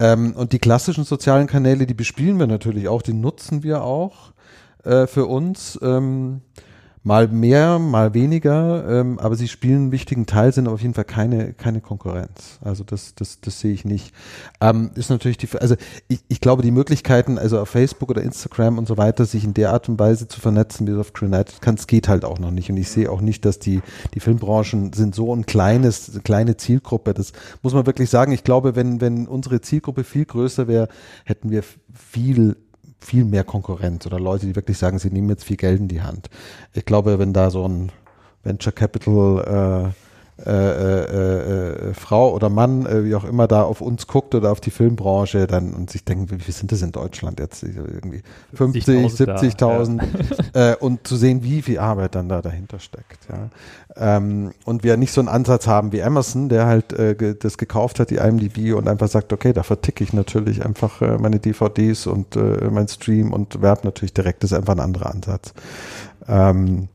[0.00, 4.32] ähm, und die klassischen sozialen Kanäle, die bespielen wir natürlich auch, die nutzen wir auch
[4.84, 5.78] äh, für uns.
[5.80, 6.42] Ähm,
[7.02, 11.04] mal mehr, mal weniger, ähm, aber sie spielen einen wichtigen Teil, sind auf jeden Fall
[11.04, 12.58] keine, keine Konkurrenz.
[12.60, 14.14] Also das, das, das sehe ich nicht.
[14.60, 15.76] Ähm, ist natürlich die, also
[16.08, 19.54] ich, ich glaube, die Möglichkeiten, also auf Facebook oder Instagram und so weiter, sich in
[19.54, 22.38] der Art und Weise zu vernetzen, wie es auf Greenlight kann, es geht halt auch
[22.38, 22.70] noch nicht.
[22.70, 23.80] Und ich sehe auch nicht, dass die,
[24.12, 27.14] die Filmbranchen sind so ein kleines, kleine Zielgruppe.
[27.14, 27.32] Das
[27.62, 28.32] muss man wirklich sagen.
[28.32, 30.88] Ich glaube, wenn, wenn unsere Zielgruppe viel größer wäre,
[31.24, 31.62] hätten wir
[31.94, 32.56] viel
[33.00, 36.02] viel mehr Konkurrenz oder Leute, die wirklich sagen, sie nehmen jetzt viel Geld in die
[36.02, 36.28] Hand.
[36.72, 37.90] Ich glaube, wenn da so ein
[38.42, 39.92] Venture Capital
[40.46, 44.50] äh, äh, äh, Frau oder Mann, äh, wie auch immer, da auf uns guckt oder
[44.50, 47.62] auf die Filmbranche dann und sich denken, wie, wie sind das in Deutschland jetzt?
[47.62, 48.22] Irgendwie
[48.54, 50.02] 50, 70.000
[50.54, 50.72] ja.
[50.72, 53.18] äh, und zu sehen, wie viel Arbeit dann da dahinter steckt.
[53.28, 54.16] Ja.
[54.16, 58.00] Ähm, und wir nicht so einen Ansatz haben wie Amazon, der halt äh, das gekauft
[58.00, 62.06] hat, die IMDb und einfach sagt, okay, da verticke ich natürlich einfach äh, meine DVDs
[62.06, 64.42] und äh, mein Stream und werbe natürlich direkt.
[64.42, 65.52] Das ist einfach ein anderer Ansatz.
[66.26, 66.88] Ähm,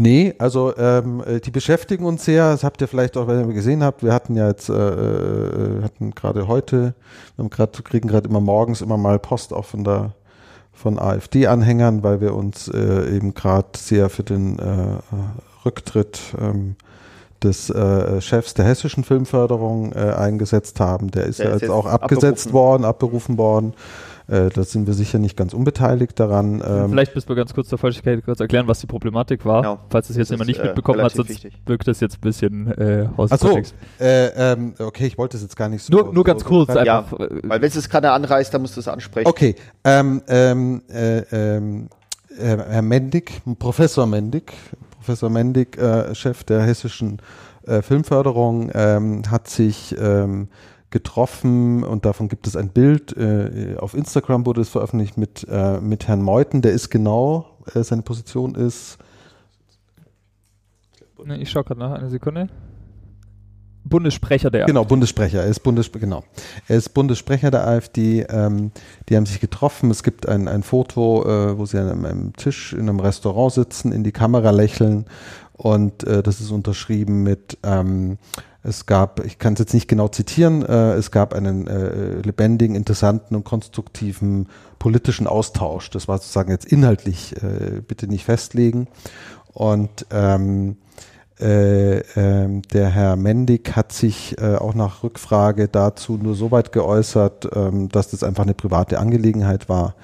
[0.00, 2.52] Nee, also ähm, äh, die beschäftigen uns sehr.
[2.52, 4.04] Das habt ihr vielleicht auch, wenn ihr gesehen habt.
[4.04, 6.94] Wir hatten ja jetzt, äh, äh hatten gerade heute,
[7.34, 10.12] wir haben grad, kriegen gerade immer morgens immer mal Post auch von der
[10.72, 14.98] von AfD-Anhängern, weil wir uns äh, eben gerade sehr für den äh,
[15.64, 16.76] Rücktritt ähm,
[17.42, 21.10] des äh, Chefs der hessischen Filmförderung äh, eingesetzt haben.
[21.10, 22.52] Der ist der ja ist jetzt auch abgesetzt abberufen.
[22.52, 23.74] worden, abberufen worden.
[24.28, 26.62] Äh, da sind wir sicher nicht ganz unbeteiligt daran.
[26.66, 29.62] Ähm, Vielleicht müssen wir ganz kurz zur Vollständigkeit kurz erklären, was die Problematik war.
[29.62, 29.78] Genau.
[29.88, 31.54] Falls es jetzt jemand nicht äh, mitbekommen hat, sonst wichtig.
[31.64, 33.58] wirkt das jetzt ein bisschen äh, aus Ach so,
[33.98, 35.92] äh, ähm, okay, ich wollte es jetzt gar nicht so.
[35.94, 36.70] Nur, nur ganz so, kurz.
[36.70, 39.26] So, ja, weil wenn es keiner anreißt, dann musst du es ansprechen.
[39.26, 39.54] Okay,
[39.84, 41.20] ähm, ähm, äh,
[41.56, 41.88] ähm,
[42.38, 44.52] äh, Herr Mendig, Professor Mendig,
[44.90, 47.22] Professor Mendig, äh, Chef der hessischen
[47.66, 50.48] äh, Filmförderung, ähm, hat sich ähm,
[50.90, 53.16] getroffen und davon gibt es ein Bild.
[53.16, 57.82] Äh, auf Instagram wurde es veröffentlicht mit, äh, mit Herrn Meuthen, der ist genau, äh,
[57.82, 58.98] seine Position ist.
[61.38, 62.48] Ich schaue gerade nach, eine Sekunde.
[63.84, 64.72] Bundessprecher der AfD.
[64.72, 65.42] Genau, Bundessprecher.
[65.42, 66.24] Er ist Bundes, genau.
[66.68, 68.22] Er ist Bundessprecher der AfD.
[68.28, 68.70] Ähm,
[69.08, 69.90] die haben sich getroffen.
[69.90, 73.92] Es gibt ein, ein Foto, äh, wo sie an einem Tisch in einem Restaurant sitzen,
[73.92, 75.06] in die Kamera lächeln.
[75.54, 78.18] Und äh, das ist unterschrieben mit ähm,
[78.62, 82.74] es gab, ich kann es jetzt nicht genau zitieren, äh, es gab einen äh, lebendigen,
[82.74, 84.48] interessanten und konstruktiven
[84.78, 85.90] politischen Austausch.
[85.90, 88.88] Das war sozusagen jetzt inhaltlich, äh, bitte nicht festlegen.
[89.52, 90.76] Und ähm,
[91.40, 96.72] äh, äh, der Herr Mendig hat sich äh, auch nach Rückfrage dazu nur so weit
[96.72, 99.94] geäußert, ähm, dass das einfach eine private Angelegenheit war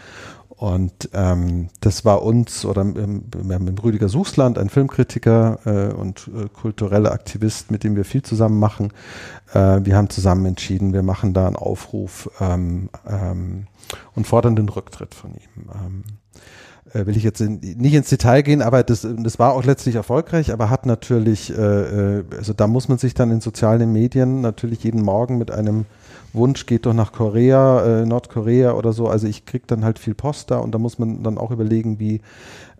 [0.64, 5.92] und ähm, das war uns, oder ähm, wir haben mit Rüdiger Suchsland, ein Filmkritiker äh,
[5.92, 8.90] und äh, kultureller Aktivist, mit dem wir viel zusammen machen.
[9.52, 13.66] Äh, wir haben zusammen entschieden, wir machen da einen Aufruf ähm, ähm,
[14.14, 15.68] und fordern den Rücktritt von ihm.
[15.74, 16.04] Ähm,
[16.94, 19.96] äh, will ich jetzt in, nicht ins Detail gehen, aber das, das war auch letztlich
[19.96, 24.40] erfolgreich, aber hat natürlich, äh, äh also da muss man sich dann in sozialen Medien
[24.40, 25.84] natürlich jeden Morgen mit einem
[26.34, 29.08] Wunsch geht doch nach Korea, äh, Nordkorea oder so.
[29.08, 31.98] Also ich kriege dann halt viel Post da und da muss man dann auch überlegen,
[31.98, 32.20] wie,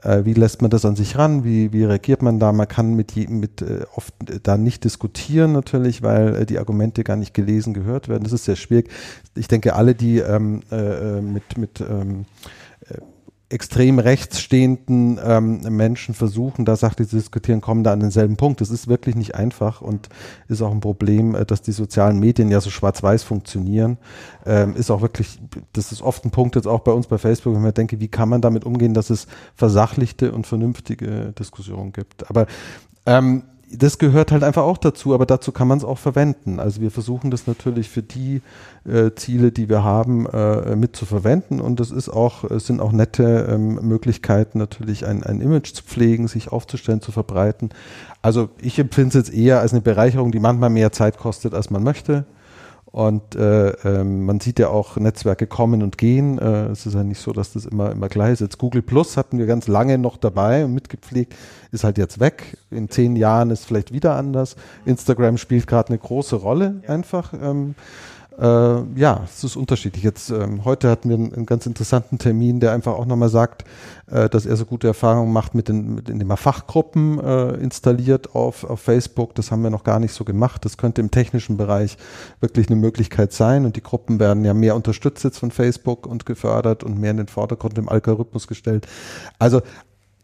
[0.03, 2.53] äh, wie lässt man das an sich ran, wie, wie reagiert man da.
[2.53, 7.17] Man kann mit, mit äh, oft da nicht diskutieren natürlich, weil äh, die Argumente gar
[7.17, 8.25] nicht gelesen gehört werden.
[8.25, 8.91] Das ist sehr schwierig.
[9.35, 12.64] Ich denke, alle, die ähm, äh, äh mit, mit ähm, äh,
[13.51, 18.61] extrem rechts stehenden ähm, Menschen versuchen, da sachlich zu diskutieren, kommen da an denselben Punkt.
[18.61, 20.09] Das ist wirklich nicht einfach und
[20.49, 23.99] ist auch ein Problem, äh, dass die sozialen Medien ja so schwarz-weiß funktionieren.
[24.47, 25.39] Ähm, ist auch wirklich,
[25.73, 28.09] das ist oft ein Punkt jetzt auch bei uns bei Facebook, wenn man denke, wie
[28.09, 32.29] kann man damit umgehen, dass es versachlichte und vernünftige Diskussionen gibt.
[32.31, 32.47] Aber
[33.07, 33.43] ähm,
[33.79, 36.61] das gehört halt einfach auch dazu, aber dazu kann man es auch verwenden.
[36.61, 38.43] Also wir versuchen das natürlich für die
[38.87, 42.81] äh, Ziele, die wir haben, äh, mit zu verwenden und es ist auch, es sind
[42.81, 47.71] auch nette ähm, Möglichkeiten, natürlich ein, ein Image zu pflegen, sich aufzustellen, zu verbreiten.
[48.23, 51.71] Also ich empfinde es jetzt eher als eine Bereicherung, die manchmal mehr Zeit kostet, als
[51.71, 52.25] man möchte.
[52.95, 56.39] Und äh, ähm, man sieht ja auch Netzwerke kommen und gehen.
[56.39, 58.41] Äh, es ist ja nicht so, dass das immer, immer gleich ist.
[58.41, 61.35] Jetzt Google Plus hatten wir ganz lange noch dabei und mitgepflegt,
[61.73, 62.57] ist halt jetzt weg.
[62.71, 64.55] In zehn Jahren ist vielleicht wieder anders.
[64.87, 67.33] Instagram spielt gerade eine große Rolle einfach.
[67.33, 67.75] Ähm,
[68.39, 70.03] äh, ja, es ist unterschiedlich.
[70.03, 73.65] Jetzt ähm, heute hatten wir einen, einen, ganz interessanten Termin, der einfach auch nochmal sagt,
[74.11, 78.35] äh, dass er so gute Erfahrungen macht mit den, mit, indem er Fachgruppen äh, installiert
[78.35, 79.35] auf, auf Facebook.
[79.37, 80.65] Das haben wir noch gar nicht so gemacht.
[80.65, 81.97] Das könnte im technischen Bereich
[82.41, 83.65] wirklich eine Möglichkeit sein.
[83.65, 87.19] Und die Gruppen werden ja mehr unterstützt jetzt von Facebook und gefördert und mehr in
[87.19, 88.89] den Vordergrund im Algorithmus gestellt.
[89.39, 89.63] Also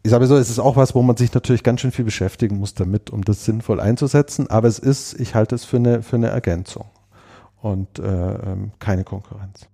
[0.03, 2.57] ich sage so, es ist auch was, wo man sich natürlich ganz schön viel beschäftigen
[2.57, 4.49] muss damit, um das sinnvoll einzusetzen.
[4.49, 6.85] Aber es ist, ich halte es für eine, für eine Ergänzung
[7.61, 9.67] und äh, ähm, keine Konkurrenz.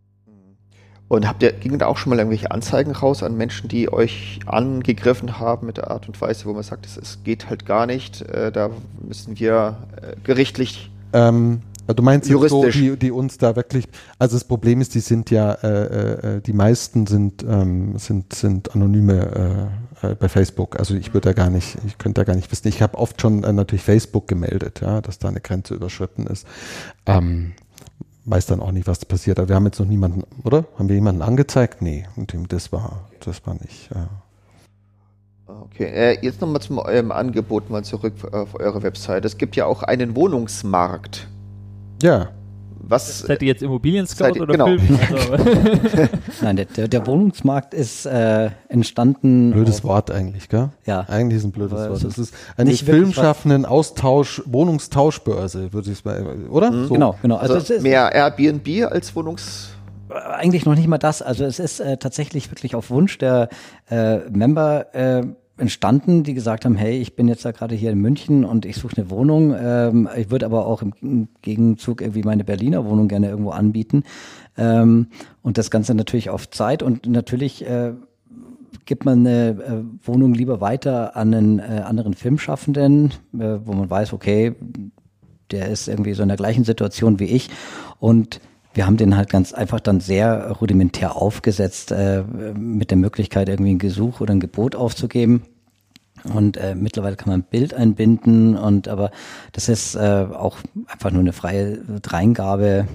[1.09, 4.39] Und habt ihr, gingen da auch schon mal irgendwelche Anzeigen raus an Menschen, die euch
[4.45, 8.22] angegriffen haben mit der Art und Weise, wo man sagt, es, geht halt gar nicht,
[8.23, 8.69] äh, da
[9.01, 10.91] müssen wir äh, gerichtlich.
[11.14, 12.76] Ähm, du meinst juristisch.
[12.76, 13.88] so, die, die uns da wirklich,
[14.19, 18.76] also das Problem ist, die sind ja, äh, äh, die meisten sind, ähm, sind, sind
[18.76, 19.69] anonyme
[20.01, 20.77] äh, bei Facebook.
[20.77, 22.68] Also ich würde da gar nicht, ich könnte da gar nicht wissen.
[22.68, 26.45] Ich habe oft schon äh, natürlich Facebook gemeldet, ja, dass da eine Grenze überschritten ist.
[27.05, 27.53] Ähm,
[28.28, 29.40] weiß dann auch nicht, was passiert.
[29.40, 30.66] Aber wir haben jetzt noch niemanden, oder?
[30.78, 31.82] Haben wir jemanden angezeigt?
[31.82, 33.90] Nee, und dem, das war, das war nicht.
[33.94, 34.10] Ja.
[35.48, 39.24] Okay, äh, jetzt nochmal zum eurem Angebot mal zurück auf eure Website.
[39.24, 41.28] Es gibt ja auch einen Wohnungsmarkt.
[42.02, 42.30] Ja.
[42.80, 44.66] Was, seid ihr jetzt Immobilien-Scout oder genau.
[44.66, 44.99] Film?
[45.08, 45.38] Also
[46.41, 49.52] Nein, der, der, Wohnungsmarkt ist äh, entstanden.
[49.52, 50.70] Blödes Wort eigentlich, gell?
[50.86, 51.02] Ja.
[51.08, 52.04] Eigentlich ist ein blödes Wort.
[52.04, 56.72] Es ist eine filmschaffenden Austausch, Wohnungstauschbörse, würde ich mal, oder?
[56.72, 56.88] Mhm.
[56.88, 56.94] So.
[56.94, 57.36] Genau, genau.
[57.38, 59.70] Also, also mehr Airbnb als Wohnungs
[60.10, 61.22] eigentlich noch nicht mal das.
[61.22, 63.49] Also es ist äh, tatsächlich wirklich auf Wunsch der
[63.90, 65.24] äh, Member äh,
[65.57, 68.77] entstanden, die gesagt haben, hey, ich bin jetzt da gerade hier in München und ich
[68.77, 69.55] suche eine Wohnung.
[69.59, 74.03] Ähm, ich würde aber auch im Gegenzug irgendwie meine Berliner Wohnung gerne irgendwo anbieten.
[74.57, 75.07] Ähm,
[75.41, 77.93] und das Ganze natürlich auf Zeit und natürlich äh,
[78.85, 83.89] gibt man eine äh, Wohnung lieber weiter an einen äh, anderen Filmschaffenden, äh, wo man
[83.89, 84.55] weiß, okay,
[85.51, 87.49] der ist irgendwie so in der gleichen Situation wie ich
[87.99, 88.39] und
[88.78, 92.24] wir haben den halt ganz einfach dann sehr rudimentär aufgesetzt, äh,
[92.56, 95.41] mit der Möglichkeit, irgendwie ein Gesuch oder ein Gebot aufzugeben.
[96.24, 99.10] Und äh, mittlerweile kann man ein Bild einbinden und aber
[99.52, 102.88] das ist äh, auch einfach nur eine freie Dreingabe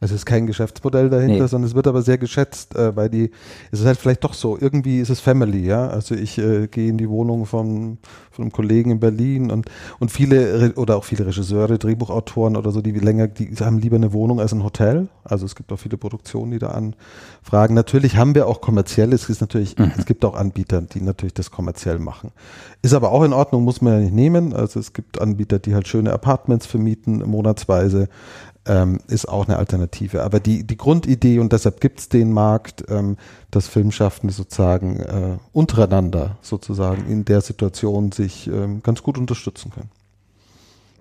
[0.00, 1.48] es ist kein Geschäftsmodell dahinter, nee.
[1.48, 3.30] sondern es wird aber sehr geschätzt, äh, weil die,
[3.72, 5.88] es ist halt vielleicht doch so, irgendwie ist es Family, ja.
[5.88, 7.98] Also ich äh, gehe in die Wohnung von,
[8.30, 9.66] von einem Kollegen in Berlin und,
[9.98, 14.12] und viele, oder auch viele Regisseure, Drehbuchautoren oder so, die länger, die haben lieber eine
[14.12, 15.08] Wohnung als ein Hotel.
[15.24, 17.74] Also es gibt auch viele Produktionen, die da anfragen.
[17.74, 19.92] Natürlich haben wir auch kommerziell, es ist natürlich, mhm.
[19.98, 22.30] es gibt auch Anbieter, die natürlich das kommerziell machen.
[22.82, 24.52] Ist aber auch in Ordnung, muss man ja nicht nehmen.
[24.52, 28.08] Also es gibt Anbieter, die halt schöne Apartments vermieten, monatsweise
[28.68, 30.22] ähm, ist auch eine Alternative.
[30.22, 33.16] Aber die, die Grundidee, und deshalb gibt es den Markt, ähm,
[33.50, 39.90] dass Filmschaffende sozusagen äh, untereinander sozusagen in der Situation sich ähm, ganz gut unterstützen können.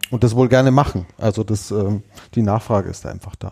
[0.09, 1.05] Und das wohl gerne machen.
[1.17, 2.03] Also das, ähm,
[2.33, 3.51] die Nachfrage ist einfach da.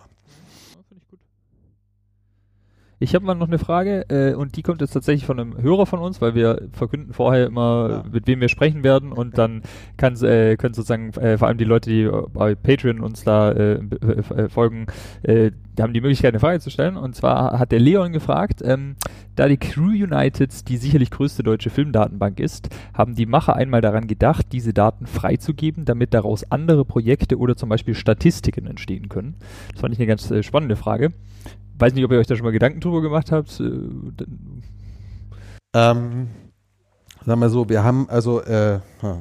[3.05, 5.85] Ich habe mal noch eine Frage äh, und die kommt jetzt tatsächlich von einem Hörer
[5.85, 8.03] von uns, weil wir verkünden vorher immer, ja.
[8.11, 9.61] mit wem wir sprechen werden und dann
[10.01, 14.49] äh, können sozusagen äh, vor allem die Leute, die bei Patreon uns da äh, äh,
[14.49, 14.87] folgen,
[15.21, 16.97] äh, die haben die Möglichkeit, eine Frage zu stellen.
[16.97, 18.95] Und zwar hat der Leon gefragt, ähm,
[19.35, 24.07] da die Crew United die sicherlich größte deutsche Filmdatenbank ist, haben die Macher einmal daran
[24.07, 29.35] gedacht, diese Daten freizugeben, damit daraus andere Projekte oder zum Beispiel Statistiken entstehen können.
[29.73, 31.13] Das fand ich eine ganz spannende Frage
[31.77, 33.59] weiß nicht, ob ihr euch da schon mal Gedanken drüber gemacht habt.
[33.59, 34.25] Äh,
[35.75, 36.27] ähm,
[37.25, 38.79] sagen wir so, wir haben also, äh,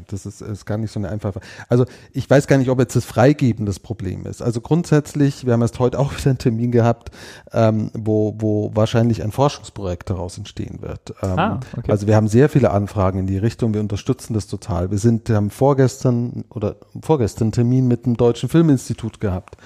[0.08, 1.40] das ist, ist gar nicht so eine einfache.
[1.68, 4.42] Also ich weiß gar nicht, ob jetzt das Freigeben das Problem ist.
[4.42, 7.10] Also grundsätzlich, wir haben erst heute auch wieder einen Termin gehabt,
[7.52, 11.14] ähm, wo, wo wahrscheinlich ein Forschungsprojekt daraus entstehen wird.
[11.22, 11.90] Ähm, ah, okay.
[11.90, 14.90] Also wir haben sehr viele Anfragen in die Richtung, wir unterstützen das total.
[14.90, 19.56] Wir sind, wir haben vorgestern oder vorgestern einen Termin mit dem Deutschen Filminstitut gehabt,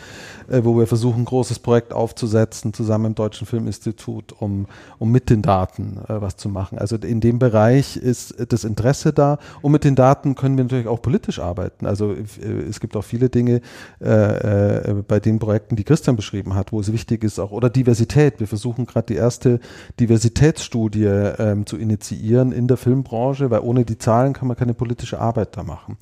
[0.48, 4.66] äh, wo wir versuchen, ein großes Projekt aufzusetzen, zusammen im Deutschen Filminstitut, um,
[4.98, 6.78] um mit den Daten äh, was zu machen.
[6.78, 10.86] Also in dem Bereich ist das Interesse da und mit den Daten können wir natürlich
[10.86, 11.86] auch politisch arbeiten.
[11.86, 12.22] Also äh,
[12.68, 13.60] es gibt auch viele Dinge
[14.00, 17.70] äh, äh, bei den Projekten, die Christian beschrieben hat, wo es wichtig ist, auch oder
[17.70, 18.40] Diversität.
[18.40, 19.60] Wir versuchen gerade die erste
[20.00, 25.20] Diversitätsstudie ähm, zu initiieren in der Filmbranche, weil ohne die Zahlen kann man keine politische
[25.20, 25.96] Arbeit da machen.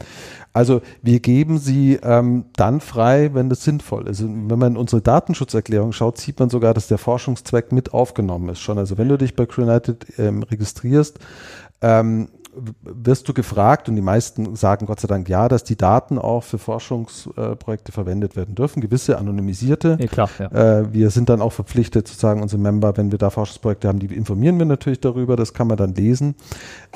[0.52, 4.22] Also wir geben sie ähm, dann frei, wenn das sinnvoll ist.
[4.22, 8.48] Und wenn man in unsere Datenschutzerklärung schaut, sieht man sogar, dass der Forschungszweck mit aufgenommen
[8.48, 8.78] ist schon.
[8.78, 11.18] Also wenn du dich bei Crew-United ähm, registrierst,
[11.80, 12.28] ähm,
[12.82, 16.42] wirst du gefragt und die meisten sagen Gott sei Dank ja, dass die Daten auch
[16.42, 19.98] für Forschungsprojekte verwendet werden dürfen, gewisse anonymisierte.
[20.00, 20.80] Ja, klar, ja.
[20.80, 23.98] Äh, wir sind dann auch verpflichtet zu sagen, unsere Member, wenn wir da Forschungsprojekte haben,
[23.98, 26.34] die informieren wir natürlich darüber, das kann man dann lesen.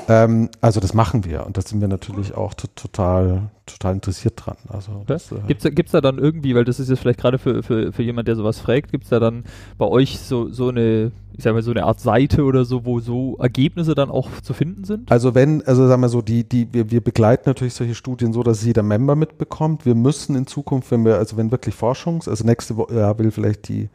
[0.09, 4.57] Ähm, also das machen wir und da sind wir natürlich auch total total interessiert dran.
[4.69, 7.63] Also das, äh gibt's, gibt's da dann irgendwie, weil das ist jetzt vielleicht gerade für,
[7.63, 9.45] für, für jemand, der sowas fragt, gibt es da dann
[9.79, 13.01] bei euch so, so eine, ich sag mal, so eine Art Seite oder so, wo
[13.01, 15.11] so Ergebnisse dann auch zu finden sind?
[15.11, 18.43] Also wenn, also sagen wir so, die, die, wir, wir begleiten natürlich solche Studien so,
[18.43, 19.87] dass jeder Member mitbekommt.
[19.87, 23.31] Wir müssen in Zukunft, wenn wir, also wenn wirklich Forschungs, also nächste Woche ja, will
[23.31, 23.89] vielleicht die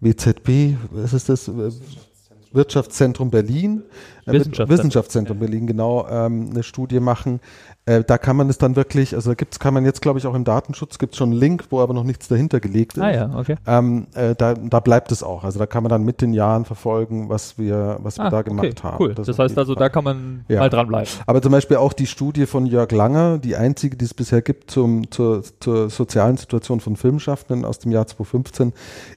[0.00, 1.50] WZB, was ist das?
[2.52, 3.82] Wirtschaftszentrum Berlin,
[4.26, 7.40] äh, Wissenschaftszentrum, Wissenschaftszentrum Berlin, genau, ähm, eine Studie machen,
[7.86, 10.26] äh, da kann man es dann wirklich, also da gibt's, kann man jetzt, glaube ich,
[10.26, 13.02] auch im Datenschutz gibt es schon einen Link, wo aber noch nichts dahinter gelegt ist.
[13.02, 13.56] Ah ja, okay.
[13.66, 15.44] Ähm, äh, da, da bleibt es auch.
[15.44, 18.42] Also da kann man dann mit den Jahren verfolgen, was wir, was wir ah, da
[18.42, 19.02] gemacht okay, haben.
[19.02, 19.14] Cool.
[19.14, 19.80] Das, das heißt also, Fall.
[19.80, 20.60] da kann man ja.
[20.60, 21.10] mal dranbleiben.
[21.26, 24.70] Aber zum Beispiel auch die Studie von Jörg Langer, die einzige, die es bisher gibt
[24.70, 28.74] zum, zur, zur sozialen Situation von Filmschaffenden aus dem Jahr 2015,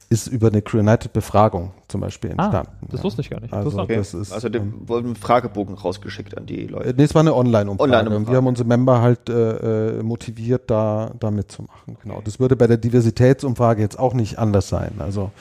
[0.09, 2.71] ist über eine Crew-United-Befragung zum Beispiel ah, entstanden.
[2.81, 3.53] Ah, das wusste ich gar nicht.
[3.53, 3.97] Also, okay.
[3.97, 6.93] das ist, also den ähm, wurden Fragebogen rausgeschickt an die Leute.
[6.95, 7.91] Nee, es war eine Online-Umfrage.
[7.91, 11.97] Online wir haben unsere Member halt äh, äh, motiviert, da, da mitzumachen.
[12.03, 12.21] Genau.
[12.23, 14.91] Das würde bei der Diversitätsumfrage jetzt auch nicht anders sein.
[14.99, 15.31] Also,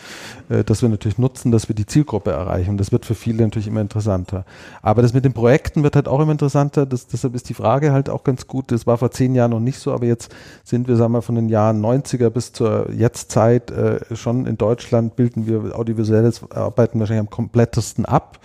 [0.49, 2.79] äh, dass wir natürlich nutzen, dass wir die Zielgruppe erreichen.
[2.79, 4.47] Das wird für viele natürlich immer interessanter.
[4.81, 6.87] Aber das mit den Projekten wird halt auch immer interessanter.
[6.87, 8.73] Das, deshalb ist die Frage halt auch ganz gut.
[8.73, 10.35] Das war vor zehn Jahren noch nicht so, aber jetzt
[10.65, 15.17] sind wir, sagen wir, von den Jahren 90er bis zur Jetztzeit äh, schon in Deutschland
[15.17, 18.39] bilden wir audiovisuelles Arbeiten wahrscheinlich am komplettesten ab.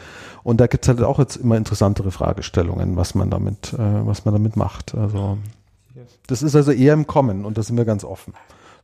[0.48, 4.24] Und da gibt es halt auch jetzt immer interessantere Fragestellungen, was man damit, äh, was
[4.24, 4.96] man damit macht.
[4.96, 5.38] Also
[6.28, 8.34] das ist also eher im Kommen und da sind wir ganz offen.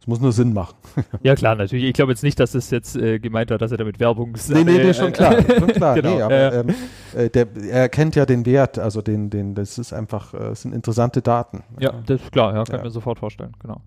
[0.02, 0.76] Es muss nur Sinn machen.
[1.24, 1.86] ja, klar, natürlich.
[1.86, 4.66] Ich glaube jetzt nicht, dass es jetzt äh, gemeint hat, dass er damit Werbung Nee,
[4.66, 5.38] nee, nee, schon klar.
[5.42, 5.96] schon klar.
[5.96, 6.16] genau.
[6.16, 6.76] Nee, aber, ähm,
[7.16, 10.76] äh, der, er kennt ja den Wert, also den, den, das ist einfach, äh, sind
[10.76, 11.64] interessante Daten.
[11.80, 13.80] Ja, das ist klar, ja, kann ich mir sofort vorstellen, genau.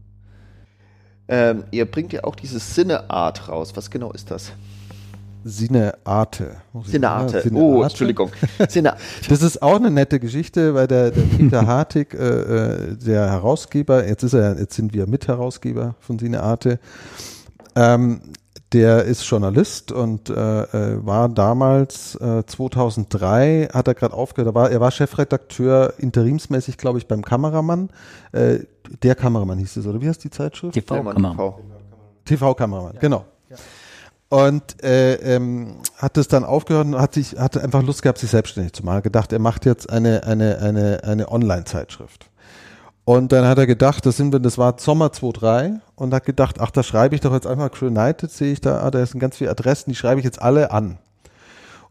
[1.29, 3.77] Ähm, ihr bringt ja auch diese Sinne-Art raus.
[3.77, 4.53] Was genau ist das?
[5.49, 6.57] Sinearte.
[6.85, 7.43] Sinearte.
[7.43, 7.53] Sinearte.
[7.55, 8.33] Oh, Entschuldigung.
[8.69, 9.01] Sinearte.
[9.29, 14.09] Das ist auch eine nette Geschichte, weil der, der Peter Hartig, äh, äh, der Herausgeber,
[14.09, 16.81] jetzt ist er, jetzt sind wir Mitherausgeber von Sinearte,
[17.77, 18.23] ähm,
[18.73, 24.53] der ist Journalist und äh, äh war damals äh, 2003 hat er gerade aufgehört.
[24.53, 27.91] Er war, er war Chefredakteur interimsmäßig, glaube ich, beim Kameramann.
[28.33, 28.59] Äh,
[29.05, 30.75] der Kameramann hieß es oder wie heißt die Zeitschrift?
[30.75, 31.55] TV-Kameramann.
[32.25, 33.01] TV-Kameramann, ja.
[33.01, 33.25] genau.
[34.29, 38.31] Und äh, ähm, hat es dann aufgehört und hat sich hatte einfach Lust gehabt, sich
[38.31, 39.03] selbstständig zu machen.
[39.03, 42.29] Gedacht, er macht jetzt eine eine eine eine Online-Zeitschrift.
[43.05, 46.57] Und dann hat er gedacht, das sind wir, das war Sommer 2003 und hat gedacht,
[46.61, 49.37] ach, da schreibe ich doch jetzt einfach United, sehe ich da, ah, da sind ganz
[49.37, 50.99] viele Adressen, die schreibe ich jetzt alle an.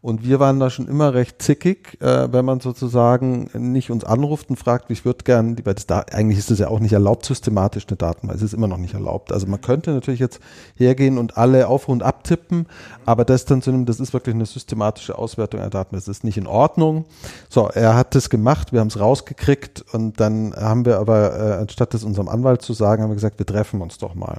[0.06, 4.50] Und wir waren da schon immer recht zickig, äh, wenn man sozusagen nicht uns anruft
[4.50, 7.26] und fragt, ich würde gern, weil das da, eigentlich ist das ja auch nicht erlaubt,
[7.26, 8.36] systematisch eine Datenbank.
[8.36, 9.32] Es ist immer noch nicht erlaubt.
[9.32, 10.38] Also man könnte natürlich jetzt
[10.76, 12.66] hergehen und alle auf und abtippen,
[13.04, 15.96] aber das dann zu nehmen, das ist wirklich eine systematische Auswertung der Daten.
[15.96, 17.06] Das ist nicht in Ordnung.
[17.48, 21.52] So, er hat das gemacht, wir haben es rausgekriegt und dann haben wir aber, äh,
[21.54, 24.38] anstatt das unserem Anwalt zu sagen, haben wir gesagt, wir treffen uns doch mal.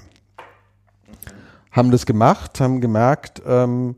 [1.73, 3.97] Haben das gemacht, haben gemerkt, ähm,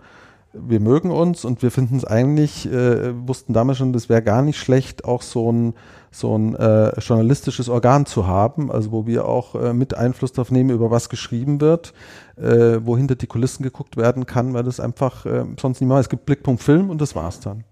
[0.53, 4.41] wir mögen uns und wir finden es eigentlich, äh, wussten damals schon, das wäre gar
[4.41, 5.73] nicht schlecht, auch so ein,
[6.11, 10.51] so ein äh, journalistisches Organ zu haben, also wo wir auch äh, mit Einfluss darauf
[10.51, 11.93] nehmen, über was geschrieben wird,
[12.37, 16.09] äh, wo hinter die Kulissen geguckt werden kann, weil das einfach äh, sonst mal, es
[16.09, 17.63] gibt Blickpunkt Film und das war's dann.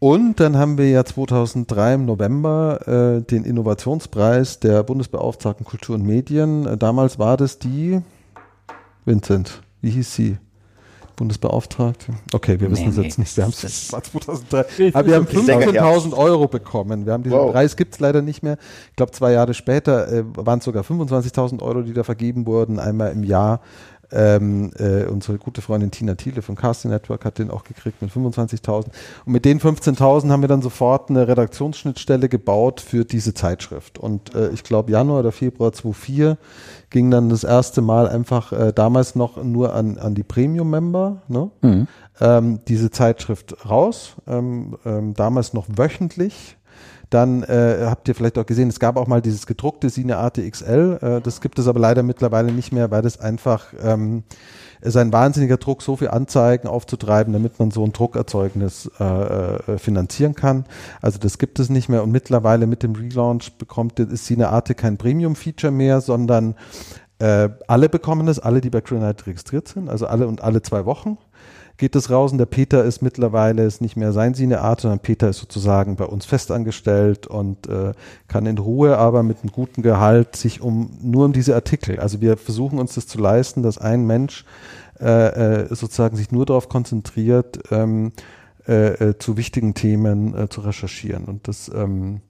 [0.00, 6.04] Und dann haben wir ja 2003 im November äh, den Innovationspreis der Bundesbeauftragten Kultur und
[6.06, 6.66] Medien.
[6.66, 8.00] Äh, damals war das die,
[9.04, 10.38] Vincent, wie hieß sie?
[11.18, 12.12] Bundesbeauftragte.
[12.32, 13.36] Okay, wir wissen es jetzt nicht.
[13.36, 14.94] Wir haben es 2003.
[14.94, 17.06] Aber wir haben 15.000 Euro bekommen.
[17.06, 17.50] Wir haben diesen wow.
[17.52, 18.56] Preis gibt es leider nicht mehr.
[18.90, 22.78] Ich glaube, zwei Jahre später äh, waren es sogar 25.000 Euro, die da vergeben wurden,
[22.78, 23.60] einmal im Jahr.
[24.10, 28.10] Ähm, äh, unsere gute Freundin Tina Thiele vom Casting Network hat den auch gekriegt mit
[28.10, 28.86] 25.000.
[29.26, 33.98] Und mit den 15.000 haben wir dann sofort eine Redaktionsschnittstelle gebaut für diese Zeitschrift.
[33.98, 36.38] Und äh, ich glaube, Januar oder Februar 2004
[36.90, 41.50] ging dann das erste Mal einfach äh, damals noch nur an, an die Premium-Member, ne?
[41.60, 41.86] Mhm.
[42.20, 44.16] ähm, diese Zeitschrift raus.
[44.26, 46.57] Ähm, ähm, damals noch wöchentlich
[47.10, 50.98] dann äh, habt ihr vielleicht auch gesehen, es gab auch mal dieses gedruckte Cinearte XL.
[51.00, 54.24] Äh, das gibt es aber leider mittlerweile nicht mehr, weil das einfach ähm,
[54.80, 59.78] ist ein wahnsinniger Druck, so viel Anzeigen aufzutreiben, damit man so ein Druckerzeugnis äh, äh,
[59.78, 60.64] finanzieren kann.
[61.00, 64.98] Also das gibt es nicht mehr und mittlerweile mit dem Relaunch bekommt ist Cinearte kein
[64.98, 66.54] Premium-Feature mehr, sondern
[67.18, 70.84] äh, alle bekommen es, alle, die bei Granite registriert sind, also alle und alle zwei
[70.84, 71.18] Wochen
[71.78, 75.28] geht es raus und der Peter ist mittlerweile ist nicht mehr sein Sineart, sondern Peter
[75.28, 77.92] ist sozusagen bei uns festangestellt und äh,
[78.26, 82.00] kann in Ruhe, aber mit einem guten Gehalt sich um nur um diese Artikel.
[82.00, 84.44] Also wir versuchen uns das zu leisten, dass ein Mensch
[85.00, 88.12] äh, äh, sozusagen sich nur darauf konzentriert, ähm,
[88.66, 91.26] äh, äh, zu wichtigen Themen äh, zu recherchieren.
[91.26, 92.20] Und das ähm,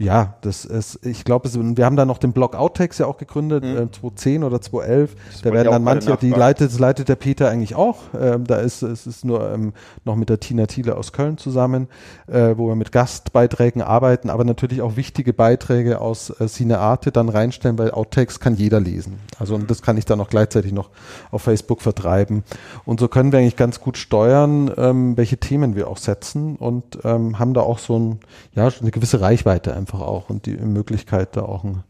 [0.00, 3.62] Ja, das ist, ich glaube, wir haben da noch den Blog Outtakes ja auch gegründet,
[3.62, 3.76] mhm.
[3.76, 5.14] äh, 2010 oder 2011.
[5.14, 7.98] Das da werden dann manche, die leitet, das leitet der Peter eigentlich auch.
[8.18, 9.74] Ähm, da ist es ist nur ähm,
[10.06, 11.86] noch mit der Tina Thiele aus Köln zusammen,
[12.28, 17.28] äh, wo wir mit Gastbeiträgen arbeiten, aber natürlich auch wichtige Beiträge aus äh, Cinearte dann
[17.28, 19.18] reinstellen, weil Outtakes kann jeder lesen.
[19.38, 20.88] Also und das kann ich dann auch gleichzeitig noch
[21.30, 22.42] auf Facebook vertreiben.
[22.86, 27.00] Und so können wir eigentlich ganz gut steuern, ähm, welche Themen wir auch setzen und
[27.04, 28.20] ähm, haben da auch so ein,
[28.54, 31.82] ja, eine gewisse Reichweite einfach einfach auch und die Möglichkeit da auch ein,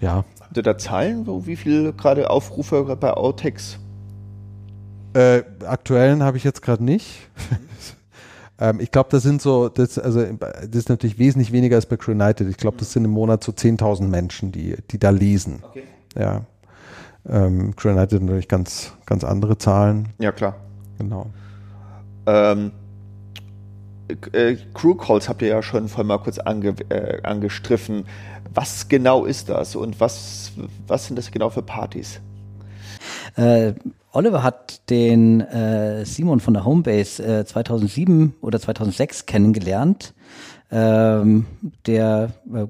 [0.00, 0.24] ja.
[0.40, 3.78] Habt ihr da Zahlen, wo, wie viel gerade Aufrufe bei Autex?
[5.12, 7.28] Äh, aktuellen habe ich jetzt gerade nicht.
[8.58, 11.96] ähm, ich glaube, das sind so, das, also, das ist natürlich wesentlich weniger als bei
[11.96, 12.48] United.
[12.48, 15.62] Ich glaube, das sind im Monat so 10.000 Menschen, die, die da lesen.
[15.68, 15.82] Okay.
[16.16, 16.42] Ja.
[17.28, 20.08] Ähm, United natürlich ganz, ganz andere Zahlen.
[20.18, 20.56] Ja, klar.
[20.98, 21.26] Genau.
[22.26, 22.72] Ähm,
[24.32, 28.04] äh, Crew Calls habt ihr ja schon vorhin mal kurz ange, äh, angestriffen.
[28.52, 30.52] Was genau ist das und was,
[30.86, 32.20] was sind das genau für Partys?
[33.36, 33.74] Äh,
[34.12, 40.14] Oliver hat den äh, Simon von der Homebase 2007 äh, oder 2006 kennengelernt,
[40.70, 41.46] ähm,
[41.86, 42.66] der äh,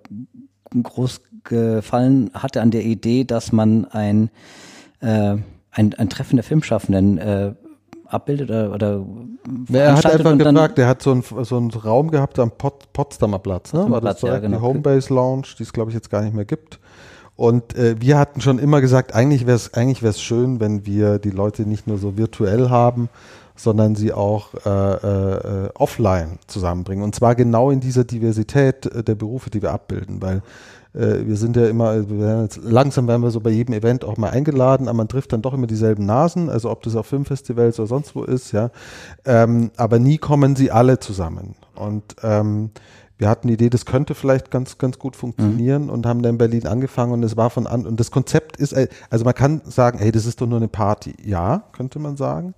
[0.82, 4.30] groß gefallen hatte an der Idee, dass man ein,
[5.00, 7.56] ein, ein Treffen der Filmschaffenden
[8.10, 9.04] abbildet oder, oder
[9.72, 13.38] er hat einfach gefragt, der hat so einen so einen Raum gehabt am Pot, Potsdamer
[13.38, 13.86] Platz, ne?
[13.88, 14.58] War Platz, das ja, genau.
[14.58, 16.78] die Homebase Lounge, die es glaube ich jetzt gar nicht mehr gibt.
[17.36, 21.18] Und äh, wir hatten schon immer gesagt, eigentlich wäre es eigentlich wär's schön, wenn wir
[21.18, 23.08] die Leute nicht nur so virtuell haben,
[23.56, 27.04] sondern sie auch äh, äh, offline zusammenbringen.
[27.04, 30.42] Und zwar genau in dieser Diversität äh, der Berufe, die wir abbilden, weil
[30.94, 34.30] äh, wir sind ja immer, wir langsam werden wir so bei jedem Event auch mal
[34.30, 37.88] eingeladen, aber man trifft dann doch immer dieselben Nasen, also ob das auf Filmfestivals oder
[37.88, 38.70] sonst wo ist, ja.
[39.24, 41.54] Ähm, aber nie kommen sie alle zusammen.
[41.74, 42.70] Und ähm,
[43.20, 45.90] wir hatten die Idee, das könnte vielleicht ganz, ganz gut funktionieren mhm.
[45.90, 48.72] und haben dann in Berlin angefangen und es war von an, und das Konzept ist,
[48.72, 51.14] äh, also man kann sagen, hey, das ist doch nur eine Party.
[51.22, 52.54] Ja, könnte man sagen.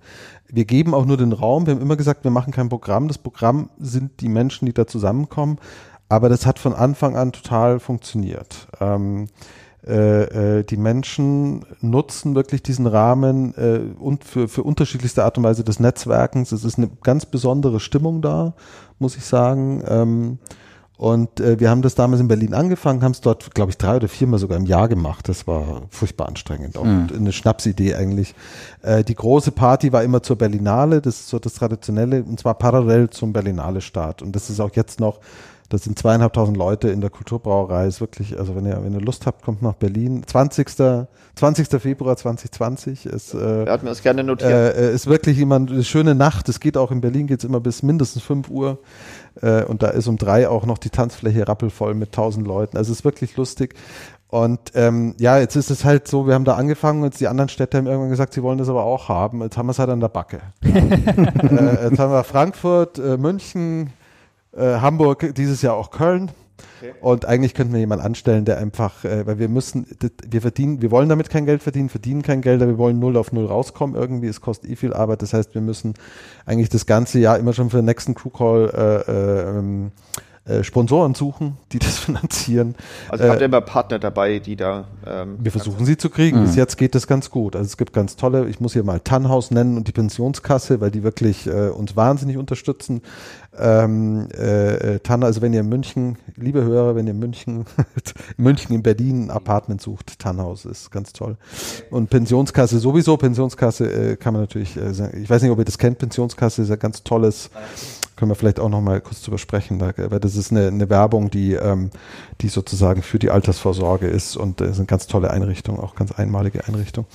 [0.47, 1.65] Wir geben auch nur den Raum.
[1.65, 3.09] Wir haben immer gesagt, wir machen kein Programm.
[3.09, 5.57] Das Programm sind die Menschen, die da zusammenkommen.
[6.09, 8.67] Aber das hat von Anfang an total funktioniert.
[8.79, 9.27] Ähm,
[9.85, 15.43] äh, äh, die Menschen nutzen wirklich diesen Rahmen äh, und für, für unterschiedlichste Art und
[15.43, 16.53] Weise des Netzwerkens.
[16.53, 18.53] Es ist eine ganz besondere Stimmung da,
[18.99, 19.83] muss ich sagen.
[19.85, 20.39] Ähm,
[20.95, 23.97] und äh, wir haben das damals in Berlin angefangen, haben es dort, glaube ich, drei
[23.97, 25.27] oder viermal sogar im Jahr gemacht.
[25.27, 26.77] Das war furchtbar anstrengend.
[26.77, 27.09] Auch mhm.
[27.13, 28.35] eine Schnapsidee eigentlich.
[28.83, 32.53] Äh, die große Party war immer zur Berlinale, das ist so das Traditionelle, und zwar
[32.53, 34.21] parallel zum Berlinale-Start.
[34.21, 35.19] Und das ist auch jetzt noch
[35.73, 37.87] das sind zweieinhalbtausend Leute in der Kulturbrauerei.
[37.87, 40.21] Ist wirklich, also wenn ihr, wenn ihr Lust habt, kommt nach Berlin.
[40.23, 40.69] 20.
[41.35, 41.81] 20.
[41.81, 44.51] Februar 2020 ist, äh, hat mir das gerne notiert.
[44.51, 46.47] Äh, ist wirklich immer eine schöne Nacht.
[46.47, 48.77] Es geht auch in Berlin geht's immer bis mindestens 5 Uhr.
[49.41, 52.77] Äh, und da ist um drei auch noch die Tanzfläche rappelvoll mit tausend Leuten.
[52.77, 53.73] Also es ist wirklich lustig.
[54.27, 57.49] Und ähm, ja, jetzt ist es halt so, wir haben da angefangen und die anderen
[57.49, 59.41] Städte haben irgendwann gesagt, sie wollen das aber auch haben.
[59.41, 60.41] Jetzt haben wir es halt an der Backe.
[60.63, 63.91] äh, jetzt haben wir Frankfurt, äh, München,
[64.55, 66.31] äh, Hamburg, dieses Jahr auch Köln.
[66.81, 66.93] Okay.
[67.01, 69.85] Und eigentlich könnten wir jemanden anstellen, der einfach, äh, weil wir müssen,
[70.27, 73.17] wir verdienen, wir wollen damit kein Geld verdienen, verdienen kein Geld, aber wir wollen null
[73.17, 74.27] auf null rauskommen irgendwie.
[74.27, 75.21] Es kostet eh viel Arbeit.
[75.21, 75.93] Das heißt, wir müssen
[76.45, 79.91] eigentlich das ganze Jahr immer schon für den nächsten Crew Call äh, äh, ähm,
[80.45, 82.75] äh, Sponsoren suchen, die das finanzieren.
[83.07, 84.85] Also habt ihr äh, immer Partner dabei, die da.
[85.05, 86.39] Ähm, wir versuchen sie zu kriegen.
[86.39, 86.45] Mhm.
[86.45, 87.55] Bis jetzt geht das ganz gut.
[87.55, 90.91] Also es gibt ganz tolle, ich muss hier mal Tannhaus nennen und die Pensionskasse, weil
[90.91, 93.01] die wirklich äh, uns wahnsinnig unterstützen.
[93.57, 97.65] Ähm, äh, äh Tanner, also wenn ihr in München, liebe Hörer, wenn ihr in München,
[98.37, 101.37] München in Berlin ein Apartment sucht, Tannhaus ist ganz toll.
[101.89, 105.77] Und Pensionskasse sowieso, Pensionskasse äh, kann man natürlich, äh, ich weiß nicht, ob ihr das
[105.77, 107.49] kennt, Pensionskasse ist ein ganz tolles
[108.23, 111.29] können wir vielleicht auch noch mal kurz drüber sprechen, weil das ist eine, eine Werbung,
[111.29, 111.89] die, ähm,
[112.39, 116.65] die sozusagen für die Altersvorsorge ist und äh, sind ganz tolle Einrichtungen, auch ganz einmalige
[116.65, 117.05] Einrichtungen.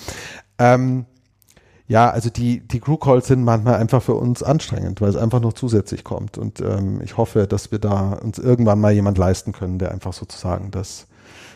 [0.58, 1.06] Ähm,
[1.86, 5.40] ja, also die, die Crew Calls sind manchmal einfach für uns anstrengend, weil es einfach
[5.40, 6.36] noch zusätzlich kommt.
[6.36, 10.12] Und ähm, ich hoffe, dass wir da uns irgendwann mal jemand leisten können, der einfach
[10.12, 11.06] sozusagen das,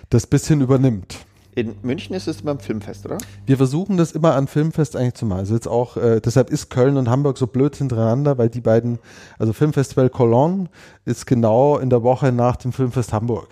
[0.09, 1.27] das bisschen übernimmt.
[1.55, 3.19] In München ist es beim Filmfest, oder?
[3.45, 5.41] Wir versuchen das immer an Filmfest eigentlich zu machen.
[5.41, 8.99] Also jetzt auch, äh, deshalb ist Köln und Hamburg so blöd hintereinander, weil die beiden,
[9.39, 10.69] also Filmfestival Cologne
[11.05, 13.49] ist genau in der Woche nach dem Filmfest Hamburg.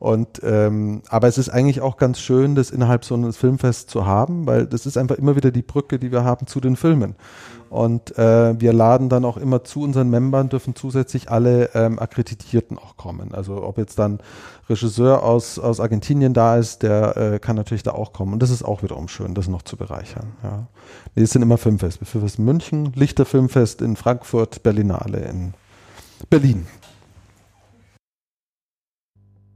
[0.00, 4.06] Und ähm, aber es ist eigentlich auch ganz schön, das innerhalb so eines Filmfests zu
[4.06, 7.16] haben, weil das ist einfach immer wieder die Brücke, die wir haben zu den Filmen.
[7.70, 12.78] Und äh, wir laden dann auch immer zu unseren Membern, dürfen zusätzlich alle ähm, Akkreditierten
[12.78, 13.34] auch kommen.
[13.34, 14.20] Also ob jetzt dann
[14.68, 18.32] Regisseur aus, aus Argentinien da ist, der äh, kann natürlich da auch kommen.
[18.32, 20.32] Und das ist auch wiederum schön, das noch zu bereichern.
[20.42, 20.66] Ja.
[21.14, 22.04] Nee, es sind immer Filmfeste.
[22.04, 25.54] Filmfest in München, Lichter Filmfest in Frankfurt, Berlinale in
[26.30, 26.66] Berlin.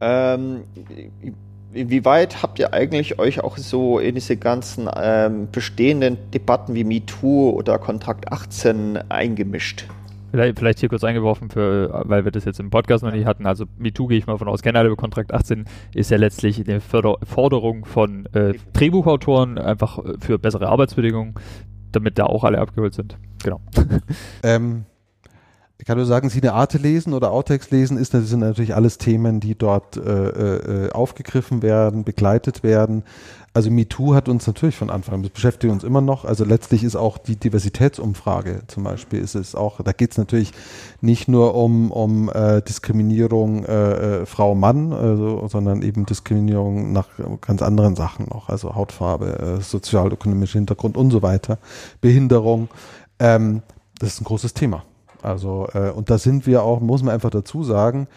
[0.01, 0.65] Ähm,
[1.73, 7.51] inwieweit habt ihr eigentlich euch auch so in diese ganzen ähm, bestehenden Debatten wie MeToo
[7.51, 9.87] oder Kontakt 18 eingemischt?
[10.31, 13.45] Vielleicht, vielleicht hier kurz eingeworfen, für, weil wir das jetzt im Podcast noch nicht hatten.
[13.45, 16.59] Also MeToo gehe ich mal von aus, kennen alle über Kontrakt 18, ist ja letztlich
[16.67, 21.35] eine Förder Forderung von äh, Drehbuchautoren, einfach für bessere Arbeitsbedingungen,
[21.93, 23.19] damit da auch alle abgeholt sind.
[23.43, 23.61] Genau.
[24.43, 24.87] Ähm,
[25.83, 28.99] ich kann nur sagen, Sine Arte lesen oder Outtext lesen ist, das sind natürlich alles
[28.99, 33.03] Themen, die dort äh, äh, aufgegriffen werden, begleitet werden.
[33.53, 36.25] Also MeToo hat uns natürlich von Anfang an, das beschäftigt uns immer noch.
[36.25, 40.53] Also letztlich ist auch die Diversitätsumfrage zum Beispiel, ist es auch, da geht es natürlich
[41.01, 47.09] nicht nur um, um äh, Diskriminierung äh, äh, Frau-Mann, also, sondern eben Diskriminierung nach
[47.41, 51.59] ganz anderen Sachen noch, also Hautfarbe, äh, sozialökonomischer Hintergrund und so weiter,
[52.01, 52.69] Behinderung.
[53.19, 53.63] Ähm,
[53.99, 54.85] das ist ein großes Thema.
[55.23, 58.09] Also, äh, und da sind wir auch, muss man einfach dazu sagen,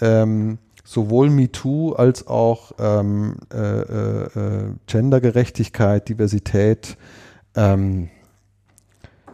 [0.00, 6.96] ähm, sowohl MeToo als auch ähm, äh, äh, äh, Gendergerechtigkeit, Diversität,
[7.54, 8.08] ähm,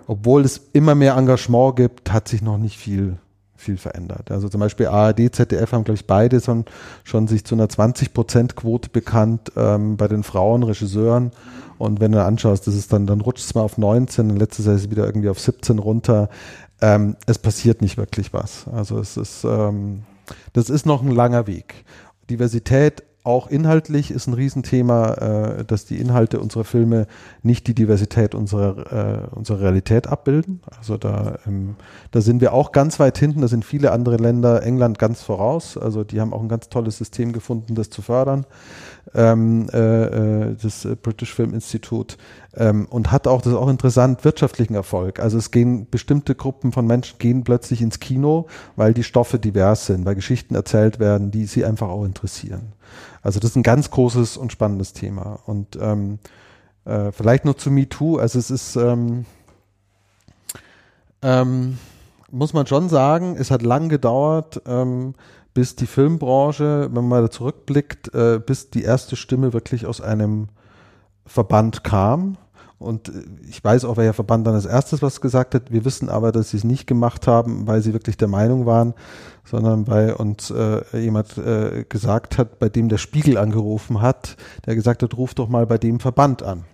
[0.07, 3.19] obwohl es immer mehr Engagement gibt, hat sich noch nicht viel
[3.57, 4.31] viel verändert.
[4.31, 6.67] Also zum Beispiel ARD, ZDF haben, glaube ich, beide schon,
[7.05, 11.33] schon sich zu einer 20-Prozent-Quote bekannt ähm, bei den Frauen, Regisseuren.
[11.79, 14.67] Und wenn du anschaust, das ist dann, dann rutscht es mal auf 19 und letztes
[14.67, 16.29] Jahr ist es wieder irgendwie auf 17 runter.
[16.81, 18.67] Ähm, es passiert nicht wirklich was.
[18.69, 20.03] Also es ist, ähm,
[20.53, 21.85] das ist noch ein langer Weg.
[22.29, 27.07] Diversität auch inhaltlich ist ein Riesenthema, äh, dass die Inhalte unserer Filme
[27.43, 30.61] nicht die Diversität unserer, äh, unserer Realität abbilden.
[30.79, 31.77] Also da, ähm,
[32.11, 35.77] da sind wir auch ganz weit hinten, da sind viele andere Länder, England ganz voraus.
[35.77, 38.47] Also die haben auch ein ganz tolles System gefunden, das zu fördern
[39.15, 42.17] ähm, äh, äh, das British Film Institute
[42.55, 45.21] ähm, und hat auch, das ist auch interessant, wirtschaftlichen Erfolg.
[45.21, 48.47] Also es gehen bestimmte Gruppen von Menschen gehen plötzlich ins Kino,
[48.77, 52.73] weil die Stoffe divers sind, weil Geschichten erzählt werden, die sie einfach auch interessieren.
[53.23, 55.41] Also das ist ein ganz großes und spannendes Thema.
[55.47, 56.19] Und ähm,
[56.85, 59.27] äh, vielleicht noch zu MeToo, also es ist ähm,
[61.23, 61.79] ähm,
[62.31, 65.15] muss man schon sagen, es hat lang gedauert, ähm,
[65.55, 70.49] bis die Filmbranche, wenn man da zurückblickt, äh, bis die erste Stimme wirklich aus einem
[71.25, 72.37] Verband kam.
[72.79, 73.13] Und äh,
[73.49, 75.71] ich weiß auch, welcher Verband dann als erstes was gesagt hat.
[75.73, 78.95] Wir wissen aber, dass sie es nicht gemacht haben, weil sie wirklich der Meinung waren,
[79.45, 84.37] sondern weil uns äh, jemand äh, gesagt hat, bei dem der Spiegel angerufen hat,
[84.67, 86.65] der gesagt hat, ruf doch mal bei dem Verband an.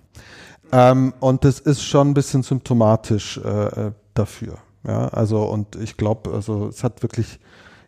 [0.73, 4.59] Ähm, und das ist schon ein bisschen symptomatisch äh, äh dafür.
[4.87, 7.39] Ja, also und ich glaube, also es hat wirklich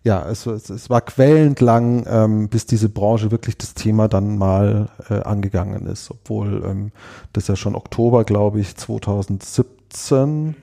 [0.05, 4.36] ja, es, es, es war quälend lang, ähm, bis diese Branche wirklich das Thema dann
[4.36, 6.93] mal äh, angegangen ist, obwohl ähm,
[7.32, 10.56] das ja schon Oktober, glaube ich, 2017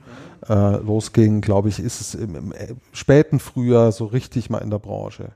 [0.48, 4.70] äh, losging, glaube ich, ist es im, im, äh, späten Frühjahr so richtig mal in
[4.70, 5.32] der Branche.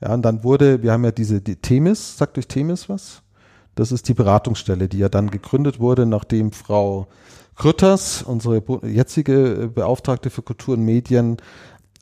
[0.00, 3.22] Ja, und dann wurde, wir haben ja diese die Themis, sagt euch Themis was?
[3.74, 7.08] Das ist die Beratungsstelle, die ja dann gegründet wurde, nachdem Frau
[7.56, 11.36] Krütters, unsere jetzige Beauftragte für Kultur und Medien,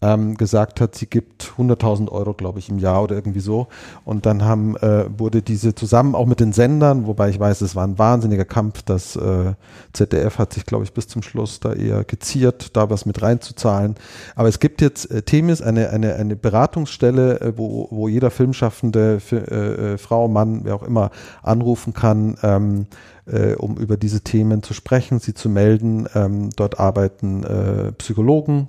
[0.01, 3.67] ähm, gesagt hat, sie gibt 100.000 Euro, glaube ich, im Jahr oder irgendwie so.
[4.05, 7.75] Und dann haben, äh, wurde diese zusammen auch mit den Sendern, wobei ich weiß, es
[7.75, 9.55] war ein wahnsinniger Kampf, das äh,
[9.93, 13.97] ZDF hat sich, glaube ich, bis zum Schluss da eher geziert, da was mit reinzuzahlen.
[14.37, 19.19] Aber es gibt jetzt, äh, Themis, eine, eine, eine Beratungsstelle, äh, wo, wo jeder Filmschaffende,
[19.33, 21.11] äh, äh, Frau, Mann, wer auch immer,
[21.43, 22.87] anrufen kann, ähm,
[23.27, 26.07] äh, um über diese Themen zu sprechen, sie zu melden.
[26.15, 28.69] Ähm, dort arbeiten äh, Psychologen,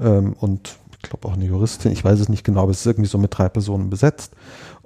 [0.00, 2.86] ähm, und ich glaube auch eine Juristin, ich weiß es nicht genau, aber es ist
[2.86, 4.32] irgendwie so mit drei Personen besetzt.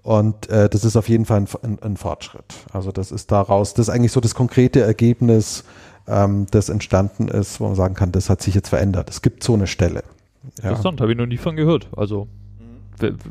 [0.03, 2.45] Und äh, das ist auf jeden Fall ein, ein, ein, Fortschritt.
[2.73, 5.65] Also das ist daraus, das ist eigentlich so das konkrete Ergebnis,
[6.07, 9.09] ähm, das entstanden ist, wo man sagen kann, das hat sich jetzt verändert.
[9.09, 10.05] Es gibt so eine Stelle.
[10.62, 10.70] Ja.
[10.70, 11.89] Interessant, habe ich noch nie von gehört.
[11.97, 12.28] Also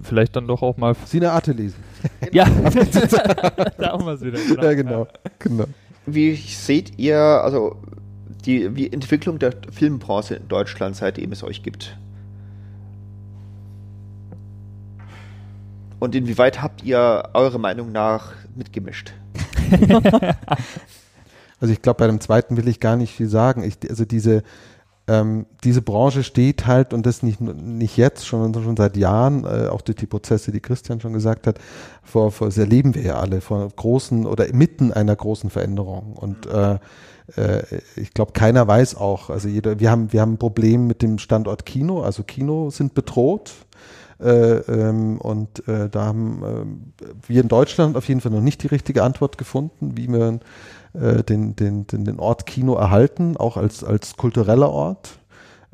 [0.01, 0.95] vielleicht dann doch auch mal.
[1.05, 1.77] Sie eine Arte lesen.
[2.31, 2.45] ja,
[3.77, 4.39] da haben wir es wieder.
[4.39, 4.63] Genau.
[4.63, 5.07] Ja, genau.
[5.39, 5.65] genau.
[6.05, 7.77] Wie seht ihr, also
[8.45, 11.97] die wie Entwicklung der Filmbranche in Deutschland, seitdem es euch gibt?
[15.99, 19.13] Und inwieweit habt ihr eure Meinung nach mitgemischt?
[21.61, 23.63] also ich glaube, bei dem zweiten will ich gar nicht viel sagen.
[23.63, 24.43] Ich, also diese,
[25.07, 29.67] ähm, diese Branche steht halt, und das nicht, nicht jetzt, schon, schon seit Jahren, äh,
[29.69, 31.59] auch durch die Prozesse, die Christian schon gesagt hat,
[32.03, 36.17] vor, vor, das erleben wir ja alle, vor großen oder mitten einer großen Veränderung.
[36.17, 36.79] Und äh,
[37.95, 41.19] ich glaube, keiner weiß auch, also jeder, wir haben, wir haben ein Problem mit dem
[41.19, 43.53] Standort Kino, also Kino sind bedroht.
[44.23, 48.63] Äh, ähm, und äh, da haben äh, wir in Deutschland auf jeden Fall noch nicht
[48.63, 50.39] die richtige Antwort gefunden, wie wir
[50.93, 55.19] äh, den, den, den, den Ort Kino erhalten, auch als, als kultureller Ort.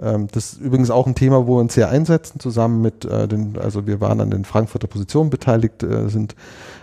[0.01, 3.27] Ähm, das ist übrigens auch ein Thema, wo wir uns sehr einsetzen, zusammen mit äh,
[3.27, 6.35] den, also wir waren an den Frankfurter Positionen beteiligt, äh, sind,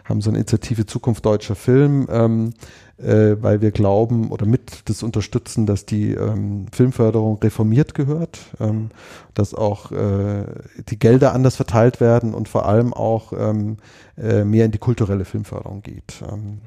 [0.05, 2.53] haben so eine Initiative Zukunft deutscher Film, ähm,
[2.99, 8.91] äh, weil wir glauben oder mit das unterstützen, dass die ähm, Filmförderung reformiert gehört, ähm,
[9.35, 10.45] dass auch äh,
[10.89, 13.77] die Gelder anders verteilt werden und vor allem auch ähm,
[14.17, 16.23] äh, mehr in die kulturelle Filmförderung geht.
[16.31, 16.61] Ähm,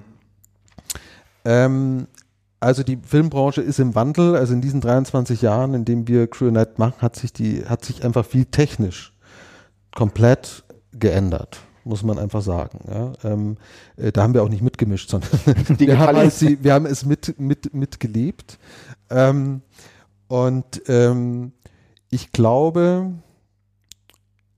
[1.45, 2.07] ähm,
[2.60, 4.35] also die Filmbranche ist im Wandel.
[4.35, 7.85] Also in diesen 23 Jahren, in denen wir Crew Night machen, hat sich die, hat
[7.85, 9.14] sich einfach viel technisch
[9.95, 12.80] komplett geändert, muss man einfach sagen.
[12.89, 13.14] Ja.
[13.23, 13.57] Ähm,
[13.97, 15.30] äh, da haben wir auch nicht mitgemischt, sondern
[15.77, 18.60] wir haben, es, wir haben es mit, mit, mitgelebt.
[19.10, 19.61] Ähm,
[20.27, 21.53] und ähm,
[22.10, 23.11] ich glaube,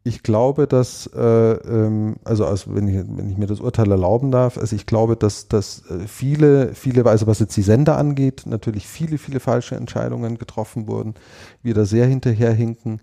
[0.04, 4.32] ich glaube, dass, äh, ähm, also, also wenn, ich, wenn ich mir das Urteil erlauben
[4.32, 8.44] darf, also ich glaube, dass, dass äh, viele, viele, also was jetzt die Sender angeht,
[8.46, 11.14] natürlich viele, viele falsche Entscheidungen getroffen wurden,
[11.62, 13.00] wir da sehr hinterherhinken.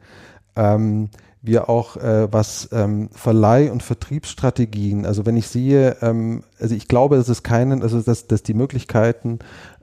[0.57, 6.75] Ähm, wir auch äh, was ähm, Verleih- und Vertriebsstrategien, also wenn ich sehe, ähm, also
[6.75, 9.39] ich glaube, dass es keinen, also dass, dass die Möglichkeiten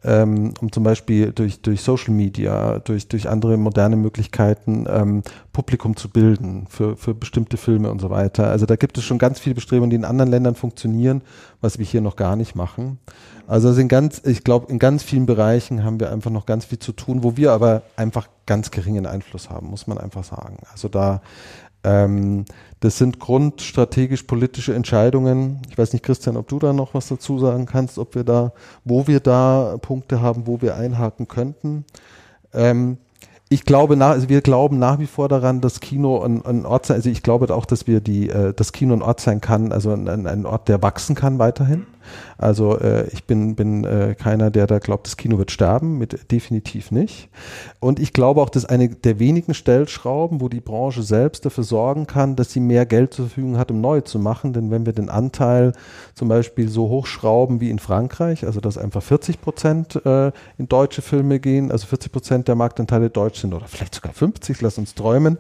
[0.06, 5.96] ähm, um zum Beispiel durch, durch Social Media, durch, durch andere moderne Möglichkeiten ähm, Publikum
[5.96, 8.48] zu bilden für, für bestimmte Filme und so weiter.
[8.48, 11.22] Also da gibt es schon ganz viele Bestrebungen, die in anderen Ländern funktionieren,
[11.62, 13.00] was wir hier noch gar nicht machen.
[13.48, 16.80] Also sind ganz, ich glaube, in ganz vielen Bereichen haben wir einfach noch ganz viel
[16.80, 20.58] zu tun, wo wir aber einfach ganz geringen Einfluss haben, muss man einfach sagen.
[20.72, 21.22] Also da
[21.86, 22.46] ähm,
[22.82, 25.62] das sind grundstrategisch-politische Entscheidungen.
[25.70, 28.52] Ich weiß nicht, Christian, ob du da noch was dazu sagen kannst, ob wir da,
[28.84, 31.86] wo wir da Punkte haben, wo wir einhaken könnten.
[32.54, 32.98] Ähm,
[33.48, 36.88] ich glaube nach, also wir glauben nach wie vor daran, dass Kino ein, ein Ort
[36.88, 39.72] sein, also ich glaube auch, dass wir die, äh, das Kino ein Ort sein kann,
[39.72, 41.86] also ein, ein Ort, der wachsen kann weiterhin.
[42.38, 46.32] Also äh, ich bin, bin äh, keiner, der da glaubt, das Kino wird sterben, mit
[46.32, 47.30] definitiv nicht.
[47.80, 52.08] Und ich glaube auch, dass eine der wenigen Stellschrauben, wo die Branche selbst dafür sorgen
[52.08, 54.54] kann, dass sie mehr Geld zur Verfügung hat, um neu zu machen.
[54.54, 55.74] Denn wenn wir den Anteil
[56.14, 61.02] zum Beispiel so hochschrauben wie in Frankreich, also dass einfach 40 Prozent äh, in deutsche
[61.02, 64.96] Filme gehen, also 40 Prozent der Marktanteile deutsch sind oder vielleicht sogar 50, lass uns
[64.96, 65.38] träumen,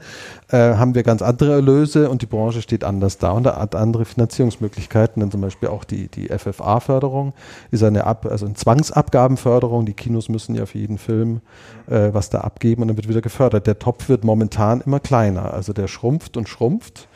[0.58, 5.20] haben wir ganz andere Erlöse und die Branche steht anders da und hat andere Finanzierungsmöglichkeiten,
[5.20, 7.34] denn zum Beispiel auch die, die FFA-Förderung
[7.72, 9.86] ist eine, Ab also eine Zwangsabgabenförderung.
[9.86, 11.42] Die Kinos müssen ja für jeden Film
[11.88, 13.68] äh, was da abgeben und dann wird wieder gefördert.
[13.68, 17.08] Der Topf wird momentan immer kleiner, also der schrumpft und schrumpft.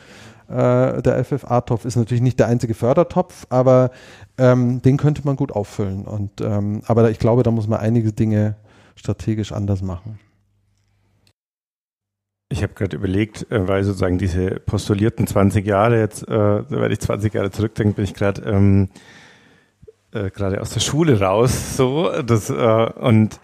[0.48, 3.90] Äh, der FFA-Topf ist natürlich nicht der einzige Fördertopf, aber
[4.38, 6.04] ähm, den könnte man gut auffüllen.
[6.04, 8.56] Und, ähm, aber ich glaube, da muss man einige Dinge
[8.96, 10.18] strategisch anders machen.
[12.52, 16.98] Ich habe gerade überlegt, äh, weil sozusagen diese postulierten 20 Jahre jetzt, äh, wenn ich
[16.98, 18.88] 20 Jahre zurückdenke, bin ich gerade ähm,
[20.12, 23.38] äh, gerade aus der Schule raus, so das äh, und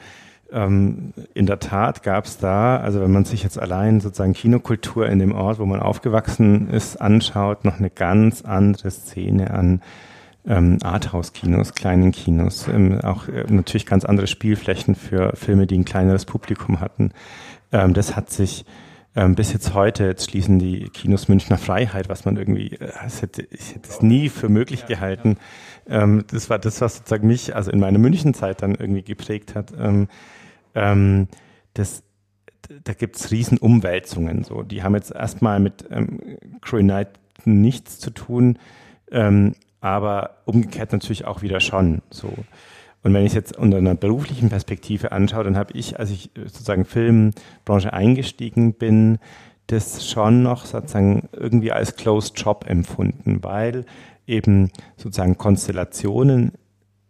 [0.51, 5.09] ähm, in der Tat gab es da, also wenn man sich jetzt allein sozusagen Kinokultur
[5.09, 9.83] in dem Ort, wo man aufgewachsen ist, anschaut, noch eine ganz andere Szene an
[10.47, 15.85] ähm, Arthouse-Kinos, kleinen Kinos, ähm, auch äh, natürlich ganz andere Spielflächen für Filme, die ein
[15.85, 17.13] kleineres Publikum hatten.
[17.73, 18.65] Ähm, das hat sich
[19.17, 23.49] ähm, bis jetzt heute, jetzt schließen die Kinos Münchner Freiheit, was man irgendwie, äh, hätte,
[23.51, 25.39] ich hätte es nie für möglich gehalten.
[25.89, 29.73] Ähm, das war das, was sozusagen mich, also in meiner Münchenzeit dann irgendwie geprägt hat.
[29.79, 30.09] Ähm,
[30.75, 31.29] ähm,
[31.73, 32.03] das,
[32.85, 34.45] da gibt's riesen Umwälzungen.
[34.45, 34.63] So.
[34.63, 36.21] Die haben jetzt erstmal mit ähm,
[36.61, 37.09] Crow Night
[37.47, 38.59] nichts zu tun,
[39.11, 42.03] ähm, aber umgekehrt natürlich auch wieder schon.
[42.11, 42.33] So.
[43.07, 46.29] Und wenn ich es jetzt unter einer beruflichen Perspektive anschaue, dann habe ich, als ich
[46.35, 49.19] sozusagen Filmbranche eingestiegen bin,
[49.69, 53.85] das schon noch sozusagen irgendwie als Closed Job empfunden, weil
[54.27, 56.55] eben sozusagen Konstellationen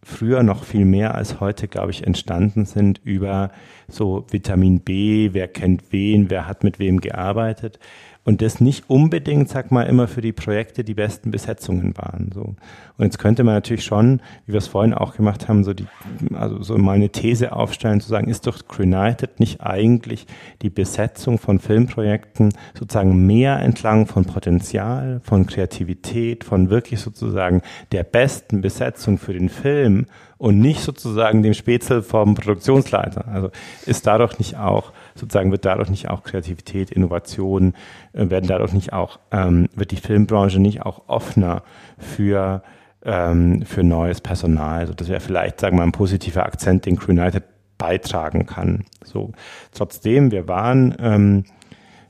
[0.03, 3.51] früher noch viel mehr als heute, glaube ich, entstanden sind über
[3.89, 7.79] so Vitamin B, wer kennt wen, wer hat mit wem gearbeitet
[8.27, 12.33] und das nicht unbedingt, sag mal, immer für die Projekte die besten Besetzungen waren.
[12.35, 12.57] So.
[12.99, 15.87] Und jetzt könnte man natürlich schon, wie wir es vorhin auch gemacht haben, so die,
[16.35, 20.27] also so mal eine These aufstellen, zu sagen, ist doch United nicht eigentlich
[20.63, 27.63] die Besetzung von Filmprojekten sozusagen mehr entlang von Potenzial, von Kreativität, von wirklich sozusagen
[27.93, 30.07] der besten Besetzung für den Film
[30.39, 33.29] und nicht sozusagen dem Spätzle vom Produktionsleiter.
[33.29, 33.51] Also
[33.87, 37.75] ist dadurch nicht auch, sozusagen wird dadurch nicht auch Kreativität, Innovation,
[38.13, 41.63] äh, werden dadurch nicht auch, ähm, wird die Filmbranche nicht auch offener
[41.99, 42.63] für,
[43.05, 44.81] ähm, für neues Personal.
[44.81, 47.45] Also das wäre vielleicht, sagen wir mal, ein positiver Akzent, den Crew United
[47.79, 48.85] beitragen kann.
[49.05, 49.33] So,
[49.73, 51.45] trotzdem, wir waren, ähm,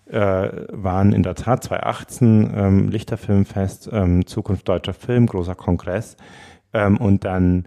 [0.07, 6.17] äh, waren in der Tat 2018 ähm, Lichterfilmfest, ähm, Zukunft deutscher Film, großer Kongress
[6.73, 7.67] ähm, und dann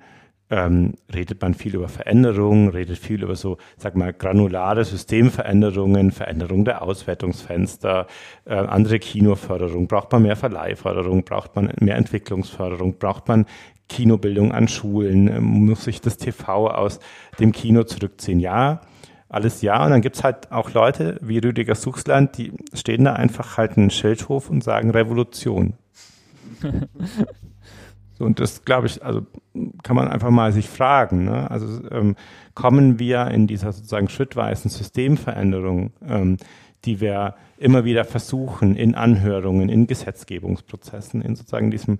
[0.50, 6.66] ähm, redet man viel über Veränderungen, redet viel über so, sag mal, granulare Systemveränderungen, Veränderung
[6.66, 8.08] der Auswertungsfenster,
[8.46, 13.46] äh, andere Kinoförderung, braucht man mehr Verleihförderung, braucht man mehr Entwicklungsförderung, braucht man
[13.90, 17.00] Kinobildung an Schulen, äh, muss sich das TV aus
[17.40, 18.40] dem Kino zurückziehen.
[18.40, 18.82] Ja,
[19.30, 19.84] alles ja.
[19.84, 23.92] Und dann gibt's halt auch Leute wie Rüdiger Suchsland, die stehen da einfach halt einen
[23.92, 25.74] Schildhof und sagen Revolution.
[28.20, 29.26] so, und das glaube ich, also
[29.82, 31.26] kann man einfach mal sich fragen.
[31.26, 31.50] Ne?
[31.50, 32.16] Also ähm,
[32.54, 36.38] kommen wir in dieser sozusagen schrittweisen Systemveränderung, ähm,
[36.84, 42.00] die wir immer wieder versuchen in Anhörungen, in Gesetzgebungsprozessen, in sozusagen diesem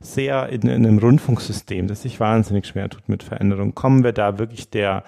[0.00, 4.38] sehr in, in einem Rundfunksystem, das sich wahnsinnig schwer tut mit Veränderungen, kommen wir da
[4.38, 5.04] wirklich der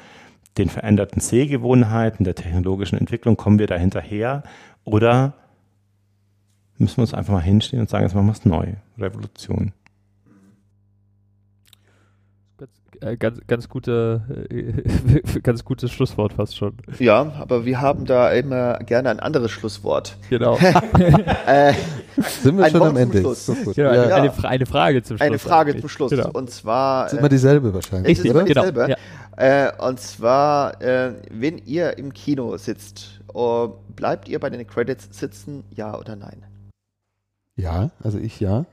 [0.59, 4.43] den veränderten Sehgewohnheiten, der technologischen Entwicklung, kommen wir da hinterher
[4.85, 5.33] oder
[6.77, 8.75] müssen wir uns einfach mal hinstehen und sagen, jetzt machen wir es neu.
[8.99, 9.73] Revolution.
[13.03, 16.75] Ganz, äh, ganz, ganz, gute, äh, ganz gutes Schlusswort fast schon.
[16.99, 20.17] Ja, aber wir haben da immer gerne ein anderes Schlusswort.
[20.31, 20.57] Genau.
[21.47, 21.73] äh,
[22.17, 23.23] Sind wir schon am Ende?
[23.23, 24.17] Genau, ja.
[24.17, 25.27] eine, eine, Frage zum Schluss.
[25.27, 25.83] Eine Frage eigentlich.
[25.83, 26.11] zum Schluss.
[26.11, 26.31] Genau.
[26.33, 27.05] Und zwar.
[27.05, 28.19] Das ist immer dieselbe wahrscheinlich.
[28.19, 28.45] Richtig, oder?
[28.45, 28.61] Genau.
[28.61, 28.89] Dieselbe.
[28.91, 28.97] Ja.
[29.67, 35.09] Äh, und zwar, äh, wenn ihr im Kino sitzt, oh, bleibt ihr bei den Credits
[35.19, 36.45] sitzen, ja oder nein?
[37.57, 38.67] Ja, also ich ja.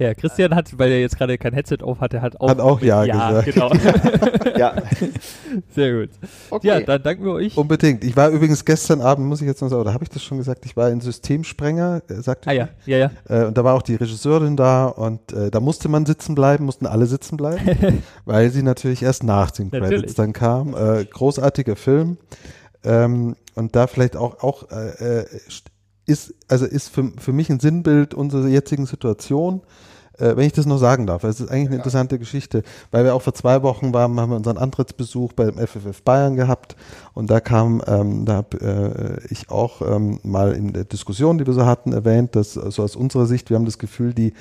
[0.00, 0.14] Ja.
[0.14, 3.02] Christian hat, weil er jetzt gerade kein Headset auf hatte, hat auch, hat auch ja,
[3.02, 3.52] ja gesagt.
[3.52, 3.72] Genau.
[4.58, 4.74] ja.
[5.74, 6.10] Sehr gut.
[6.50, 6.68] Okay.
[6.68, 7.56] Ja, dann danken wir euch.
[7.56, 8.04] Unbedingt.
[8.04, 10.38] Ich war übrigens gestern Abend, muss ich jetzt noch sagen, oder habe ich das schon
[10.38, 10.64] gesagt?
[10.66, 13.10] Ich war in Systemsprenger, äh, sagte Ah ja, ja, ja.
[13.28, 16.64] Äh, und da war auch die Regisseurin da und äh, da musste man sitzen bleiben,
[16.64, 20.76] mussten alle sitzen bleiben, weil sie natürlich erst nach den Credits dann kam.
[20.76, 22.18] Äh, großartiger Film.
[22.84, 25.26] Ähm, und da vielleicht auch, auch äh, äh
[26.08, 29.62] ist, also ist für, für mich ein Sinnbild unserer jetzigen Situation
[30.18, 33.14] äh, wenn ich das noch sagen darf, es ist eigentlich eine interessante Geschichte, weil wir
[33.14, 36.76] auch vor zwei Wochen waren, haben wir unseren Antrittsbesuch beim FFF Bayern gehabt
[37.14, 41.46] und da kam, ähm, da habe äh, ich auch ähm, mal in der Diskussion, die
[41.46, 44.32] wir so hatten, erwähnt, dass so aus unserer Sicht, wir haben das Gefühl, die,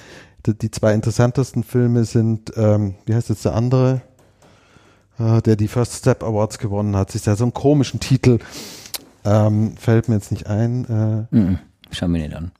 [0.45, 4.01] die, die zwei interessantesten Filme sind, ähm, wie heißt jetzt der andere,
[5.19, 8.39] äh, der die First Step Awards gewonnen hat, sich da so einen komischen Titel,
[9.27, 10.85] ähm, fällt mir jetzt nicht ein.
[11.31, 11.57] Äh, mm -mm.
[11.91, 12.51] Schauen wir nicht an.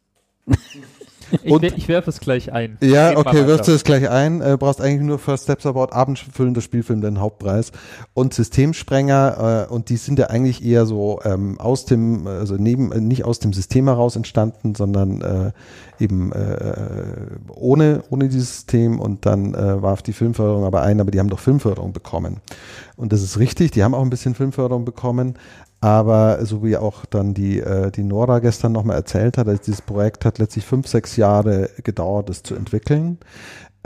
[1.43, 2.77] Ich, und, ich werfe es gleich ein.
[2.81, 4.41] Ja, okay, wirfst du es gleich ein.
[4.41, 7.71] Äh, brauchst eigentlich nur First Steps About, abendfüllender Spielfilm, den Hauptpreis.
[8.13, 12.91] Und Systemsprenger, äh, und die sind ja eigentlich eher so ähm, aus dem, also neben,
[12.91, 15.51] äh, nicht aus dem System heraus entstanden, sondern äh,
[15.99, 18.99] eben äh, ohne, ohne dieses System.
[18.99, 22.37] Und dann äh, warf die Filmförderung aber ein, aber die haben doch Filmförderung bekommen.
[22.95, 25.35] Und das ist richtig, die haben auch ein bisschen Filmförderung bekommen,
[25.79, 29.81] aber so wie auch dann die, äh, die Nora gestern nochmal erzählt hat, also dieses
[29.81, 33.19] Projekt hat letztlich fünf, sechs Jahre gedauert, das zu entwickeln.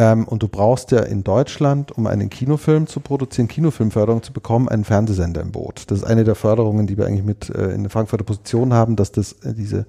[0.02, 4.68] Ähm, und du brauchst ja in Deutschland, um einen Kinofilm zu produzieren, Kinofilmförderung zu bekommen,
[4.68, 5.84] einen Fernsehsender im Boot.
[5.92, 8.96] Das ist eine der Förderungen, die wir eigentlich mit äh, in der Frankfurter Position haben,
[8.96, 9.86] dass das, äh, diese,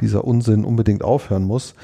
[0.00, 1.74] dieser Unsinn unbedingt aufhören muss.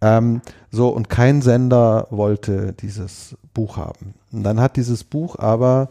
[0.00, 0.40] Ähm,
[0.70, 4.14] so, und kein Sender wollte dieses Buch haben.
[4.30, 5.88] Und dann hat dieses Buch aber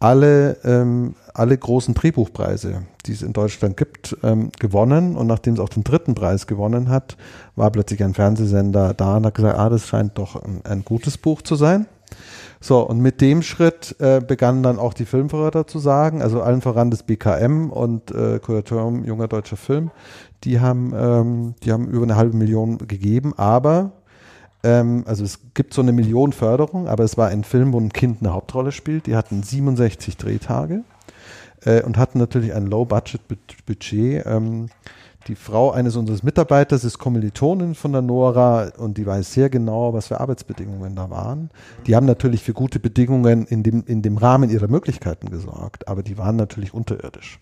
[0.00, 5.16] alle, ähm, alle großen Drehbuchpreise, die es in Deutschland gibt, ähm, gewonnen.
[5.16, 7.16] Und nachdem es auch den dritten Preis gewonnen hat,
[7.56, 11.18] war plötzlich ein Fernsehsender da und hat gesagt, ah, das scheint doch ein, ein gutes
[11.18, 11.86] Buch zu sein.
[12.60, 16.60] So, und mit dem Schritt äh, begannen dann auch die Filmförder zu sagen, also allen
[16.60, 19.90] voran das BKM und äh, Kuratorium Junger Deutscher Film,
[20.44, 23.92] die haben, ähm, die haben über eine halbe Million gegeben, aber
[24.62, 27.92] ähm, also es gibt so eine Million Förderung, aber es war ein Film, wo ein
[27.92, 29.06] Kind eine Hauptrolle spielt.
[29.06, 30.84] Die hatten 67 Drehtage
[31.64, 34.26] äh, und hatten natürlich ein Low-Budget-Budget.
[34.26, 34.66] Ähm,
[35.28, 39.92] die Frau eines unseres Mitarbeiters ist Kommilitonin von der Nora und die weiß sehr genau,
[39.92, 41.50] was für Arbeitsbedingungen da waren.
[41.86, 46.02] Die haben natürlich für gute Bedingungen in dem, in dem Rahmen ihrer Möglichkeiten gesorgt, aber
[46.02, 47.38] die waren natürlich unterirdisch.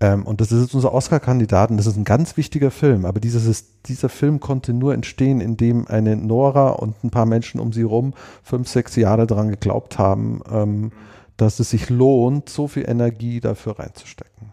[0.00, 3.04] Ähm, und das ist jetzt unser Oscar-Kandidat und das ist ein ganz wichtiger Film.
[3.04, 7.72] Aber dieses, dieser Film konnte nur entstehen, indem eine Nora und ein paar Menschen um
[7.72, 10.92] sie rum fünf, sechs Jahre daran geglaubt haben, ähm,
[11.36, 14.52] dass es sich lohnt, so viel Energie dafür reinzustecken.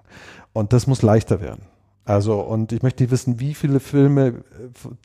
[0.54, 1.64] Und das muss leichter werden.
[2.04, 4.44] Also, und ich möchte wissen, wie viele Filme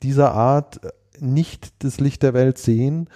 [0.01, 0.79] dieser Art
[1.19, 3.09] nicht das Licht der Welt sehen,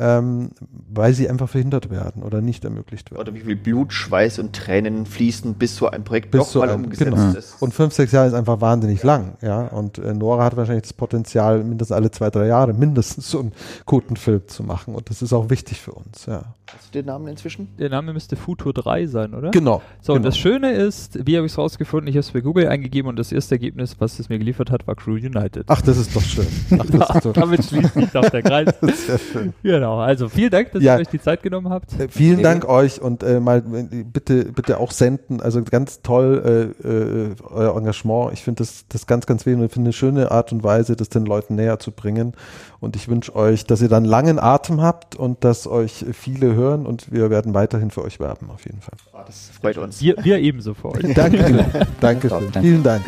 [0.00, 0.50] ähm,
[0.88, 3.20] weil sie einfach verhindert werden oder nicht ermöglicht werden.
[3.20, 6.58] Oder wie viel Blut, Schweiß und Tränen fließen, bis so ein Projekt bis doch so
[6.60, 7.32] mal ein, umgesetzt genau.
[7.32, 7.60] ist.
[7.60, 9.66] Und fünf, sechs Jahre ist einfach wahnsinnig lang, ja.
[9.66, 13.52] Und äh, Nora hat wahrscheinlich das Potenzial, mindestens alle zwei, drei Jahre mindestens so einen
[13.84, 14.94] guten Film zu machen.
[14.94, 16.44] Und das ist auch wichtig für uns, ja.
[16.74, 17.68] Hast du den Namen inzwischen?
[17.78, 19.50] Der Name müsste Futur 3 sein, oder?
[19.50, 19.82] Genau.
[20.00, 20.28] So, und genau.
[20.28, 22.08] das Schöne ist, wie habe ich es rausgefunden?
[22.08, 24.86] Ich habe es bei Google eingegeben und das erste Ergebnis, was es mir geliefert hat,
[24.86, 25.64] war Crew United.
[25.66, 26.46] Ach, das ist doch schön.
[26.78, 27.32] Ach, das ist so.
[27.32, 28.74] Damit schließt sich doch der Kreis.
[29.06, 29.52] Sehr schön.
[29.62, 30.94] genau, also vielen Dank, dass Ja.
[30.96, 31.98] ihr euch die Zeit genommen habt.
[31.98, 35.40] Äh, Vielen Dank euch und äh, mal äh, bitte bitte auch senden.
[35.40, 38.32] Also ganz toll äh, äh, euer Engagement.
[38.32, 40.96] Ich finde das das ganz ganz wichtig und ich finde eine schöne Art und Weise,
[40.96, 42.34] das den Leuten näher zu bringen.
[42.80, 46.86] Und ich wünsche euch, dass ihr dann langen Atem habt und dass euch viele hören
[46.86, 48.96] und wir werden weiterhin für euch werben auf jeden Fall.
[49.26, 50.00] Das freut uns.
[50.00, 51.14] Wir, wir ebenso für euch.
[51.14, 51.66] Danke,
[52.00, 52.50] danke schön.
[52.52, 52.60] Danke.
[52.60, 53.04] Vielen Dank.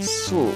[0.00, 0.52] So,